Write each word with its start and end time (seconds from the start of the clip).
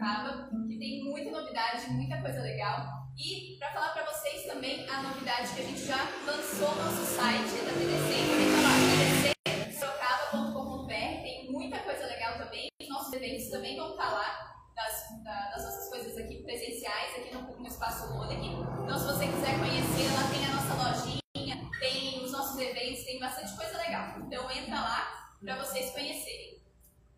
Sorocaba, 0.00 0.48
que 0.66 0.78
tem 0.78 1.04
muita 1.04 1.30
novidade, 1.30 1.90
muita 1.90 2.20
coisa 2.22 2.40
legal. 2.40 2.86
E 3.18 3.56
para 3.58 3.70
falar 3.70 3.90
para 3.92 4.04
vocês 4.10 4.46
também 4.46 4.88
a 4.88 5.02
novidade 5.02 5.52
que 5.54 5.60
a 5.60 5.64
gente 5.64 5.84
já 5.84 5.98
lançou 6.24 6.74
no 6.74 6.84
nosso 6.84 7.04
site 7.04 7.60
da 7.66 7.72
TDC, 7.72 8.14
tá 9.44 9.64
tdcsorocaba.com.br, 9.66 10.88
tem 10.88 11.52
muita 11.52 11.78
coisa 11.80 12.06
legal 12.06 12.38
também. 12.38 12.68
Os 12.80 12.88
nossos 12.88 13.12
eventos 13.12 13.50
também 13.50 13.76
vão 13.76 13.90
estar 13.90 14.10
lá, 14.10 14.54
das, 14.74 15.22
da- 15.22 15.50
das 15.50 15.64
nossas 15.64 15.90
coisas 15.90 16.16
aqui 16.16 16.42
presenciais, 16.44 17.16
aqui 17.18 17.34
no, 17.34 17.42
no 17.58 17.66
Espaço 17.66 18.10
Lodec. 18.16 18.40
Então, 18.46 18.98
se 18.98 19.04
você 19.04 19.26
quiser 19.26 19.58
conhecer, 19.58 20.08
lá 20.14 20.30
tem 20.30 20.46
a 20.46 20.54
nossa 20.54 20.74
lojinha, 20.88 21.70
tem 21.78 22.24
os 22.24 22.32
nossos 22.32 22.58
eventos, 22.58 23.04
tem 23.04 23.20
bastante 23.20 23.54
coisa 23.54 23.76
legal. 23.76 24.18
Então, 24.20 24.50
entra 24.50 24.76
lá 24.80 25.34
para 25.44 25.56
vocês 25.62 25.90
conhecerem. 25.90 26.58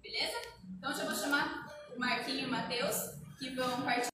Beleza? 0.02 0.36
Então, 0.78 0.92
já 0.92 1.04
vou 1.04 1.14
chamar 1.14 1.61
Marquinho 1.98 2.46
e 2.46 2.50
Matheus, 2.50 3.12
que 3.38 3.50
vão 3.50 3.82
partilhar 3.82 4.11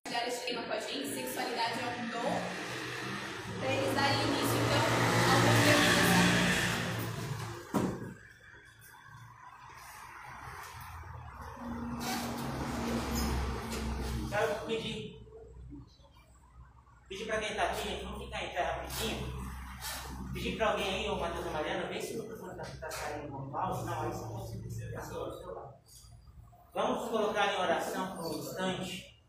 oração 27.69 28.17
por 28.17 28.27
um 28.27 28.39
instante. 28.39 29.23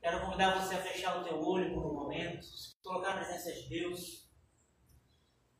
Quero 0.00 0.20
convidar 0.20 0.58
você 0.58 0.74
a 0.74 0.82
fechar 0.82 1.20
o 1.20 1.24
teu 1.24 1.40
olho 1.46 1.74
por 1.74 1.84
um 1.86 1.94
momento, 1.94 2.46
colocar 2.82 3.14
na 3.14 3.24
presença 3.24 3.52
de 3.52 3.68
Deus. 3.68 4.30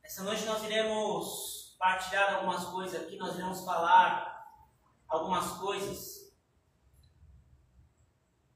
Essa 0.03 0.23
noite 0.23 0.43
nós 0.45 0.63
iremos 0.63 1.75
partilhar 1.77 2.35
algumas 2.35 2.65
coisas 2.65 3.01
aqui, 3.01 3.17
nós 3.17 3.35
iremos 3.35 3.63
falar 3.63 4.43
algumas 5.07 5.59
coisas 5.59 6.33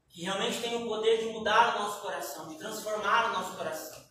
que 0.08 0.22
realmente 0.22 0.60
tem 0.60 0.74
o 0.74 0.88
poder 0.88 1.18
de 1.18 1.32
mudar 1.32 1.76
o 1.76 1.78
nosso 1.84 2.02
coração, 2.02 2.48
de 2.48 2.58
transformar 2.58 3.30
o 3.30 3.32
nosso 3.34 3.56
coração. 3.56 4.04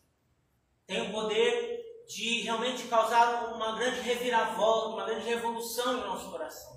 Tem 0.85 1.09
o 1.09 1.11
poder 1.11 2.05
de 2.07 2.41
realmente 2.41 2.87
causar 2.87 3.53
uma 3.53 3.75
grande 3.75 3.99
reviravolta, 3.99 4.95
uma 4.95 5.05
grande 5.05 5.25
revolução 5.25 5.93
no 5.97 6.07
nosso 6.07 6.31
coração. 6.31 6.76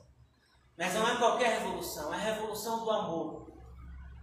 Mas 0.81 0.95
não 0.95 1.07
é 1.07 1.15
qualquer 1.19 1.59
revolução, 1.59 2.11
é 2.11 2.17
a 2.17 2.21
revolução 2.21 2.83
do 2.83 2.91
amor. 2.91 3.53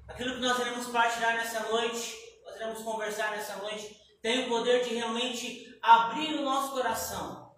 Aquilo 0.07 0.33
que 0.33 0.41
nós 0.41 0.57
iremos 0.57 0.87
partilhar 0.87 1.35
nessa 1.35 1.59
noite, 1.69 2.15
nós 2.43 2.55
iremos 2.55 2.81
conversar 2.81 3.29
nessa 3.29 3.57
noite, 3.57 3.95
tem 4.23 4.45
o 4.45 4.49
poder 4.49 4.83
de 4.83 4.95
realmente 4.95 5.77
abrir 5.83 6.33
o 6.33 6.41
nosso 6.41 6.71
coração 6.71 7.55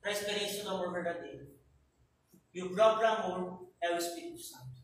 para 0.00 0.08
a 0.08 0.14
experiência 0.14 0.64
do 0.64 0.70
amor 0.70 0.90
verdadeiro. 0.90 1.54
E 2.54 2.62
o 2.62 2.74
próprio 2.74 3.08
amor 3.08 3.70
é 3.78 3.92
o 3.92 3.98
Espírito 3.98 4.40
Santo. 4.40 4.80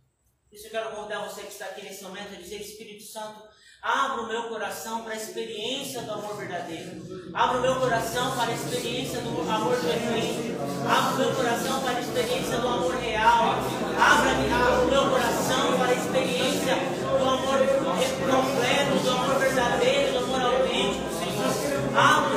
Por 0.51 0.55
isso 0.55 0.67
eu 0.67 0.71
quero 0.73 0.95
convidar 0.95 1.27
você 1.27 1.41
que 1.41 1.53
está 1.53 1.65
aqui 1.65 1.81
nesse 1.81 2.05
momento 2.05 2.35
a 2.35 2.37
dizer, 2.37 2.61
Espírito 2.61 3.05
Santo, 3.05 3.43
abra 3.87 4.23
o 4.23 4.27
meu 4.27 4.43
coração 4.45 5.03
para 5.03 5.13
a 5.13 5.17
experiência 5.17 6.03
do 6.03 6.13
amor 6.13 6.37
verdadeiro. 6.37 6.91
Abra 7.33 7.59
o 7.59 7.61
meu 7.61 7.77
coração 7.77 8.33
para 8.35 8.51
a 8.51 8.55
experiência 8.55 9.21
do 9.21 9.49
amor 9.49 9.77
perfeito. 9.77 10.57
Abra 10.91 11.15
o 11.15 11.19
meu 11.19 11.35
coração 11.37 11.81
para 11.83 11.97
a 11.97 12.01
experiência 12.01 12.59
do 12.59 12.67
amor 12.67 12.97
real. 12.97 13.55
Abra 13.97 14.83
o 14.83 14.91
meu 14.91 15.09
coração 15.09 15.79
para 15.79 15.91
a 15.91 15.95
experiência 15.95 16.75
do 17.17 17.29
amor 17.29 17.59
completo, 18.27 19.05
do 19.05 19.11
amor 19.11 19.39
verdadeiro, 19.39 20.13
do 20.13 20.19
amor 20.19 20.41
autêntico, 20.43 21.09
Senhor. 21.15 21.97
Abra 21.97 22.36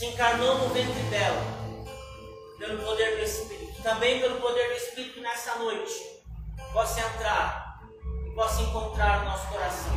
se 0.00 0.06
encarnou 0.06 0.56
no 0.56 0.68
ventre 0.70 1.02
dela, 1.10 1.42
pelo 2.58 2.82
poder 2.82 3.18
do 3.18 3.22
Espírito, 3.22 3.82
também 3.82 4.18
pelo 4.18 4.40
poder 4.40 4.68
do 4.68 4.74
Espírito 4.74 5.20
nessa 5.20 5.56
noite, 5.56 5.92
possa 6.72 7.00
entrar 7.00 7.82
e 8.26 8.34
possa 8.34 8.62
encontrar 8.62 9.20
o 9.20 9.24
nosso 9.26 9.46
coração. 9.48 9.92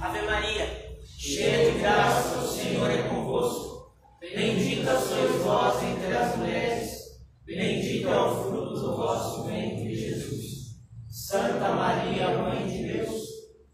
Ave 0.00 0.22
Maria, 0.22 0.98
cheia 1.16 1.70
de 1.70 1.78
graça, 1.78 2.38
o 2.38 2.48
Senhor 2.48 2.90
é 2.90 3.02
convosco. 3.02 3.94
Bendita 4.18 4.98
sois 4.98 5.42
vós 5.44 5.80
entre 5.80 6.16
as 6.16 6.34
mulheres, 6.34 7.20
bendito 7.44 8.08
é 8.08 8.20
o 8.20 8.42
fruto 8.42 8.80
do 8.80 8.96
vosso 8.96 9.44
ventre, 9.44 9.94
Jesus. 9.94 10.74
Santa 11.08 11.68
Maria, 11.68 12.36
Mãe 12.36 12.66
de 12.66 12.94
Deus, 12.94 13.22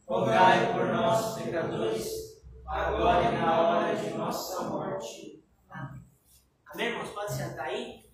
rogai 0.06 0.70
por 0.74 0.84
nós, 0.88 1.36
pecadores, 1.36 2.23
agora 2.66 3.24
e 3.24 3.38
na 3.38 3.60
hora 3.60 3.96
de 3.96 4.10
nossa 4.10 4.64
morte. 4.64 5.44
Amém. 5.70 6.00
Amém, 6.72 6.86
irmãos? 6.88 7.10
Pode 7.10 7.32
sentar 7.32 7.66
aí? 7.66 7.82
Hein? 7.82 8.04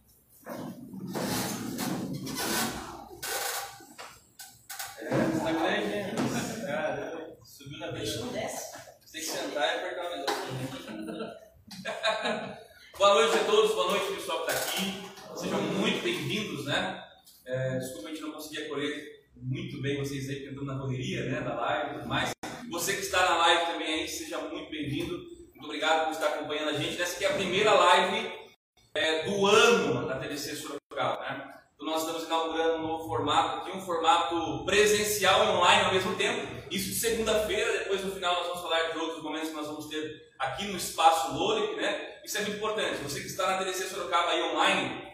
Caramba, 6.67 7.37
subiu 7.45 7.79
na 7.79 7.93
beira. 7.93 8.21
não 8.21 8.33
desce. 8.33 8.77
Você 9.05 9.13
tem 9.13 9.21
que 9.21 9.27
sentar 9.27 9.65
e 9.65 9.79
apertar 9.79 10.07
o 10.07 10.17
negócio. 10.17 10.41
boa 12.99 13.15
noite 13.15 13.39
a 13.39 13.45
todos, 13.45 13.75
boa 13.75 13.91
noite 13.93 14.15
pessoal 14.15 14.47
que 14.47 14.53
está 14.53 14.63
aqui. 14.63 15.11
Sejam 15.37 15.61
muito 15.63 16.03
bem-vindos, 16.03 16.67
né? 16.67 17.03
É, 17.47 17.79
desculpa 17.79 18.09
a 18.09 18.11
gente 18.11 18.23
não 18.23 18.33
conseguir 18.33 18.65
acolher 18.65 19.21
muito 19.37 19.81
bem 19.81 19.99
vocês 19.99 20.29
aí, 20.29 20.37
porque 20.37 20.51
estamos 20.51 20.73
na 20.75 20.79
correria, 20.79 21.25
né? 21.27 21.41
Da 21.41 21.55
live 21.55 21.91
e 21.91 21.95
tudo 21.95 22.09
mais. 22.09 22.40
Você 22.69 22.95
que 22.95 23.01
está 23.01 23.31
na 23.31 23.37
live 23.39 23.73
também 23.73 23.95
aí, 23.95 24.09
seja 24.09 24.39
muito 24.39 24.71
bem-vindo. 24.71 25.17
Muito 25.55 25.65
obrigado 25.65 26.07
por 26.07 26.13
estar 26.13 26.27
acompanhando 26.27 26.71
a 26.71 26.73
gente. 26.73 27.01
Essa 27.01 27.17
aqui 27.17 27.25
é 27.25 27.29
a 27.29 27.35
primeira 27.35 27.73
live 27.73 28.33
é, 28.95 29.25
do 29.25 29.47
ano 29.47 30.07
da 30.07 30.17
TDC 30.17 30.57
Sorocaba, 30.57 31.21
né? 31.23 31.55
Então 31.75 31.87
nós 31.87 32.03
estamos 32.03 32.25
inaugurando 32.25 32.77
um 32.77 32.87
novo 32.87 33.09
formato 33.09 33.61
aqui, 33.61 33.77
um 33.77 33.81
formato 33.81 34.65
presencial 34.65 35.45
e 35.45 35.49
online 35.49 35.85
ao 35.85 35.95
mesmo 35.95 36.15
tempo. 36.17 36.47
Isso 36.71 36.91
de 36.91 36.95
segunda-feira, 36.95 37.79
depois 37.79 38.05
no 38.05 38.13
final 38.13 38.35
nós 38.35 38.47
vamos 38.49 38.63
falar 38.63 38.91
de 38.91 38.99
outros 38.99 39.23
momentos 39.23 39.49
que 39.49 39.55
nós 39.55 39.67
vamos 39.67 39.87
ter 39.87 40.31
aqui 40.39 40.67
no 40.67 40.77
Espaço 40.77 41.33
Loric, 41.33 41.77
né? 41.77 42.21
Isso 42.25 42.37
é 42.37 42.43
muito 42.43 42.57
importante. 42.57 43.03
Você 43.03 43.21
que 43.21 43.27
está 43.27 43.47
na 43.47 43.59
TDC 43.59 43.89
Sorocaba 43.89 44.31
aí 44.31 44.43
online, 44.43 45.11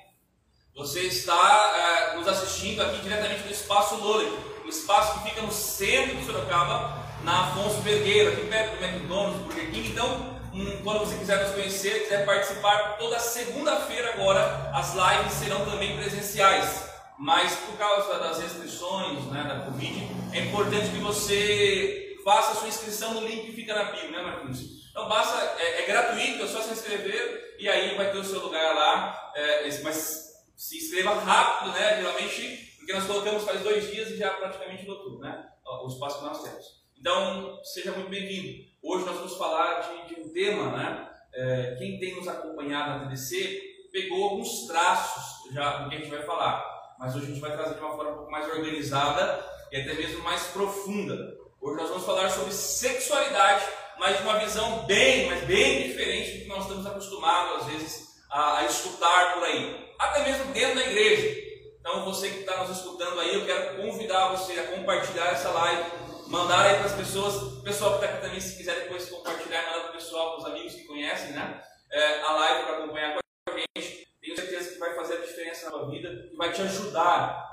você 0.75 1.03
está 1.03 2.13
eh, 2.13 2.17
nos 2.17 2.29
assistindo 2.29 2.83
aqui 2.83 3.01
diretamente 3.01 3.45
do 3.45 3.53
Espaço 3.53 3.97
Lolic, 3.97 4.31
um 4.65 4.69
espaço 4.69 5.19
que 5.19 5.31
fica 5.31 5.43
no 5.43 5.53
centro 5.53 6.17
de 6.17 6.27
Sorocaba, 6.27 7.06
na 7.27 7.49
Afonso 7.49 7.81
Vergueiro, 7.81 8.33
aqui 8.33 8.47
perto 8.47 8.77
do 8.77 8.85
McDonald's, 8.85 9.43
Burger 9.43 9.71
King. 9.73 9.89
Então, 9.89 10.39
hum, 10.55 10.81
quando 10.85 11.01
você 11.01 11.19
quiser 11.19 11.43
nos 11.43 11.57
conhecer, 11.57 12.05
quiser 12.05 12.25
participar, 12.25 12.97
toda 12.99 13.19
segunda-feira 13.19 14.13
agora 14.13 14.71
as 14.73 14.95
lives 14.95 15.33
serão 15.33 15.65
também 15.65 15.97
presenciais. 15.97 16.89
Mas 17.19 17.53
por 17.57 17.77
causa 17.77 18.21
das 18.21 18.39
restrições 18.39 19.25
né, 19.25 19.43
da 19.43 19.65
Covid, 19.65 20.07
é 20.33 20.41
importante 20.45 20.89
que 20.91 20.99
você 20.99 22.17
faça 22.23 22.53
a 22.53 22.55
sua 22.55 22.69
inscrição 22.69 23.15
no 23.15 23.27
link 23.27 23.47
que 23.47 23.53
fica 23.55 23.75
na 23.75 23.91
bio, 23.91 24.13
né, 24.13 24.23
Marquinhos? 24.23 24.87
Então 24.89 25.09
basta, 25.09 25.37
é, 25.59 25.83
é 25.83 25.87
gratuito, 25.87 26.45
é 26.45 26.47
só 26.47 26.61
se 26.61 26.75
inscrever 26.75 27.57
e 27.59 27.69
aí 27.69 27.97
vai 27.97 28.13
ter 28.13 28.19
o 28.19 28.25
seu 28.25 28.39
lugar 28.41 28.73
lá. 28.73 29.33
é, 29.35 29.69
mas 29.83 30.27
se 30.55 30.77
inscreva 30.77 31.13
rápido, 31.15 31.73
né? 31.73 31.97
Geralmente, 31.97 32.75
porque 32.77 32.93
nós 32.93 33.05
colocamos 33.05 33.43
faz 33.43 33.63
dois 33.63 33.91
dias 33.91 34.11
e 34.11 34.17
já 34.17 34.31
praticamente 34.31 34.87
lotou, 34.87 35.19
né? 35.19 35.45
O 35.83 35.89
espaço 35.89 36.21
que 36.21 36.25
nós 36.25 36.43
temos. 36.43 36.86
Então, 36.99 37.61
seja 37.63 37.93
muito 37.93 38.09
bem-vindo. 38.09 38.65
Hoje 38.83 39.05
nós 39.05 39.17
vamos 39.17 39.37
falar 39.37 39.81
de, 39.81 40.15
de 40.15 40.21
um 40.21 40.33
tema, 40.33 40.71
né? 40.77 41.09
É, 41.35 41.77
quem 41.79 41.99
tem 42.01 42.17
nos 42.17 42.27
acompanhado 42.27 42.91
na 42.91 43.07
TDC 43.07 43.89
pegou 43.93 44.25
alguns 44.25 44.67
traços 44.67 45.53
já 45.53 45.79
do 45.79 45.91
que 45.91 45.97
a 45.97 45.99
gente 45.99 46.11
vai 46.11 46.23
falar, 46.23 46.97
mas 46.99 47.15
hoje 47.15 47.27
a 47.27 47.29
gente 47.29 47.41
vai 47.41 47.53
trazer 47.53 47.75
de 47.75 47.81
uma 47.81 47.95
forma 47.95 48.13
um 48.13 48.17
pouco 48.17 48.31
mais 48.31 48.49
organizada 48.49 49.45
e 49.71 49.77
até 49.77 49.93
mesmo 49.93 50.23
mais 50.23 50.45
profunda. 50.45 51.37
Hoje 51.61 51.77
nós 51.77 51.89
vamos 51.91 52.07
falar 52.07 52.31
sobre 52.31 52.53
sexualidade, 52.53 53.65
mas 53.99 54.17
de 54.17 54.23
uma 54.23 54.39
visão 54.39 54.87
bem, 54.87 55.27
mas 55.27 55.45
bem 55.45 55.89
diferente 55.89 56.39
do 56.39 56.43
que 56.45 56.49
nós 56.49 56.63
estamos 56.63 56.87
acostumados 56.87 57.63
às 57.63 57.73
vezes 57.73 58.07
a, 58.31 58.59
a 58.59 58.65
escutar 58.65 59.35
por 59.35 59.45
aí, 59.45 59.93
até 59.99 60.25
mesmo 60.25 60.53
dentro 60.53 60.77
da 60.77 60.87
igreja. 60.87 61.45
Então 61.79 62.05
você 62.07 62.31
que 62.31 62.41
está 62.41 62.65
nos 62.65 62.77
escutando 62.79 63.21
aí, 63.21 63.35
eu 63.35 63.45
quero 63.45 63.77
convidar 63.83 64.29
você 64.29 64.59
a 64.59 64.67
compartilhar 64.69 65.27
essa 65.27 65.51
live, 65.51 66.06
mandar 66.29 66.67
aí 66.67 66.77
para 66.77 66.87
as 66.87 66.95
pessoas, 66.95 67.35
o 67.43 67.63
pessoal 67.63 67.99
que 67.99 68.05
está 68.05 68.15
aqui 68.17 68.25
também, 68.25 68.41
se 68.41 68.57
quiser 68.57 68.75
depois 68.83 69.09
compartilhar, 69.09 69.63
mandar 69.67 69.81
para 69.81 69.91
o 69.91 69.93
pessoal, 69.93 70.31
para 70.31 70.39
os 70.41 70.47
amigos 70.47 70.75
que 70.75 70.85
conhecem, 70.85 71.33
né? 71.33 71.63
É, 71.91 72.21
a 72.23 72.33
live 72.33 72.65
para 72.65 72.79
acompanhar 72.79 73.15
com 73.15 73.21
a 73.51 73.59
gente. 73.59 74.09
Tenho 74.21 74.37
certeza 74.37 74.73
que 74.73 74.79
vai 74.79 74.95
fazer 74.95 75.15
a 75.19 75.21
diferença 75.21 75.67
na 75.67 75.73
tua 75.73 75.91
vida 75.91 76.29
e 76.33 76.37
vai 76.37 76.53
te 76.53 76.63
ajudar 76.63 77.47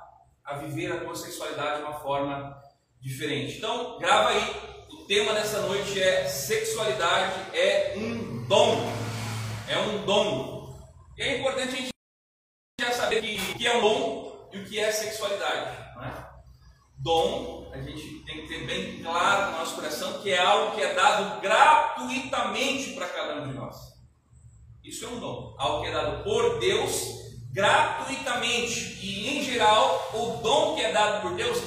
a 0.43 0.57
viver 0.57 0.91
a 0.91 0.99
tua 0.99 1.15
sexualidade 1.15 1.77
de 1.77 1.83
uma 1.83 1.99
forma 1.99 2.61
diferente. 2.99 3.57
Então, 3.57 3.99
grava 3.99 4.29
aí. 4.29 4.73
O 4.91 5.05
tema 5.05 5.33
dessa 5.33 5.61
noite 5.61 6.01
é 6.01 6.27
sexualidade 6.27 7.33
é 7.55 7.93
um 7.97 8.47
dom. 8.47 8.77
É 9.69 9.77
um 9.77 10.05
dom. 10.05 10.75
E 11.17 11.21
é 11.21 11.37
importante 11.37 11.73
a 11.73 11.77
gente 11.77 11.89
já 12.79 12.91
saber 12.91 13.21
que, 13.21 13.55
que 13.55 13.67
é 13.67 13.77
um 13.77 13.81
dom 13.81 14.49
e 14.51 14.57
o 14.59 14.65
que 14.65 14.79
é 14.79 14.91
sexualidade. 14.91 15.95
Não 15.95 16.03
é? 16.03 16.32
Dom, 17.03 17.69
a 17.73 17.81
gente 17.81 18.23
tem 18.23 18.41
que 18.41 18.47
ter 18.47 18.65
bem 18.65 19.03
claro 19.03 19.51
no 19.51 19.57
nosso 19.57 19.75
coração 19.75 20.21
que 20.21 20.31
é 20.31 20.39
algo 20.39 20.73
que 20.73 20.81
é 20.81 20.93
dado 20.93 21.41
gratuitamente 21.41 22.91
para 22.93 23.09
cada 23.09 23.41
um 23.41 23.49
de 23.49 23.53
nós. 23.53 23.75
Isso 24.81 25.03
é 25.03 25.09
um 25.09 25.19
dom. 25.19 25.53
Algo 25.59 25.81
que 25.81 25.89
é 25.89 25.91
dado 25.91 26.23
por 26.23 26.59
Deus 26.59 26.93
gratuitamente. 27.51 28.99
E 29.01 29.37
em 29.37 29.43
geral, 29.43 30.11
o 30.13 30.41
dom 30.41 30.75
que 30.75 30.81
é 30.81 30.93
dado 30.93 31.21
por 31.23 31.35
Deus 31.35 31.61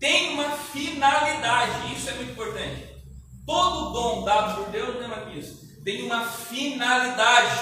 tem 0.00 0.34
uma 0.34 0.50
finalidade. 0.50 1.94
Isso 1.94 2.10
é 2.10 2.14
muito 2.14 2.32
importante. 2.32 2.90
Todo 3.46 3.92
dom 3.92 4.24
dado 4.24 4.56
por 4.56 4.72
Deus, 4.72 4.98
lembra 4.98 5.24
disso, 5.26 5.82
tem 5.84 6.02
uma 6.02 6.24
finalidade. 6.24 7.60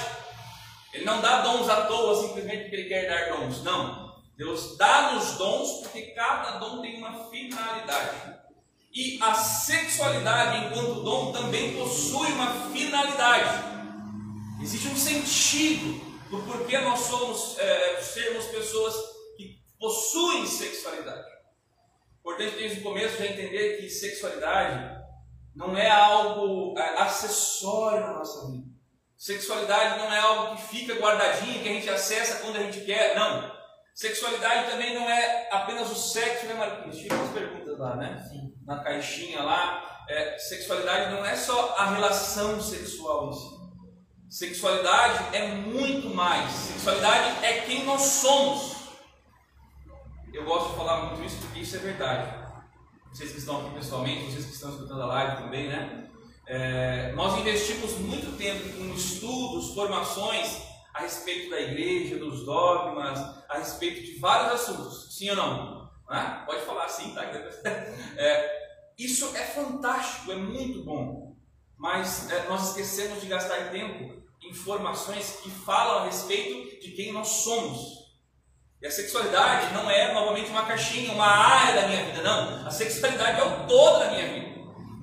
Ele 0.95 1.05
não 1.05 1.21
dá 1.21 1.43
dons 1.43 1.69
à 1.69 1.83
toa 1.83 2.27
simplesmente 2.27 2.63
porque 2.63 2.77
ele 2.77 2.89
quer 2.89 3.07
dar 3.07 3.37
dons. 3.37 3.63
Não. 3.63 4.08
Deus 4.39 4.77
dá-nos 4.77 5.33
dons 5.33 5.81
porque 5.83 6.13
cada 6.13 6.59
dom 6.59 6.81
tem 6.81 6.97
uma 6.97 7.29
finalidade. 7.29 8.39
E 8.95 9.19
a 9.21 9.35
sexualidade, 9.35 10.67
enquanto 10.67 11.03
dom, 11.03 11.33
também 11.33 11.77
possui 11.77 12.31
uma 12.33 12.71
finalidade. 12.71 13.65
Existe 14.63 14.87
um 14.87 14.97
sentido 14.97 16.01
do 16.31 16.41
porquê 16.45 16.79
nós 16.79 17.01
somos, 17.01 17.59
é, 17.59 18.01
sermos 18.01 18.47
pessoas 18.47 18.95
que 19.37 19.61
possuem 19.77 20.47
sexualidade. 20.47 21.27
Importante 22.21 22.55
desde 22.55 22.79
o 22.79 22.83
começo 22.85 23.19
já 23.19 23.27
entender 23.27 23.79
que 23.79 23.91
sexualidade 23.91 25.03
não 25.57 25.77
é 25.77 25.91
algo 25.91 26.79
é, 26.79 27.03
acessório 27.03 28.07
na 28.07 28.13
nossa 28.13 28.49
vida. 28.53 28.69
Sexualidade 29.17 29.99
não 29.99 30.13
é 30.13 30.19
algo 30.21 30.55
que 30.55 30.63
fica 30.63 30.95
guardadinho, 30.95 31.61
que 31.61 31.69
a 31.69 31.73
gente 31.73 31.91
acessa 31.91 32.39
quando 32.39 32.55
a 32.55 32.63
gente 32.63 32.83
quer. 32.83 33.17
Não. 33.17 33.58
Sexualidade 33.99 34.71
também 34.71 34.95
não 34.95 35.11
é 35.11 35.49
apenas 35.51 35.91
o 35.91 35.95
sexo, 35.97 36.47
né, 36.47 36.55
Marquinhos? 36.55 36.99
Tinha 36.99 37.13
umas 37.13 37.33
perguntas 37.33 37.77
lá, 37.77 37.97
né? 37.97 38.25
Sim. 38.31 38.55
Na 38.65 38.79
caixinha 38.79 39.43
lá. 39.43 40.05
É, 40.09 40.39
sexualidade 40.39 41.11
não 41.11 41.27
é 41.27 41.35
só 41.35 41.75
a 41.77 41.91
relação 41.91 42.63
sexual 42.63 43.29
em 43.29 43.33
si. 43.33 43.59
Sexualidade 44.31 45.37
é 45.37 45.49
muito 45.49 46.15
mais. 46.15 46.49
Sexualidade 46.49 47.45
é 47.45 47.63
quem 47.63 47.85
nós 47.87 48.03
somos. 48.03 48.77
Eu 50.33 50.45
gosto 50.45 50.71
de 50.71 50.77
falar 50.77 51.07
muito 51.07 51.25
isso 51.25 51.39
porque 51.39 51.59
isso 51.59 51.75
é 51.75 51.81
verdade. 51.81 52.33
Vocês 53.13 53.33
que 53.33 53.39
estão 53.39 53.67
aqui 53.67 53.75
pessoalmente, 53.75 54.31
vocês 54.31 54.45
que 54.45 54.53
estão 54.53 54.71
escutando 54.71 55.03
a 55.03 55.07
live 55.07 55.43
também, 55.43 55.67
né? 55.67 56.09
É, 56.47 57.11
nós 57.17 57.37
investimos 57.41 57.99
muito 57.99 58.39
tempo 58.39 58.79
com 58.79 58.95
estudos, 58.95 59.75
formações 59.75 60.68
a 60.99 61.03
respeito 61.03 61.49
da 61.49 61.61
igreja, 61.61 62.17
dos 62.17 62.45
dogmas, 62.45 63.19
a 63.49 63.59
respeito 63.59 64.05
de 64.05 64.19
vários 64.19 64.61
assuntos. 64.61 65.17
Sim 65.17 65.31
ou 65.31 65.37
não? 65.37 65.91
É? 66.11 66.45
Pode 66.45 66.63
falar 66.63 66.87
assim, 66.87 67.15
tá? 67.15 67.23
É, 68.17 68.69
isso 68.99 69.37
é 69.37 69.45
fantástico, 69.45 70.33
é 70.33 70.35
muito 70.35 70.83
bom. 70.83 71.37
Mas 71.77 72.29
é, 72.31 72.49
nós 72.49 72.71
esquecemos 72.71 73.21
de 73.21 73.29
gastar 73.29 73.71
tempo 73.71 74.21
em 74.43 74.51
informações 74.51 75.39
que 75.41 75.51
falam 75.51 75.99
a 75.99 76.05
respeito 76.07 76.81
de 76.81 76.91
quem 76.93 77.13
nós 77.13 77.29
somos. 77.29 78.09
E 78.83 78.87
a 78.87 78.91
sexualidade 78.91 79.73
não 79.73 79.89
é 79.89 80.13
novamente 80.13 80.51
uma 80.51 80.67
caixinha, 80.67 81.13
uma 81.13 81.27
área 81.27 81.83
da 81.83 81.89
minha 81.89 82.05
vida, 82.07 82.23
não. 82.23 82.67
A 82.67 82.71
sexualidade 82.71 83.41
é 83.41 83.45
o 83.45 83.67
todo 83.69 84.01
da 84.01 84.11
minha 84.11 84.27
vida. 84.27 84.58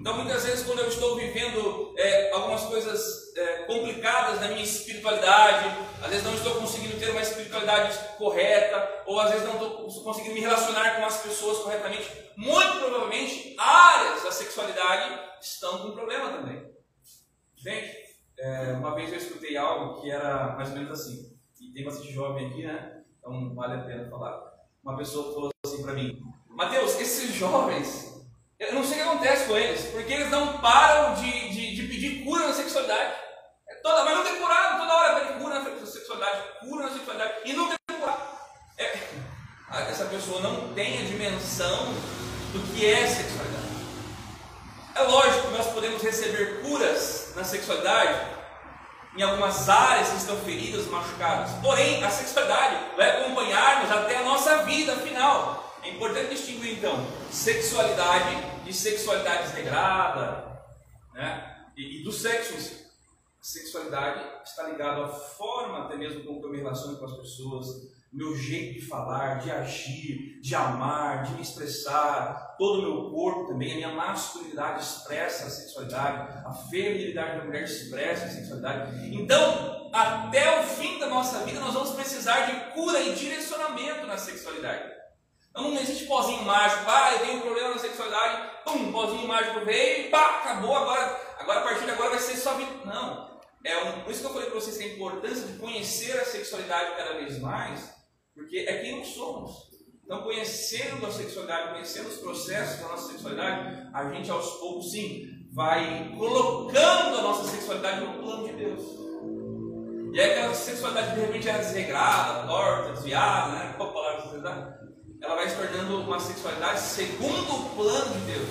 Então, 0.06 0.18
muitas 0.18 0.46
vezes, 0.46 0.64
quando 0.64 0.82
eu 0.82 0.88
estou 0.88 1.16
vivendo 1.16 1.92
é, 1.98 2.32
algumas 2.32 2.62
coisas 2.66 3.36
é, 3.36 3.64
complicadas 3.64 4.40
na 4.40 4.50
minha 4.50 4.62
espiritualidade, 4.62 5.66
às 6.00 6.12
vezes 6.12 6.24
não 6.24 6.36
estou 6.36 6.54
conseguindo 6.58 7.00
ter 7.00 7.10
uma 7.10 7.24
espiritualidade 7.24 7.98
correta, 8.16 9.04
ou 9.08 9.20
às 9.20 9.32
vezes 9.32 9.48
não 9.48 9.56
estou 9.56 10.04
conseguindo 10.04 10.36
me 10.36 10.42
relacionar 10.42 10.98
com 10.98 11.06
as 11.08 11.24
pessoas 11.24 11.58
corretamente, 11.58 12.08
muito 12.38 12.78
provavelmente 12.78 13.56
áreas 13.58 14.22
da 14.22 14.32
sexualidade 14.32 15.20
estão 15.42 15.80
com 15.80 15.96
problema 15.96 16.38
também. 16.38 16.72
Gente, 17.56 17.98
é, 18.38 18.74
uma 18.74 18.94
vez 18.94 19.12
eu 19.12 19.18
escutei 19.18 19.58
algo 19.58 20.00
que 20.04 20.12
era 20.12 20.56
mais 20.56 20.70
ou 20.70 20.76
menos 20.76 20.92
assim, 20.92 21.36
e 21.60 21.74
tem 21.74 21.84
bastante 21.84 22.14
jovem 22.14 22.46
aqui, 22.46 22.64
né? 22.64 23.02
Então 23.18 23.56
vale 23.56 23.74
a 23.74 23.84
pena 23.84 24.08
falar. 24.08 24.54
Uma 24.84 24.98
pessoa 24.98 25.34
falou 25.34 25.50
assim 25.66 25.82
para 25.82 25.94
mim: 25.94 26.22
Mateus, 26.48 26.94
esses 27.00 27.34
jovens, 27.34 28.15
eu 28.60 28.74
não 28.74 28.84
sei 28.84 28.94
o 28.94 29.04
que 29.04 29.10
acontece 29.10 29.46
com 29.46 29.58
eles, 29.58 29.82
porque 29.92 30.14
eles 30.14 30.30
não 30.30 30.58
param 30.60 31.14
de, 31.16 31.50
de, 31.50 31.76
de 31.76 31.88
pedir 31.88 32.24
cura 32.24 32.48
na 32.48 32.54
sexualidade. 32.54 33.14
É 33.68 33.76
toda, 33.76 34.04
mas 34.04 34.18
não 34.18 34.24
tem 34.24 34.36
curado, 34.38 34.80
toda 34.80 34.94
hora 34.94 35.20
pede 35.20 35.40
cura 35.40 35.60
na 35.60 35.86
sexualidade, 35.86 36.42
cura 36.62 36.86
na 36.86 36.94
sexualidade, 36.94 37.34
e 37.46 37.54
não 37.54 37.68
tem 37.68 37.78
curado. 38.00 38.22
É, 38.78 39.00
essa 39.90 40.06
pessoa 40.06 40.42
não 40.42 40.74
tem 40.74 41.00
a 41.00 41.06
dimensão 41.06 41.94
do 42.54 42.74
que 42.74 42.86
é 42.86 43.08
sexualidade. 43.08 43.66
É 44.96 45.02
lógico 45.02 45.48
que 45.48 45.58
nós 45.58 45.68
podemos 45.68 46.02
receber 46.02 46.62
curas 46.62 47.34
na 47.36 47.44
sexualidade 47.44 48.36
em 49.18 49.22
algumas 49.22 49.68
áreas 49.68 50.10
que 50.10 50.18
estão 50.18 50.38
feridas, 50.38 50.86
machucadas. 50.88 51.52
Porém, 51.62 52.04
a 52.04 52.10
sexualidade 52.10 52.78
vai 52.96 53.22
acompanhar-nos 53.22 53.92
até 53.92 54.18
a 54.18 54.24
nossa 54.24 54.60
vida 54.60 54.96
final. 54.98 55.75
É 55.86 55.92
importante 55.92 56.32
distinguir 56.32 56.80
então 56.80 57.06
sexualidade 57.30 58.64
de 58.64 58.74
sexualidade 58.74 59.44
desregrada, 59.44 60.60
né? 61.14 61.68
E, 61.78 62.02
e 62.02 62.04
do 62.04 62.12
sexo 62.12 62.56
em 62.56 62.60
si. 62.60 62.86
Sexualidade 63.40 64.26
está 64.44 64.64
ligada 64.64 65.06
à 65.06 65.08
forma 65.08 65.86
até 65.86 65.96
mesmo 65.96 66.24
como 66.24 66.44
eu 66.44 66.50
me 66.50 66.58
relaciono 66.58 66.98
com 66.98 67.06
as 67.06 67.16
pessoas, 67.18 67.68
meu 68.12 68.36
jeito 68.36 68.80
de 68.80 68.88
falar, 68.88 69.36
de 69.36 69.52
agir, 69.52 70.40
de 70.42 70.56
amar, 70.56 71.22
de 71.22 71.34
me 71.36 71.44
expressar, 71.44 72.56
todo 72.58 72.80
o 72.80 72.82
meu 72.82 73.12
corpo 73.12 73.50
também, 73.50 73.74
a 73.74 73.76
minha 73.76 73.94
masculinidade 73.94 74.82
expressa 74.82 75.46
a 75.46 75.50
sexualidade, 75.52 76.48
a 76.48 76.52
feminilidade 76.52 77.38
da 77.38 77.46
mulher 77.46 77.64
expressa 77.64 78.26
a 78.26 78.30
sexualidade. 78.30 79.16
Então, 79.16 79.92
até 79.94 80.60
o 80.60 80.64
fim 80.64 80.98
da 80.98 81.08
nossa 81.08 81.46
vida, 81.46 81.60
nós 81.60 81.76
vamos 81.76 81.92
precisar 81.92 82.48
de 82.48 82.74
cura 82.74 83.00
e 83.02 83.14
direcionamento 83.14 84.08
na 84.08 84.18
sexualidade. 84.18 85.05
Não 85.56 85.74
existe 85.74 86.06
pozinho 86.06 86.44
mágico, 86.44 86.84
ah, 86.88 87.14
eu 87.14 87.20
tenho 87.20 87.38
um 87.38 87.42
problema 87.42 87.70
na 87.70 87.78
sexualidade, 87.78 88.50
pum, 88.66 88.92
pozinho 88.92 89.28
mágico 89.28 89.64
veio, 89.64 90.12
pá, 90.12 90.42
acabou, 90.42 90.76
agora, 90.76 91.36
agora 91.40 91.60
a 91.62 91.64
partir 91.64 91.86
de 91.86 91.92
agora 91.92 92.10
vai 92.10 92.20
ser 92.20 92.36
só 92.36 92.56
vida. 92.56 92.72
Não. 92.84 93.40
É 93.64 93.84
um, 93.84 94.02
por 94.02 94.12
isso 94.12 94.20
que 94.20 94.28
eu 94.28 94.34
falei 94.34 94.50
para 94.50 94.60
vocês 94.60 94.78
que 94.78 94.84
a 94.84 94.94
importância 94.94 95.48
de 95.48 95.58
conhecer 95.58 96.20
a 96.20 96.26
sexualidade 96.26 96.98
cada 96.98 97.14
vez 97.14 97.40
mais, 97.40 97.90
porque 98.34 98.58
é 98.60 98.80
quem 98.82 98.98
nós 98.98 99.08
somos. 99.08 99.76
Então, 100.04 100.22
conhecendo 100.22 101.04
a 101.08 101.12
sexualidade, 101.12 101.72
conhecendo 101.72 102.10
os 102.10 102.18
processos 102.18 102.82
da 102.82 102.90
nossa 102.90 103.12
sexualidade, 103.12 103.90
a 103.92 104.14
gente 104.14 104.30
aos 104.30 104.58
poucos, 104.58 104.92
sim, 104.92 105.26
vai 105.52 106.14
colocando 106.16 107.18
a 107.18 107.22
nossa 107.24 107.50
sexualidade 107.50 108.02
no 108.02 108.22
plano 108.22 108.48
de 108.48 108.54
Deus. 108.54 108.84
E 110.14 110.20
aí, 110.20 110.32
aquela 110.32 110.54
sexualidade 110.54 111.16
de 111.16 111.22
repente 111.22 111.50
era 111.50 111.58
desregrada, 111.58 112.48
torta, 112.48 112.92
desviada, 112.92 113.54
né? 113.54 113.74
Qual 113.76 113.92
palavra 113.92 114.42
dá? 114.42 114.85
Ela 115.26 115.36
vai 115.36 115.50
se 115.50 115.56
tornando 115.56 116.02
uma 116.02 116.20
sexualidade 116.20 116.80
segundo 116.80 117.56
o 117.56 117.70
plano 117.76 118.14
de 118.14 118.32
Deus. 118.32 118.50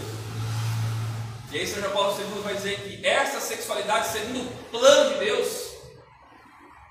E 1.52 1.58
aí, 1.58 1.66
São 1.66 1.80
João 1.80 1.92
Paulo 1.92 2.18
II 2.18 2.42
vai 2.42 2.54
dizer 2.54 2.80
que 2.80 3.06
essa 3.06 3.40
sexualidade 3.40 4.08
segundo 4.08 4.40
o 4.40 4.70
plano 4.70 5.14
de 5.14 5.24
Deus 5.24 5.74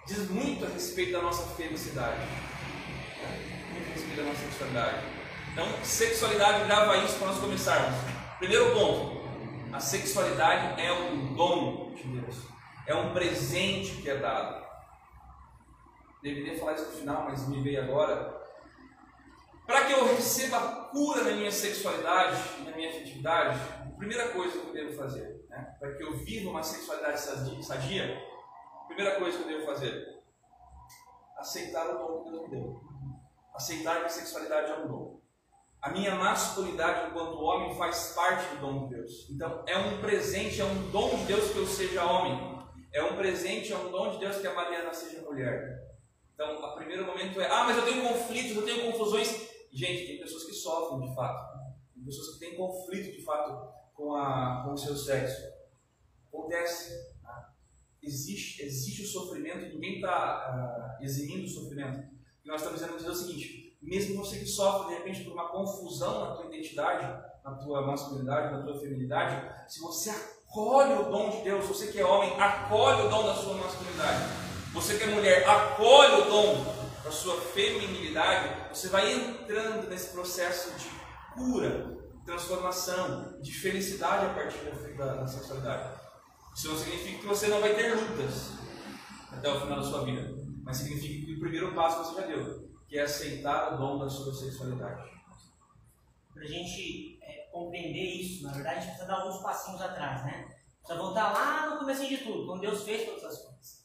diz 0.08 0.30
muito 0.30 0.66
a 0.66 0.70
respeito 0.70 1.12
da 1.12 1.22
nossa 1.22 1.44
felicidade 1.56 2.22
da 4.16 4.24
nossa 4.24 4.40
sexualidade. 4.42 4.98
Então, 5.52 5.66
sexualidade 5.84 6.66
grava 6.66 6.98
isso 6.98 7.18
para 7.18 7.28
nós 7.28 7.40
começarmos. 7.40 7.96
Primeiro 8.38 8.74
ponto: 8.74 9.22
a 9.72 9.80
sexualidade 9.80 10.82
é 10.82 10.92
um 10.92 11.34
dom 11.36 11.94
de 11.96 12.04
Deus, 12.04 12.38
é 12.86 12.96
um 12.96 13.14
presente 13.14 14.02
que 14.02 14.10
é 14.10 14.18
dado. 14.18 14.64
Deveria 16.22 16.58
falar 16.58 16.74
isso 16.74 16.86
no 16.86 16.92
final, 16.92 17.24
mas 17.26 17.48
me 17.48 17.62
veio 17.62 17.84
agora. 17.84 18.43
Para 19.66 19.86
que 19.86 19.94
eu 19.94 20.06
receba 20.06 20.90
cura 20.92 21.24
na 21.24 21.32
minha 21.32 21.52
sexualidade 21.52 22.38
e 22.60 22.64
na 22.64 22.76
minha 22.76 22.90
afetividade, 22.90 23.60
a 23.86 23.98
primeira 23.98 24.30
coisa 24.30 24.60
que 24.60 24.68
eu 24.68 24.74
devo 24.74 24.98
fazer, 24.98 25.46
né? 25.50 25.76
para 25.80 25.96
que 25.96 26.04
eu 26.04 26.18
viva 26.18 26.50
uma 26.50 26.62
sexualidade 26.62 27.20
sadia, 27.20 28.22
a 28.82 28.86
primeira 28.86 29.16
coisa 29.20 29.38
que 29.38 29.44
eu 29.44 29.48
devo 29.48 29.66
fazer, 29.66 30.22
aceitar 31.38 31.90
o 31.90 31.98
dom 31.98 32.24
que 32.24 32.32
Deus 32.32 32.44
me 32.44 32.50
deu. 32.50 32.82
Aceitar 33.54 34.00
que 34.00 34.06
a 34.06 34.10
sexualidade 34.10 34.72
é 34.72 34.76
um 34.80 34.88
dom. 34.88 35.22
A 35.82 35.92
minha 35.92 36.16
masculinidade 36.16 37.10
enquanto 37.10 37.40
homem 37.40 37.78
faz 37.78 38.14
parte 38.16 38.56
do 38.56 38.62
dom 38.62 38.88
de 38.88 38.96
Deus. 38.96 39.30
Então 39.30 39.64
é 39.68 39.78
um 39.78 40.02
presente, 40.02 40.60
é 40.60 40.66
um 40.66 40.90
dom 40.92 41.10
de 41.18 41.26
Deus 41.26 41.52
que 41.52 41.58
eu 41.58 41.68
seja 41.68 42.04
homem. 42.04 42.54
É 42.92 43.04
um 43.04 43.16
presente, 43.16 43.72
é 43.72 43.78
um 43.78 43.92
dom 43.92 44.12
de 44.12 44.20
Deus 44.20 44.38
que 44.38 44.48
a 44.48 44.54
Mariana 44.54 44.94
seja 44.94 45.22
mulher. 45.22 45.82
Então, 46.34 46.56
o 46.56 46.76
primeiro 46.76 47.06
momento 47.06 47.40
é: 47.42 47.48
ah, 47.48 47.64
mas 47.66 47.78
eu 47.78 47.86
tenho 47.86 48.08
conflitos, 48.08 48.56
eu 48.56 48.66
tenho 48.66 48.92
confusões. 48.92 49.53
Gente, 49.74 50.06
tem 50.06 50.20
pessoas 50.20 50.44
que 50.44 50.54
sofrem 50.54 51.08
de 51.08 51.16
fato. 51.16 51.60
Tem 51.94 52.04
pessoas 52.04 52.34
que 52.34 52.40
têm 52.40 52.56
conflito 52.56 53.12
de 53.12 53.24
fato 53.24 53.74
com, 53.94 54.14
a, 54.16 54.64
com 54.64 54.74
o 54.74 54.78
seu 54.78 54.96
sexo. 54.96 55.42
Acontece. 56.28 57.14
Tá? 57.22 57.54
Existe, 58.02 58.62
existe 58.62 59.02
o 59.02 59.08
sofrimento, 59.08 59.74
ninguém 59.74 59.96
está 59.96 60.98
uh, 61.00 61.04
eximindo 61.04 61.46
o 61.46 61.50
sofrimento. 61.50 62.08
E 62.44 62.48
nós 62.48 62.62
estamos 62.62 62.80
dizendo 62.80 62.98
dizer 62.98 63.10
o 63.10 63.16
seguinte: 63.16 63.78
mesmo 63.82 64.24
você 64.24 64.40
que 64.40 64.46
sofre 64.46 64.90
de 64.90 65.00
repente 65.00 65.24
por 65.24 65.34
uma 65.34 65.50
confusão 65.50 66.20
na 66.22 66.36
tua 66.36 66.46
identidade, 66.46 67.06
na 67.44 67.56
tua 67.56 67.86
masculinidade, 67.86 68.56
na 68.56 68.64
tua 68.64 68.80
feminilidade, 68.80 69.72
se 69.74 69.80
você 69.80 70.12
acolhe 70.12 70.94
o 70.94 71.10
dom 71.10 71.30
de 71.32 71.42
Deus, 71.44 71.66
você 71.66 71.92
que 71.92 72.00
é 72.00 72.06
homem, 72.06 72.40
acolhe 72.40 73.08
o 73.08 73.10
dom 73.10 73.24
da 73.24 73.34
sua 73.34 73.56
masculinidade 73.56 74.44
você 74.74 74.98
que 74.98 75.04
é 75.04 75.08
mulher, 75.08 75.48
acolhe 75.48 76.22
o 76.24 76.26
dom 76.26 76.83
da 77.04 77.12
sua 77.12 77.40
feminilidade, 77.42 78.74
você 78.74 78.88
vai 78.88 79.14
entrando 79.14 79.90
nesse 79.90 80.12
processo 80.12 80.72
de 80.80 80.90
cura, 81.34 81.98
transformação, 82.26 83.42
de 83.42 83.52
felicidade 83.52 84.26
a 84.26 84.34
partir 84.34 84.60
da, 84.98 85.16
da 85.16 85.28
sexualidade. 85.28 86.00
Isso 86.56 86.70
não 86.70 86.78
significa 86.78 87.20
que 87.20 87.28
você 87.28 87.48
não 87.48 87.60
vai 87.60 87.76
ter 87.76 87.94
lutas 87.94 88.52
até 89.32 89.50
o 89.50 89.60
final 89.60 89.82
da 89.82 89.84
sua 89.84 90.06
vida, 90.06 90.34
mas 90.64 90.78
significa 90.78 91.26
que 91.26 91.34
o 91.34 91.40
primeiro 91.40 91.74
passo 91.74 92.04
você 92.04 92.22
já 92.22 92.28
deu, 92.28 92.70
que 92.88 92.98
é 92.98 93.02
aceitar 93.02 93.74
o 93.74 93.78
dom 93.78 94.00
da 94.00 94.10
sua 94.10 94.34
sexualidade. 94.34 95.12
Para 96.34 96.44
a 96.44 96.48
gente 96.48 97.20
é, 97.22 97.50
compreender 97.52 98.22
isso, 98.22 98.44
na 98.44 98.54
verdade, 98.54 98.78
a 98.78 98.80
gente 98.80 98.90
precisa 98.92 99.08
dar 99.08 99.22
alguns 99.22 99.42
passinhos 99.42 99.82
atrás, 99.82 100.24
né? 100.24 100.56
Precisa 100.80 101.00
voltar 101.00 101.34
lá 101.34 101.70
no 101.70 101.80
começo 101.80 102.08
de 102.08 102.18
tudo, 102.18 102.46
quando 102.46 102.62
Deus 102.62 102.84
fez 102.84 103.06
todas 103.06 103.24
as 103.26 103.42
coisas. 103.42 103.83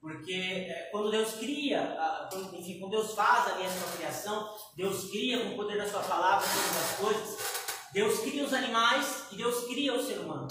Porque 0.00 0.32
é, 0.32 0.88
quando 0.90 1.10
Deus 1.10 1.32
cria, 1.34 1.96
enfim, 2.54 2.80
quando 2.80 2.92
Deus 2.92 3.12
faz 3.12 3.52
ali 3.52 3.66
a 3.66 3.70
sua 3.70 3.96
criação, 3.96 4.48
Deus 4.74 5.10
cria 5.10 5.44
com 5.44 5.50
o 5.50 5.56
poder 5.56 5.76
da 5.76 5.88
sua 5.88 6.02
palavra 6.02 6.48
todas 6.48 6.76
as 6.78 6.96
coisas, 6.96 7.38
Deus 7.92 8.20
cria 8.20 8.44
os 8.44 8.54
animais 8.54 9.26
e 9.30 9.36
Deus 9.36 9.66
cria 9.66 9.94
o 9.94 10.02
ser 10.02 10.18
humano. 10.20 10.48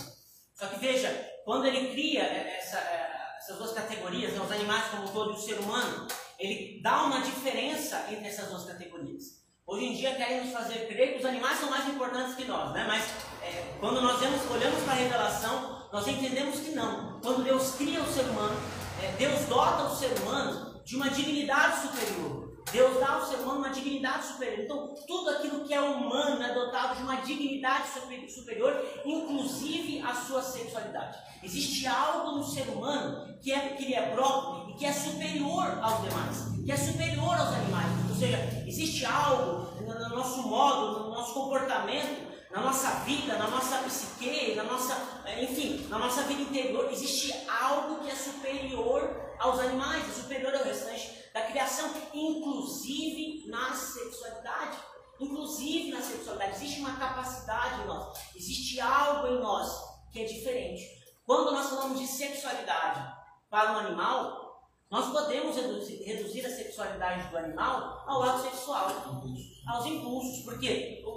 Só 0.54 0.68
que 0.68 0.80
veja, 0.80 1.10
quando 1.46 1.66
ele 1.66 1.92
cria 1.92 2.22
essa, 2.22 2.78
é, 2.78 3.12
essas 3.38 3.58
duas 3.58 3.72
categorias, 3.72 4.34
né, 4.34 4.42
os 4.42 4.52
animais 4.52 4.86
como 4.92 5.04
um 5.04 5.14
todo 5.14 5.32
e 5.32 5.36
o 5.36 5.40
ser 5.40 5.58
humano, 5.60 6.08
ele 6.38 6.80
dá 6.84 7.04
uma 7.04 7.22
diferença 7.22 8.06
entre 8.12 8.28
essas 8.28 8.50
duas 8.50 8.66
categorias. 8.66 9.40
Hoje 9.66 9.86
em 9.86 9.94
dia 9.94 10.16
querem 10.16 10.42
nos 10.42 10.52
fazer 10.52 10.88
crer 10.88 11.14
que 11.14 11.20
os 11.20 11.26
animais 11.26 11.60
são 11.60 11.70
mais 11.70 11.88
importantes 11.88 12.36
que 12.36 12.46
nós, 12.46 12.74
né? 12.74 12.86
mas 12.88 13.04
é, 13.42 13.78
quando 13.80 14.02
nós 14.02 14.20
vemos, 14.20 14.42
olhamos 14.50 14.84
para 14.84 14.94
a 14.94 14.96
revelação, 14.96 15.88
nós 15.92 16.08
entendemos 16.08 16.60
que 16.60 16.72
não. 16.72 17.20
Quando 17.22 17.44
Deus 17.44 17.76
cria 17.76 18.02
o 18.02 18.12
ser 18.12 18.24
humano, 18.24 18.58
é, 18.58 18.79
Deus 19.18 19.46
dota 19.46 19.84
o 19.84 19.96
ser 19.96 20.12
humano 20.20 20.82
de 20.84 20.96
uma 20.96 21.10
dignidade 21.10 21.88
superior. 21.88 22.50
Deus 22.72 23.00
dá 23.00 23.14
ao 23.14 23.26
ser 23.26 23.38
humano 23.38 23.60
uma 23.60 23.70
dignidade 23.70 24.28
superior. 24.28 24.60
Então, 24.60 24.96
tudo 25.08 25.32
aquilo 25.32 25.66
que 25.66 25.74
é 25.74 25.82
humano 25.82 26.44
é 26.44 26.54
dotado 26.54 26.98
de 26.98 27.04
uma 27.04 27.16
dignidade 27.16 27.88
superior, 28.30 28.86
inclusive 29.04 30.02
a 30.02 30.14
sua 30.14 30.42
sexualidade. 30.42 31.18
Existe 31.42 31.88
algo 31.88 32.38
no 32.38 32.44
ser 32.44 32.70
humano 32.70 33.38
que, 33.42 33.52
é, 33.52 33.70
que 33.70 33.94
é 33.94 34.12
próprio 34.12 34.70
e 34.70 34.78
que 34.78 34.86
é 34.86 34.94
superior 34.94 35.80
aos 35.82 36.02
demais, 36.04 36.64
que 36.64 36.72
é 36.72 36.78
superior 36.78 37.40
aos 37.40 37.56
animais. 37.56 37.92
Ou 38.10 38.16
seja, 38.16 38.64
existe 38.68 39.06
algo 39.06 39.68
no 39.82 40.10
nosso 40.10 40.44
modo, 40.44 41.06
no 41.06 41.10
nosso 41.10 41.34
comportamento 41.34 42.30
na 42.52 42.62
nossa 42.62 42.90
vida, 43.06 43.38
na 43.38 43.48
nossa 43.48 43.78
psique, 43.84 44.56
na 44.56 44.64
nossa, 44.64 45.22
é, 45.26 45.44
enfim, 45.44 45.88
na 45.88 46.00
nossa 46.00 46.24
vida 46.24 46.42
interior, 46.42 46.92
existe 46.92 47.32
algo 47.48 48.04
que 48.04 48.10
é 48.10 48.16
superior 48.16 49.36
aos 49.40 49.60
animais, 49.60 50.10
é 50.10 50.22
superior 50.22 50.56
ao 50.56 50.64
restante 50.64 51.30
da 51.34 51.42
criação, 51.44 51.94
inclusive 52.14 53.48
na 53.48 53.74
sexualidade. 53.74 54.78
Inclusive 55.20 55.92
na 55.92 56.02
sexualidade, 56.02 56.56
existe 56.56 56.80
uma 56.80 56.96
capacidade 56.98 57.82
em 57.82 57.88
nós, 57.88 58.18
existe 58.36 58.80
algo 58.80 59.28
em 59.28 59.40
nós 59.42 59.70
que 60.12 60.22
é 60.22 60.24
diferente. 60.24 60.82
Quando 61.26 61.52
nós 61.52 61.70
falamos 61.70 62.00
de 62.00 62.08
sexualidade 62.08 63.14
para 63.50 63.74
um 63.74 63.78
animal, 63.80 64.50
nós 64.90 65.12
podemos 65.12 65.56
reduzir, 65.56 66.02
reduzir, 66.04 66.44
a 66.46 66.50
sexualidade 66.50 67.30
do 67.30 67.38
animal 67.38 68.04
ao 68.08 68.24
ato 68.24 68.42
sexual, 68.42 68.88
aos 69.68 69.86
impulsos, 69.86 70.46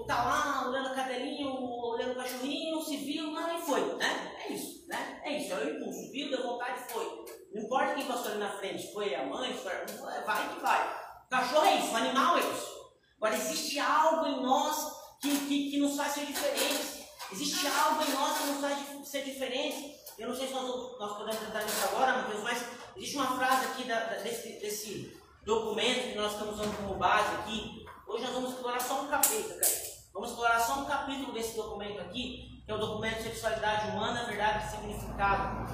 tá 0.07 0.23
lá 0.23 0.69
olhando 0.69 0.88
a 0.88 0.95
cadelinha, 0.95 1.49
olhando 1.49 2.12
o 2.12 2.17
cachorrinho, 2.17 2.83
se 2.83 2.97
viu, 2.97 3.31
não, 3.31 3.59
e 3.59 3.62
foi, 3.62 3.81
né? 3.97 4.37
É 4.45 4.53
isso, 4.53 4.87
né? 4.88 5.21
É 5.25 5.38
isso, 5.38 5.53
é 5.53 5.57
o 5.57 5.77
impulso, 5.77 6.11
viu, 6.11 6.31
deu 6.31 6.43
vontade, 6.43 6.93
foi. 6.93 7.25
Não 7.55 7.62
importa 7.62 7.95
quem 7.95 8.07
passou 8.07 8.31
ali 8.31 8.41
na 8.41 8.51
frente, 8.51 8.93
foi 8.93 9.15
a 9.15 9.25
mãe, 9.25 9.53
foi 9.55 9.73
a... 9.73 10.21
vai 10.25 10.55
que 10.55 10.61
vai. 10.61 11.03
Cachorro 11.31 11.67
é 11.67 11.79
isso, 11.79 11.93
o 11.93 11.97
animal 11.97 12.38
é 12.38 12.41
isso. 12.41 12.83
Agora, 13.17 13.37
existe 13.37 13.79
algo 13.79 14.27
em 14.27 14.43
nós 14.43 14.93
que, 15.21 15.31
que, 15.47 15.71
que 15.71 15.79
nos 15.79 15.97
faz 15.97 16.12
ser 16.12 16.27
diferentes. 16.27 17.03
Existe 17.31 17.67
algo 17.67 18.03
em 18.03 18.12
nós 18.12 18.38
que 18.38 18.47
nos 18.47 18.61
faz 18.61 19.09
ser 19.09 19.25
diferentes. 19.25 19.93
Eu 20.19 20.29
não 20.29 20.37
sei 20.37 20.49
se 20.49 20.53
nós, 20.53 20.99
nós 20.99 21.17
podemos 21.17 21.43
entrar 21.43 21.62
nisso 21.62 21.85
agora, 21.85 22.19
Matheus, 22.19 22.43
mas 22.43 22.65
existe 22.97 23.17
uma 23.17 23.37
frase 23.37 23.67
aqui 23.67 23.85
da, 23.85 24.01
da, 24.01 24.17
desse, 24.17 24.59
desse 24.59 25.17
documento 25.45 26.11
que 26.11 26.17
nós 26.17 26.33
estamos 26.33 26.55
usando 26.55 26.77
como 26.77 26.95
base 26.95 27.35
aqui. 27.37 27.87
Hoje 28.07 28.25
nós 28.25 28.35
vamos 28.35 28.51
explorar 28.51 28.81
só 28.81 29.03
um 29.03 29.09
capítulo, 29.09 29.59
cara. 29.59 29.91
Vamos 30.12 30.31
explorar 30.31 30.61
só 30.61 30.81
um 30.81 30.85
capítulo 30.85 31.33
desse 31.33 31.57
documento 31.57 32.01
aqui, 32.01 32.62
que 32.66 32.70
é 32.70 32.75
o 32.75 32.79
documento 32.79 33.22
Sexualidade 33.22 33.90
Humana, 33.90 34.27
Verdade 34.27 34.66
e 34.66 34.70
Significado, 34.70 35.66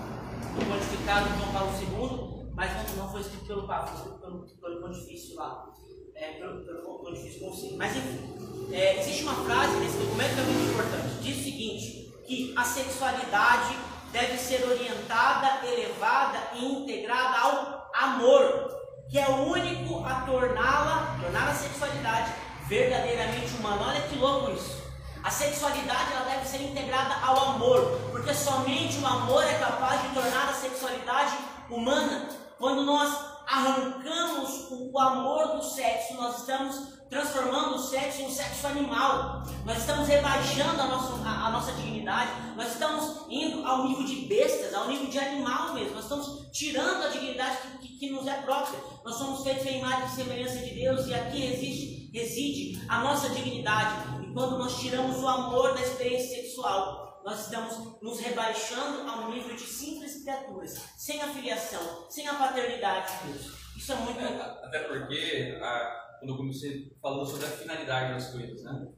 do 0.54 0.64
pontificado 0.64 1.28
João 1.38 1.52
Paulo 1.52 1.72
II, 1.72 2.52
mas 2.54 2.96
não, 2.96 3.10
foi 3.10 3.20
escrito 3.20 3.46
pelo 3.46 3.66
Papa, 3.66 3.88
foi 3.88 3.96
escrito 3.96 4.60
pelo, 4.60 4.80
pontifício 4.80 5.34
lá, 5.34 5.66
é, 6.14 6.34
pelo, 6.34 6.64
pelo 6.64 6.98
pontifício 7.00 7.40
consigo. 7.40 7.76
Mas 7.76 7.96
enfim, 7.96 8.72
é, 8.72 9.00
existe 9.00 9.24
uma 9.24 9.34
frase 9.44 9.76
nesse 9.78 9.98
documento 9.98 10.34
que 10.34 10.40
é 10.40 10.44
muito 10.44 10.72
importante. 10.72 11.20
Diz 11.20 11.38
o 11.38 11.42
seguinte, 11.42 12.14
que 12.24 12.54
a 12.56 12.64
sexualidade 12.64 13.76
deve 14.12 14.38
ser 14.38 14.64
orientada, 14.64 15.66
elevada 15.66 16.50
e 16.54 16.64
integrada 16.64 17.38
ao 17.38 17.90
amor, 17.92 18.70
que 19.10 19.18
é 19.18 19.28
o 19.28 19.48
único 19.48 20.04
a 20.04 20.20
torná-la, 20.20 21.18
tornar 21.20 21.48
a 21.48 21.54
sexualidade 21.54 22.47
verdadeiramente 22.68 23.54
humana. 23.58 23.88
Olha 23.88 24.00
que 24.02 24.16
louco 24.16 24.52
isso. 24.52 24.78
A 25.22 25.30
sexualidade 25.30 26.12
ela 26.12 26.24
deve 26.24 26.46
ser 26.46 26.62
integrada 26.62 27.14
ao 27.24 27.50
amor, 27.50 27.98
porque 28.12 28.32
somente 28.32 28.98
o 28.98 29.06
amor 29.06 29.42
é 29.42 29.58
capaz 29.58 30.02
de 30.02 30.08
tornar 30.14 30.48
a 30.48 30.52
sexualidade 30.52 31.36
humana. 31.68 32.28
Quando 32.58 32.84
nós 32.84 33.12
arrancamos 33.46 34.68
o 34.70 34.98
amor 34.98 35.56
do 35.56 35.62
sexo, 35.62 36.14
nós 36.14 36.40
estamos 36.40 36.98
transformando 37.08 37.76
o 37.76 37.78
sexo 37.78 38.20
em 38.20 38.26
um 38.26 38.30
sexo 38.30 38.66
animal. 38.66 39.42
Nós 39.64 39.78
estamos 39.78 40.06
rebaixando 40.06 40.80
a 40.80 40.86
nossa, 40.86 41.26
a, 41.26 41.46
a, 41.46 41.50
nossa 41.50 41.72
dignidade. 41.72 42.30
Nós 42.54 42.72
estamos 42.72 43.24
indo 43.30 43.66
ao 43.66 43.88
nível 43.88 44.04
de 44.04 44.26
bestas, 44.26 44.74
ao 44.74 44.88
nível 44.88 45.06
de 45.06 45.18
animal 45.18 45.72
mesmo. 45.72 45.94
Nós 45.94 46.04
estamos 46.04 46.46
tirando 46.52 47.04
a 47.04 47.08
dignidade 47.08 47.56
que, 47.80 47.88
que, 47.88 47.98
que 47.98 48.10
nos 48.10 48.26
é 48.26 48.34
própria. 48.42 48.78
Nós 49.04 49.14
somos 49.14 49.42
feitos 49.42 49.64
em 49.66 49.78
imagem 49.78 50.06
e 50.06 50.10
semelhança 50.10 50.58
de 50.58 50.74
Deus 50.74 51.06
e 51.06 51.14
aqui 51.14 51.40
reside, 51.46 51.97
reside 52.12 52.80
a 52.88 53.02
nossa 53.02 53.30
dignidade. 53.30 54.24
E 54.24 54.32
quando 54.32 54.58
nós 54.58 54.78
tiramos 54.80 55.18
o 55.18 55.28
amor 55.28 55.74
da 55.74 55.82
experiência 55.82 56.42
sexual, 56.42 57.22
nós 57.24 57.44
estamos 57.44 58.00
nos 58.00 58.20
rebaixando 58.20 59.08
ao 59.08 59.30
nível 59.30 59.54
de 59.54 59.62
simples 59.62 60.22
criaturas, 60.22 60.78
sem 60.96 61.20
a 61.20 61.28
filiação, 61.28 62.06
sem 62.08 62.26
a 62.26 62.34
paternidade 62.34 63.12
de 63.18 63.32
Deus. 63.32 63.52
Isso 63.76 63.92
é 63.92 63.96
muito. 63.96 64.20
É, 64.20 64.40
até 64.64 64.78
porque 64.80 65.58
a 65.62 66.08
quando 66.18 66.30
eu 66.30 66.36
comecei 66.36 66.96
falando 67.00 67.26
sobre 67.26 67.46
a 67.46 67.50
finalidade 67.50 68.14
das 68.14 68.32
coisas, 68.32 68.62
né? 68.64 68.88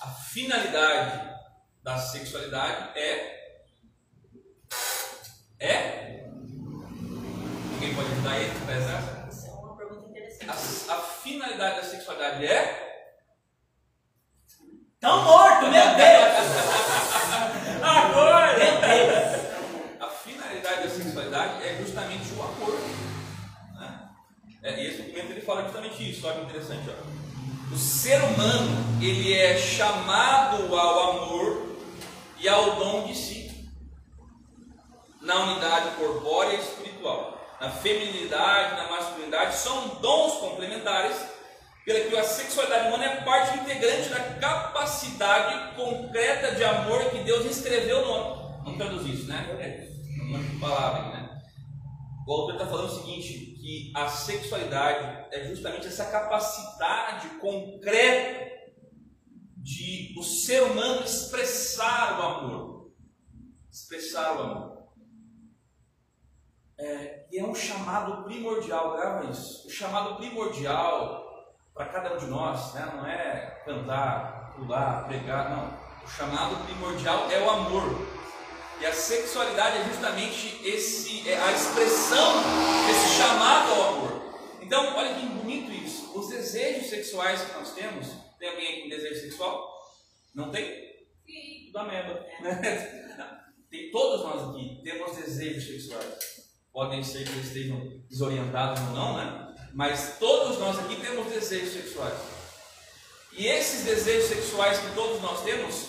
A 0.00 0.08
finalidade 0.08 1.32
da 1.82 1.96
sexualidade 1.96 2.98
é 2.98 3.40
é 5.60 6.12
Ninguém 7.72 7.94
pode 7.94 8.12
ajudar 8.12 8.38
ele 8.38 8.60
para 8.64 8.74
essa? 8.74 9.28
Isso 9.28 9.46
é 9.46 9.50
uma 9.50 9.76
pergunta 9.76 10.08
interessante. 10.08 10.90
A, 10.90 10.94
a 10.94 11.00
finalidade 11.62 11.76
da 11.76 11.82
sexualidade 11.82 12.46
é 12.46 12.88
Tão 15.00 15.24
morto, 15.24 15.62
meu 15.62 15.70
Deus! 15.96 16.32
Agora! 17.82 18.56
Meu 18.56 18.80
Deus! 18.80 20.00
A 20.00 20.06
finalidade 20.08 20.82
da 20.84 20.88
sexualidade 20.88 21.64
é 21.64 21.76
justamente 21.78 22.32
o 22.34 22.42
amor. 22.42 22.80
É, 24.62 24.80
e 24.80 24.86
esse 24.86 25.02
documento 25.02 25.32
ele 25.32 25.40
fala 25.40 25.64
justamente 25.64 26.08
isso, 26.08 26.24
olha 26.24 26.36
que 26.36 26.42
interessante. 26.42 26.88
Ó. 26.88 27.74
O 27.74 27.76
ser 27.76 28.22
humano, 28.22 28.70
ele 29.02 29.34
é 29.34 29.58
chamado 29.58 30.72
ao 30.76 31.10
amor 31.10 31.76
e 32.38 32.48
ao 32.48 32.76
dom 32.76 33.06
de 33.08 33.16
si, 33.16 33.68
na 35.20 35.34
unidade 35.34 35.96
corpórea 35.96 36.54
e 36.54 36.60
espiritual, 36.60 37.40
na 37.60 37.70
feminilidade, 37.70 38.76
na 38.76 38.88
masculinidade, 38.88 39.56
são 39.56 39.88
dons 40.00 40.34
complementares, 40.34 41.31
pela 41.84 42.00
que 42.00 42.16
a 42.16 42.24
sexualidade 42.24 42.88
humana 42.88 43.04
é 43.04 43.20
parte 43.22 43.58
integrante 43.58 44.08
da 44.08 44.34
capacidade 44.34 45.74
concreta 45.74 46.54
de 46.54 46.62
amor 46.62 47.10
que 47.10 47.24
Deus 47.24 47.44
escreveu 47.44 48.06
no 48.06 48.12
homem. 48.12 48.62
Vamos 48.64 48.78
traduzir 48.78 49.14
isso, 49.14 49.28
né? 49.28 49.48
É 49.58 50.22
uma 50.22 50.60
palavra, 50.60 51.10
né? 51.10 51.42
O 52.26 52.32
autor 52.32 52.54
está 52.54 52.66
falando 52.66 52.88
o 52.88 53.00
seguinte, 53.00 53.56
que 53.60 53.92
a 53.96 54.08
sexualidade 54.08 55.26
é 55.32 55.44
justamente 55.48 55.88
essa 55.88 56.04
capacidade 56.04 57.28
concreta 57.40 58.52
de 59.56 60.14
o 60.16 60.22
ser 60.22 60.62
humano 60.62 61.04
expressar 61.04 62.18
o 62.18 62.22
amor. 62.22 62.92
Expressar 63.70 64.36
o 64.36 64.40
amor. 64.40 64.82
É, 66.78 67.26
e 67.30 67.38
é 67.38 67.44
um 67.44 67.54
chamado 67.54 68.24
primordial, 68.24 68.92
grava 68.92 69.30
isso. 69.30 69.66
O 69.66 69.70
chamado 69.70 70.16
primordial 70.16 71.21
para 71.74 71.86
cada 71.86 72.14
um 72.14 72.18
de 72.18 72.26
nós 72.26 72.74
né, 72.74 72.92
não 72.94 73.06
é 73.06 73.62
cantar, 73.64 74.52
pular, 74.54 75.06
pregar, 75.06 75.50
não. 75.50 75.82
O 76.04 76.08
chamado 76.08 76.64
primordial 76.64 77.30
é 77.30 77.40
o 77.40 77.50
amor. 77.50 78.06
E 78.80 78.86
a 78.86 78.92
sexualidade 78.92 79.78
é 79.78 79.84
justamente 79.84 80.60
esse, 80.66 81.28
é 81.28 81.40
a 81.40 81.52
expressão 81.52 82.42
desse 82.86 83.16
chamado 83.16 83.72
ao 83.72 83.88
amor. 83.88 84.22
Então, 84.60 84.96
olha 84.96 85.14
que 85.14 85.26
bonito 85.26 85.70
isso. 85.70 86.18
Os 86.18 86.28
desejos 86.28 86.90
sexuais 86.90 87.42
que 87.42 87.52
nós 87.54 87.72
temos, 87.74 88.08
tem 88.38 88.48
alguém 88.48 88.82
com 88.82 88.88
desejo 88.88 89.20
sexual? 89.20 89.70
Não 90.34 90.50
tem? 90.50 90.64
Sim. 91.24 91.66
Tudo 91.66 91.78
ameba. 91.78 92.26
Tem, 93.70 93.90
todos 93.90 94.22
nós 94.22 94.50
aqui 94.50 94.82
temos 94.84 95.16
desejos 95.16 95.66
sexuais. 95.66 96.42
Podem 96.70 97.02
ser 97.02 97.24
que 97.24 97.30
eles 97.30 97.46
estejam 97.46 98.02
desorientados 98.06 98.82
ou 98.82 98.88
não, 98.88 99.16
né? 99.16 99.51
Mas 99.74 100.18
todos 100.18 100.58
nós 100.58 100.78
aqui 100.78 100.96
temos 100.96 101.32
desejos 101.32 101.72
sexuais. 101.72 102.18
E 103.32 103.46
esses 103.46 103.84
desejos 103.84 104.28
sexuais 104.28 104.78
que 104.78 104.94
todos 104.94 105.20
nós 105.22 105.42
temos 105.42 105.88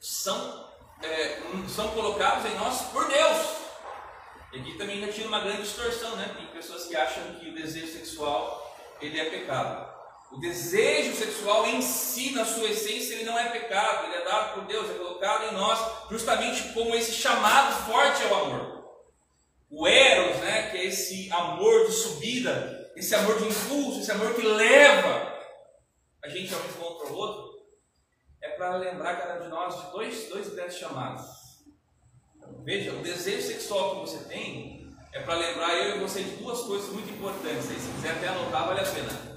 são 0.00 0.64
é, 1.02 1.42
são 1.68 1.88
colocados 1.88 2.50
em 2.50 2.54
nós 2.56 2.82
por 2.92 3.06
Deus. 3.06 3.46
E 4.52 4.60
aqui 4.60 4.78
também 4.78 5.00
já 5.00 5.12
tinha 5.12 5.26
uma 5.26 5.40
grande 5.40 5.62
distorção, 5.62 6.16
né? 6.16 6.34
Tem 6.36 6.46
pessoas 6.46 6.86
que 6.86 6.96
acham 6.96 7.22
que 7.34 7.50
o 7.50 7.54
desejo 7.54 7.92
sexual 7.92 8.64
ele 9.00 9.20
é 9.20 9.28
pecado. 9.28 9.92
O 10.30 10.38
desejo 10.38 11.14
sexual 11.14 11.66
em 11.66 11.82
si, 11.82 12.32
na 12.32 12.44
sua 12.44 12.68
essência, 12.68 13.14
ele 13.14 13.24
não 13.24 13.38
é 13.38 13.50
pecado, 13.50 14.06
ele 14.06 14.16
é 14.16 14.24
dado 14.24 14.54
por 14.54 14.64
Deus, 14.64 14.90
é 14.90 14.94
colocado 14.94 15.44
em 15.50 15.54
nós, 15.54 15.78
justamente 16.10 16.72
como 16.72 16.94
esse 16.94 17.12
chamado 17.12 17.86
forte 17.86 18.22
ao 18.24 18.46
amor. 18.46 18.84
O 19.70 19.86
Eros, 19.86 20.36
né, 20.38 20.70
que 20.70 20.78
é 20.78 20.84
esse 20.86 21.30
amor 21.32 21.86
de 21.86 21.92
subida, 21.92 22.73
esse 22.96 23.14
amor 23.14 23.38
de 23.38 23.48
impulso, 23.48 24.00
esse 24.00 24.10
amor 24.10 24.34
que 24.34 24.42
leva 24.42 25.34
a 26.22 26.28
gente 26.28 26.54
a 26.54 26.58
um 26.58 26.64
encontro 26.64 27.08
ao 27.08 27.14
outro, 27.14 27.54
é 28.40 28.50
para 28.50 28.76
lembrar 28.76 29.16
cada 29.16 29.40
um 29.40 29.42
de 29.44 29.48
nós 29.48 29.74
de 29.74 29.92
dois, 29.92 30.28
dois 30.28 30.48
grandes 30.54 30.76
chamados. 30.76 31.24
Veja, 32.62 32.92
o 32.92 33.02
desejo 33.02 33.46
sexual 33.46 33.94
que 33.94 34.10
você 34.10 34.24
tem 34.24 34.90
é 35.12 35.20
para 35.20 35.34
lembrar 35.34 35.74
eu 35.74 35.96
e 35.96 36.00
você 36.00 36.22
de 36.22 36.36
duas 36.36 36.62
coisas 36.62 36.90
muito 36.90 37.10
importantes. 37.10 37.70
Aí, 37.70 37.78
se 37.78 37.92
quiser 37.92 38.12
até 38.12 38.28
anotar, 38.28 38.66
vale 38.66 38.80
a 38.80 38.84
pena. 38.84 39.34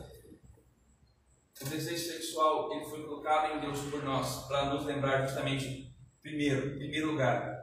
O 1.62 1.66
desejo 1.66 2.14
sexual 2.14 2.72
ele 2.72 2.86
foi 2.86 3.04
colocado 3.04 3.56
em 3.56 3.60
Deus 3.62 3.80
por 3.90 4.04
nós 4.04 4.48
para 4.48 4.66
nos 4.74 4.86
lembrar 4.86 5.26
justamente, 5.26 5.92
primeiro, 6.22 6.76
em 6.76 6.78
primeiro 6.78 7.12
lugar, 7.12 7.58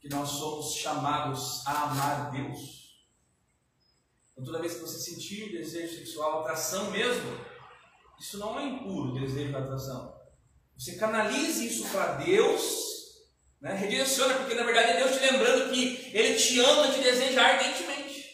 que 0.00 0.08
nós 0.08 0.28
somos 0.28 0.74
chamados 0.74 1.66
a 1.66 1.84
amar 1.84 2.30
Deus. 2.30 2.83
Então, 4.34 4.44
toda 4.44 4.60
vez 4.60 4.74
que 4.74 4.80
você 4.80 4.98
sentir 4.98 5.52
desejo 5.52 5.96
sexual, 5.96 6.40
atração 6.40 6.90
mesmo, 6.90 7.38
isso 8.20 8.36
não 8.36 8.58
é 8.58 8.66
impuro, 8.66 9.14
desejo 9.14 9.50
de 9.50 9.56
atração. 9.56 10.12
Você 10.76 10.96
canalize 10.96 11.66
isso 11.66 11.88
para 11.90 12.14
Deus, 12.14 12.62
né? 13.60 13.74
redireciona, 13.74 14.34
porque 14.34 14.54
na 14.54 14.64
verdade 14.64 14.90
é 14.92 14.96
Deus 14.98 15.16
te 15.16 15.20
lembrando 15.20 15.72
que 15.72 16.10
Ele 16.12 16.34
te 16.34 16.58
ama, 16.58 16.92
te 16.92 17.00
deseja 17.00 17.42
ardentemente. 17.42 18.24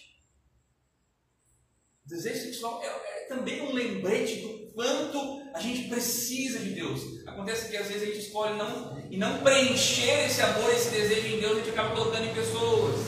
O 2.06 2.08
desejo 2.08 2.40
sexual 2.40 2.82
é, 2.82 2.86
é 2.86 3.26
também 3.28 3.60
um 3.60 3.72
lembrete 3.72 4.40
do 4.40 4.72
quanto 4.72 5.42
a 5.54 5.60
gente 5.60 5.88
precisa 5.88 6.60
de 6.60 6.70
Deus. 6.70 7.02
Acontece 7.26 7.68
que 7.68 7.76
às 7.76 7.88
vezes 7.88 8.02
a 8.02 8.06
gente 8.06 8.26
escolhe 8.26 8.56
não, 8.56 8.98
e 9.10 9.18
não 9.18 9.42
preencher 9.42 10.26
esse 10.26 10.40
amor, 10.40 10.70
esse 10.70 10.88
desejo 10.90 11.26
em 11.26 11.40
Deus, 11.40 11.52
a 11.52 11.60
gente 11.60 11.70
acaba 11.70 11.94
colocando 11.94 12.24
em 12.24 12.34
pessoas, 12.34 13.00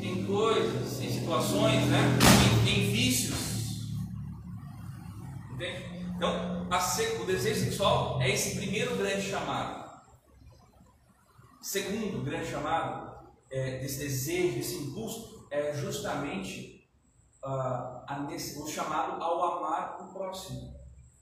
em 0.00 0.24
coisas, 0.24 0.97
situações, 1.28 1.84
né? 1.88 1.98
em, 2.64 2.70
em 2.70 2.90
vícios. 2.90 3.98
Entende? 5.52 6.06
Então, 6.16 6.66
o 7.20 7.26
desejo 7.26 7.64
sexual 7.64 8.18
é 8.22 8.30
esse 8.30 8.56
primeiro 8.56 8.96
grande 8.96 9.28
chamado. 9.28 9.90
Segundo 11.60 12.24
grande 12.24 12.50
chamado 12.50 13.28
é, 13.50 13.78
desse 13.78 13.98
desejo, 13.98 14.56
desse 14.56 14.74
impulso, 14.76 15.46
é 15.50 15.74
justamente 15.74 16.88
uh, 17.44 17.46
a, 17.46 18.26
o 18.62 18.66
chamado 18.66 19.22
ao 19.22 19.58
amar 19.58 19.98
o 20.00 20.12
próximo, 20.14 20.74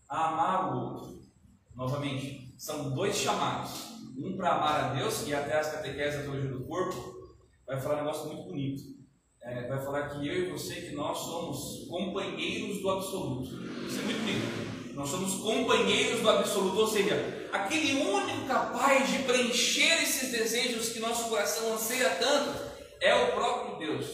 a 0.08 0.28
amar 0.28 0.72
o 0.72 0.84
outro. 0.84 1.20
Novamente, 1.74 2.54
são 2.56 2.94
dois 2.94 3.16
chamados. 3.16 3.96
Um 4.16 4.36
para 4.36 4.54
amar 4.54 4.80
a 4.84 4.94
Deus, 4.94 5.26
e 5.26 5.34
até 5.34 5.58
as 5.58 5.72
catequeses 5.72 6.20
da 6.20 6.22
teologia 6.22 6.50
do 6.50 6.64
corpo 6.64 7.36
vai 7.66 7.80
falar 7.80 7.96
um 7.96 8.04
negócio 8.04 8.26
muito 8.26 8.44
bonito. 8.44 8.95
É, 9.46 9.68
vai 9.68 9.78
falar 9.78 10.08
que 10.08 10.26
eu 10.26 10.34
e 10.34 10.50
você, 10.50 10.74
que 10.74 10.94
nós 10.96 11.18
somos 11.18 11.86
companheiros 11.88 12.82
do 12.82 12.90
absoluto. 12.90 13.44
Isso 13.86 14.00
é 14.00 14.02
muito 14.02 14.18
bonito. 14.18 14.92
Nós 14.92 15.08
somos 15.08 15.34
companheiros 15.34 16.20
do 16.20 16.28
absoluto, 16.28 16.80
ou 16.80 16.86
seja, 16.88 17.48
aquele 17.52 17.92
único 18.00 18.44
capaz 18.48 19.08
de 19.08 19.22
preencher 19.22 20.02
esses 20.02 20.32
desejos 20.32 20.88
que 20.88 20.98
nosso 20.98 21.28
coração 21.28 21.74
anseia 21.74 22.10
tanto 22.16 22.60
é 23.00 23.14
o 23.14 23.32
próprio 23.34 23.78
Deus. 23.78 24.08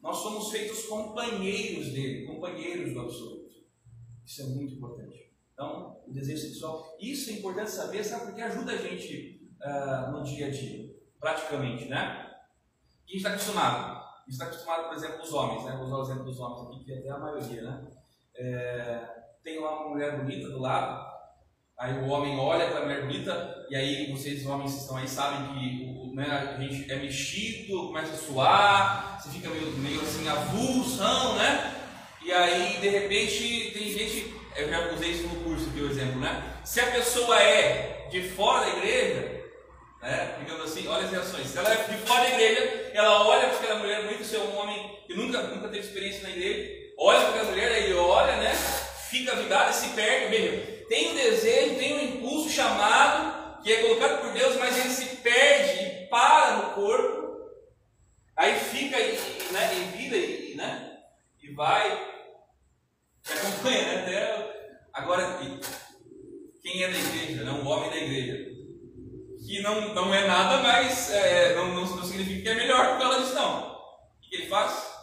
Nós 0.00 0.18
somos 0.18 0.52
feitos 0.52 0.84
companheiros 0.84 1.88
dele, 1.88 2.24
companheiros 2.26 2.92
do 2.92 3.00
absoluto. 3.00 3.50
Isso 4.24 4.42
é 4.42 4.44
muito 4.44 4.74
importante. 4.74 5.32
Então, 5.52 6.00
o 6.06 6.12
desejo 6.12 6.42
sexual, 6.42 6.96
isso 7.00 7.30
é 7.30 7.32
importante 7.32 7.72
saber, 7.72 8.04
sabe, 8.04 8.26
porque 8.26 8.42
ajuda 8.42 8.70
a 8.70 8.76
gente 8.76 9.50
uh, 9.60 10.12
no 10.12 10.22
dia 10.22 10.46
a 10.46 10.50
dia, 10.50 10.94
praticamente, 11.18 11.86
né? 11.86 12.30
E 13.08 13.10
a 13.10 13.12
gente 13.12 13.16
está 13.16 13.30
acostumado. 13.30 13.93
Está 14.28 14.46
acostumado, 14.46 14.88
por 14.88 14.96
exemplo, 14.96 15.22
os 15.22 15.32
homens, 15.32 15.64
né? 15.64 15.76
Vou 15.76 15.86
usar 15.86 15.96
o 15.96 16.02
exemplo 16.02 16.24
dos 16.24 16.40
homens 16.40 16.66
aqui, 16.66 16.84
que 16.84 16.92
é 16.92 16.98
até 16.98 17.10
a 17.10 17.18
maioria, 17.18 17.62
né? 17.62 17.86
É, 18.36 19.08
tem 19.42 19.60
lá 19.60 19.80
uma 19.80 19.90
mulher 19.90 20.18
bonita 20.18 20.48
do 20.48 20.58
lado, 20.58 21.04
aí 21.78 21.98
o 21.98 22.08
homem 22.08 22.38
olha 22.38 22.68
para 22.68 22.78
a 22.78 22.82
mulher 22.82 23.02
bonita, 23.02 23.66
e 23.68 23.76
aí 23.76 24.10
vocês, 24.10 24.46
homens 24.46 24.72
que 24.72 24.80
estão 24.80 24.96
aí, 24.96 25.06
sabem 25.06 25.52
que 25.52 25.94
o, 25.98 26.14
né, 26.14 26.26
a 26.26 26.60
gente 26.60 26.90
é 26.90 26.96
mexido, 26.96 27.88
começa 27.88 28.14
a 28.14 28.16
suar, 28.16 29.20
você 29.20 29.30
fica 29.30 29.50
meio, 29.50 29.70
meio 29.72 30.00
assim 30.00 30.26
avulsão, 30.26 31.36
né? 31.36 31.74
E 32.24 32.32
aí, 32.32 32.80
de 32.80 32.88
repente, 32.88 33.70
tem 33.72 33.92
gente, 33.92 34.34
eu 34.56 34.68
já 34.70 34.92
usei 34.92 35.10
isso 35.10 35.28
no 35.28 35.44
curso 35.44 35.68
aqui, 35.68 35.80
o 35.80 35.90
exemplo, 35.90 36.20
né? 36.20 36.54
Se 36.64 36.80
a 36.80 36.90
pessoa 36.90 37.38
é 37.38 38.08
de 38.10 38.22
fora 38.30 38.64
da 38.64 38.78
igreja, 38.78 39.33
né? 40.04 40.36
Digamos 40.38 40.70
assim, 40.70 40.86
olha 40.86 41.04
as 41.04 41.10
reações. 41.10 41.48
Se 41.48 41.58
ela 41.58 41.72
é 41.72 41.76
de 41.76 41.96
fora 42.06 42.22
da 42.22 42.30
igreja, 42.30 42.90
ela 42.92 43.26
olha 43.26 43.48
para 43.48 43.58
aquela 43.58 43.78
mulher 43.80 44.02
bonita, 44.02 44.24
se 44.24 44.36
é 44.36 44.40
um 44.40 44.56
homem 44.56 44.98
que 45.06 45.14
nunca, 45.14 45.42
nunca 45.42 45.68
teve 45.68 45.86
experiência 45.86 46.22
na 46.22 46.30
igreja, 46.30 46.92
olha 46.98 47.20
para 47.20 47.28
aquela 47.30 47.50
mulher, 47.50 47.72
aí 47.72 47.92
olha, 47.94 48.36
né? 48.36 48.52
fica 49.14 49.36
vidrado 49.36 49.70
e 49.70 49.74
se 49.74 49.88
perde. 49.90 50.36
Veja, 50.36 50.86
tem 50.88 51.12
um 51.12 51.14
desejo, 51.14 51.76
tem 51.76 51.94
um 51.94 52.02
impulso 52.02 52.50
chamado, 52.50 53.62
que 53.62 53.72
é 53.72 53.82
colocado 53.82 54.20
por 54.20 54.32
Deus, 54.32 54.56
mas 54.56 54.76
ele 54.76 54.90
se 54.90 55.16
perde 55.16 55.84
e 55.84 56.06
para 56.08 56.56
no 56.56 56.74
corpo, 56.74 57.48
aí 58.36 58.58
fica 58.58 58.98
e, 58.98 59.12
né, 59.52 59.74
em 59.74 59.96
vida 59.96 60.16
e, 60.16 60.54
né, 60.56 60.98
e 61.42 61.54
vai, 61.54 61.92
acompanha, 63.30 63.82
né? 63.84 64.02
Até, 64.02 64.80
agora, 64.92 65.38
quem 66.60 66.82
é 66.82 66.88
da 66.88 66.98
igreja, 66.98 67.44
né, 67.44 67.50
um 67.52 67.66
homem 67.66 67.90
da 67.90 67.96
igreja, 67.96 68.53
que 69.44 69.60
não, 69.62 69.94
não 69.94 70.14
é 70.14 70.26
nada, 70.26 70.62
mas 70.62 71.10
é, 71.10 71.54
não, 71.54 71.68
não, 71.68 71.84
não 71.84 72.04
significa 72.04 72.42
que 72.42 72.48
é 72.48 72.54
melhor 72.54 72.92
por 72.92 72.98
causa 72.98 73.20
disso, 73.20 73.34
não. 73.34 73.72
O 73.72 74.20
que 74.20 74.36
ele 74.36 74.46
faz? 74.48 74.94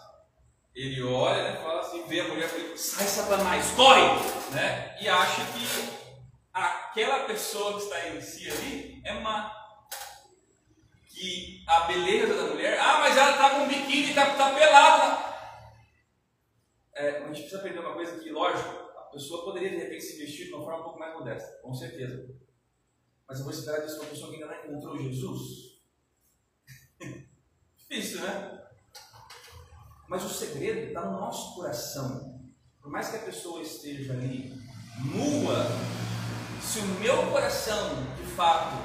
ele 0.74 1.04
olha 1.04 1.44
né, 1.44 1.60
fala 1.62 1.82
assim, 1.82 2.04
vê 2.08 2.22
a 2.22 2.28
mulher 2.28 2.50
e 2.58 2.78
sai 2.78 3.06
Satanás, 3.06 3.72
corre! 3.72 4.02
Né? 4.52 4.98
E 5.02 5.08
acha 5.08 5.42
que 5.54 6.02
aquela 6.54 7.26
pessoa 7.26 7.74
que 7.74 7.84
está 7.84 8.10
em 8.10 8.22
si 8.22 8.50
ali 8.50 9.02
é 9.04 9.14
má. 9.20 9.58
Que 11.08 11.64
a 11.68 11.82
beleza 11.82 12.34
da 12.34 12.54
mulher, 12.54 12.80
ah, 12.80 13.00
mas 13.00 13.18
ela 13.18 13.32
está 13.32 13.50
com 13.52 13.68
biquíni, 13.68 14.10
está 14.10 14.34
tá 14.34 14.50
pelada. 14.52 15.32
É, 16.96 17.18
a 17.18 17.28
gente 17.28 17.42
precisa 17.42 17.58
aprender 17.58 17.80
uma 17.80 17.94
coisa 17.94 18.18
que, 18.20 18.30
lógico, 18.32 18.70
A 18.98 19.04
pessoa 19.12 19.44
poderia 19.44 19.70
de 19.70 19.78
repente 19.78 20.04
se 20.04 20.18
vestir 20.18 20.48
de 20.48 20.54
uma 20.54 20.64
forma 20.64 20.80
um 20.80 20.84
pouco 20.84 21.00
mais 21.00 21.14
modesta, 21.14 21.62
com 21.62 21.74
certeza. 21.74 22.34
Mas 23.32 23.40
eu 23.40 23.46
vou 23.46 23.54
esperar 23.54 23.80
disso 23.80 23.94
de 23.94 24.02
uma 24.02 24.10
pessoa 24.10 24.30
que 24.30 24.44
ainda 24.44 24.54
não 24.54 24.66
encontrou 24.66 25.02
Jesus. 25.02 25.80
Difícil, 27.80 28.20
né? 28.20 28.62
Mas 30.10 30.26
o 30.26 30.30
segredo 30.30 30.90
está 30.90 31.06
no 31.06 31.18
nosso 31.18 31.56
coração. 31.56 32.42
Por 32.82 32.92
mais 32.92 33.08
que 33.08 33.16
a 33.16 33.20
pessoa 33.20 33.62
esteja 33.62 34.12
ali 34.12 34.54
nua, 35.06 35.66
se 36.62 36.80
o 36.80 36.86
meu 37.00 37.32
coração 37.32 38.04
de 38.18 38.30
fato 38.34 38.76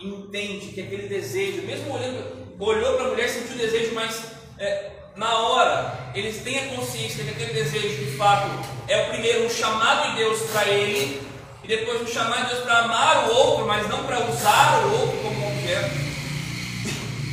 entende 0.00 0.72
que 0.72 0.80
aquele 0.80 1.06
desejo, 1.06 1.62
mesmo 1.62 1.94
olhando, 1.94 2.60
olhou 2.60 2.96
para 2.96 3.06
a 3.06 3.10
mulher, 3.10 3.28
sentiu 3.28 3.54
o 3.54 3.58
desejo, 3.58 3.94
mas 3.94 4.24
é, 4.58 5.04
na 5.14 5.38
hora 5.38 6.10
eles 6.16 6.42
têm 6.42 6.58
a 6.58 6.74
consciência 6.74 7.22
que 7.22 7.30
aquele 7.30 7.52
desejo 7.52 8.04
de 8.04 8.16
fato 8.16 8.48
é 8.88 9.04
o 9.04 9.10
primeiro 9.10 9.46
um 9.46 9.50
chamado 9.50 10.10
de 10.10 10.16
Deus 10.16 10.40
para 10.50 10.68
ele, 10.68 11.24
e 11.64 11.66
depois 11.66 12.02
um 12.02 12.06
chamado 12.06 12.42
de 12.42 12.52
Deus 12.52 12.64
para 12.64 12.80
amar 12.80 13.28
o 13.28 13.34
outro, 13.34 13.66
mas 13.66 13.88
não 13.88 14.04
para 14.04 14.28
usar 14.28 14.84
o 14.84 15.00
outro 15.00 15.22
como 15.22 15.48
objeto. 15.48 15.94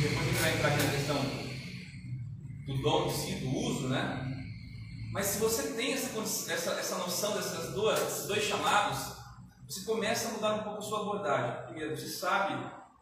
Depois 0.00 0.26
gente 0.26 0.40
vai 0.40 0.54
entrar 0.54 0.68
aqui 0.68 0.82
na 0.82 0.90
questão 0.90 1.16
do 2.66 2.82
dom 2.82 3.08
de 3.08 3.14
si, 3.14 3.34
do 3.34 3.54
uso, 3.54 3.88
né? 3.88 4.28
Mas 5.12 5.26
se 5.26 5.38
você 5.38 5.74
tem 5.74 5.92
essa, 5.92 6.18
essa, 6.50 6.70
essa 6.70 6.96
noção 6.96 7.34
dessas 7.34 7.74
duas, 7.74 8.00
desses 8.00 8.26
dois 8.26 8.42
chamados, 8.42 9.12
você 9.68 9.84
começa 9.84 10.28
a 10.28 10.32
mudar 10.32 10.54
um 10.54 10.62
pouco 10.62 10.78
a 10.78 10.82
sua 10.82 11.00
abordagem. 11.02 11.66
Primeiro, 11.66 11.94
você 11.94 12.08
sabe 12.08 12.54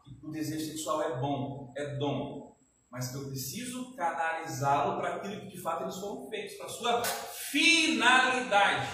que 0.02 0.26
o 0.26 0.32
desejo 0.32 0.66
sexual 0.66 1.00
é 1.00 1.20
bom, 1.20 1.72
é 1.76 1.94
dom, 1.94 2.56
mas 2.90 3.10
que 3.10 3.18
eu 3.18 3.28
preciso 3.28 3.94
canalizá-lo 3.94 4.98
para 4.98 5.14
aquilo 5.14 5.42
que 5.42 5.56
de 5.56 5.62
fato 5.62 5.84
eles 5.84 5.96
foram 5.96 6.28
feitos, 6.28 6.56
para 6.56 6.66
a 6.66 6.68
sua 6.68 7.04
finalidade. 7.04 8.88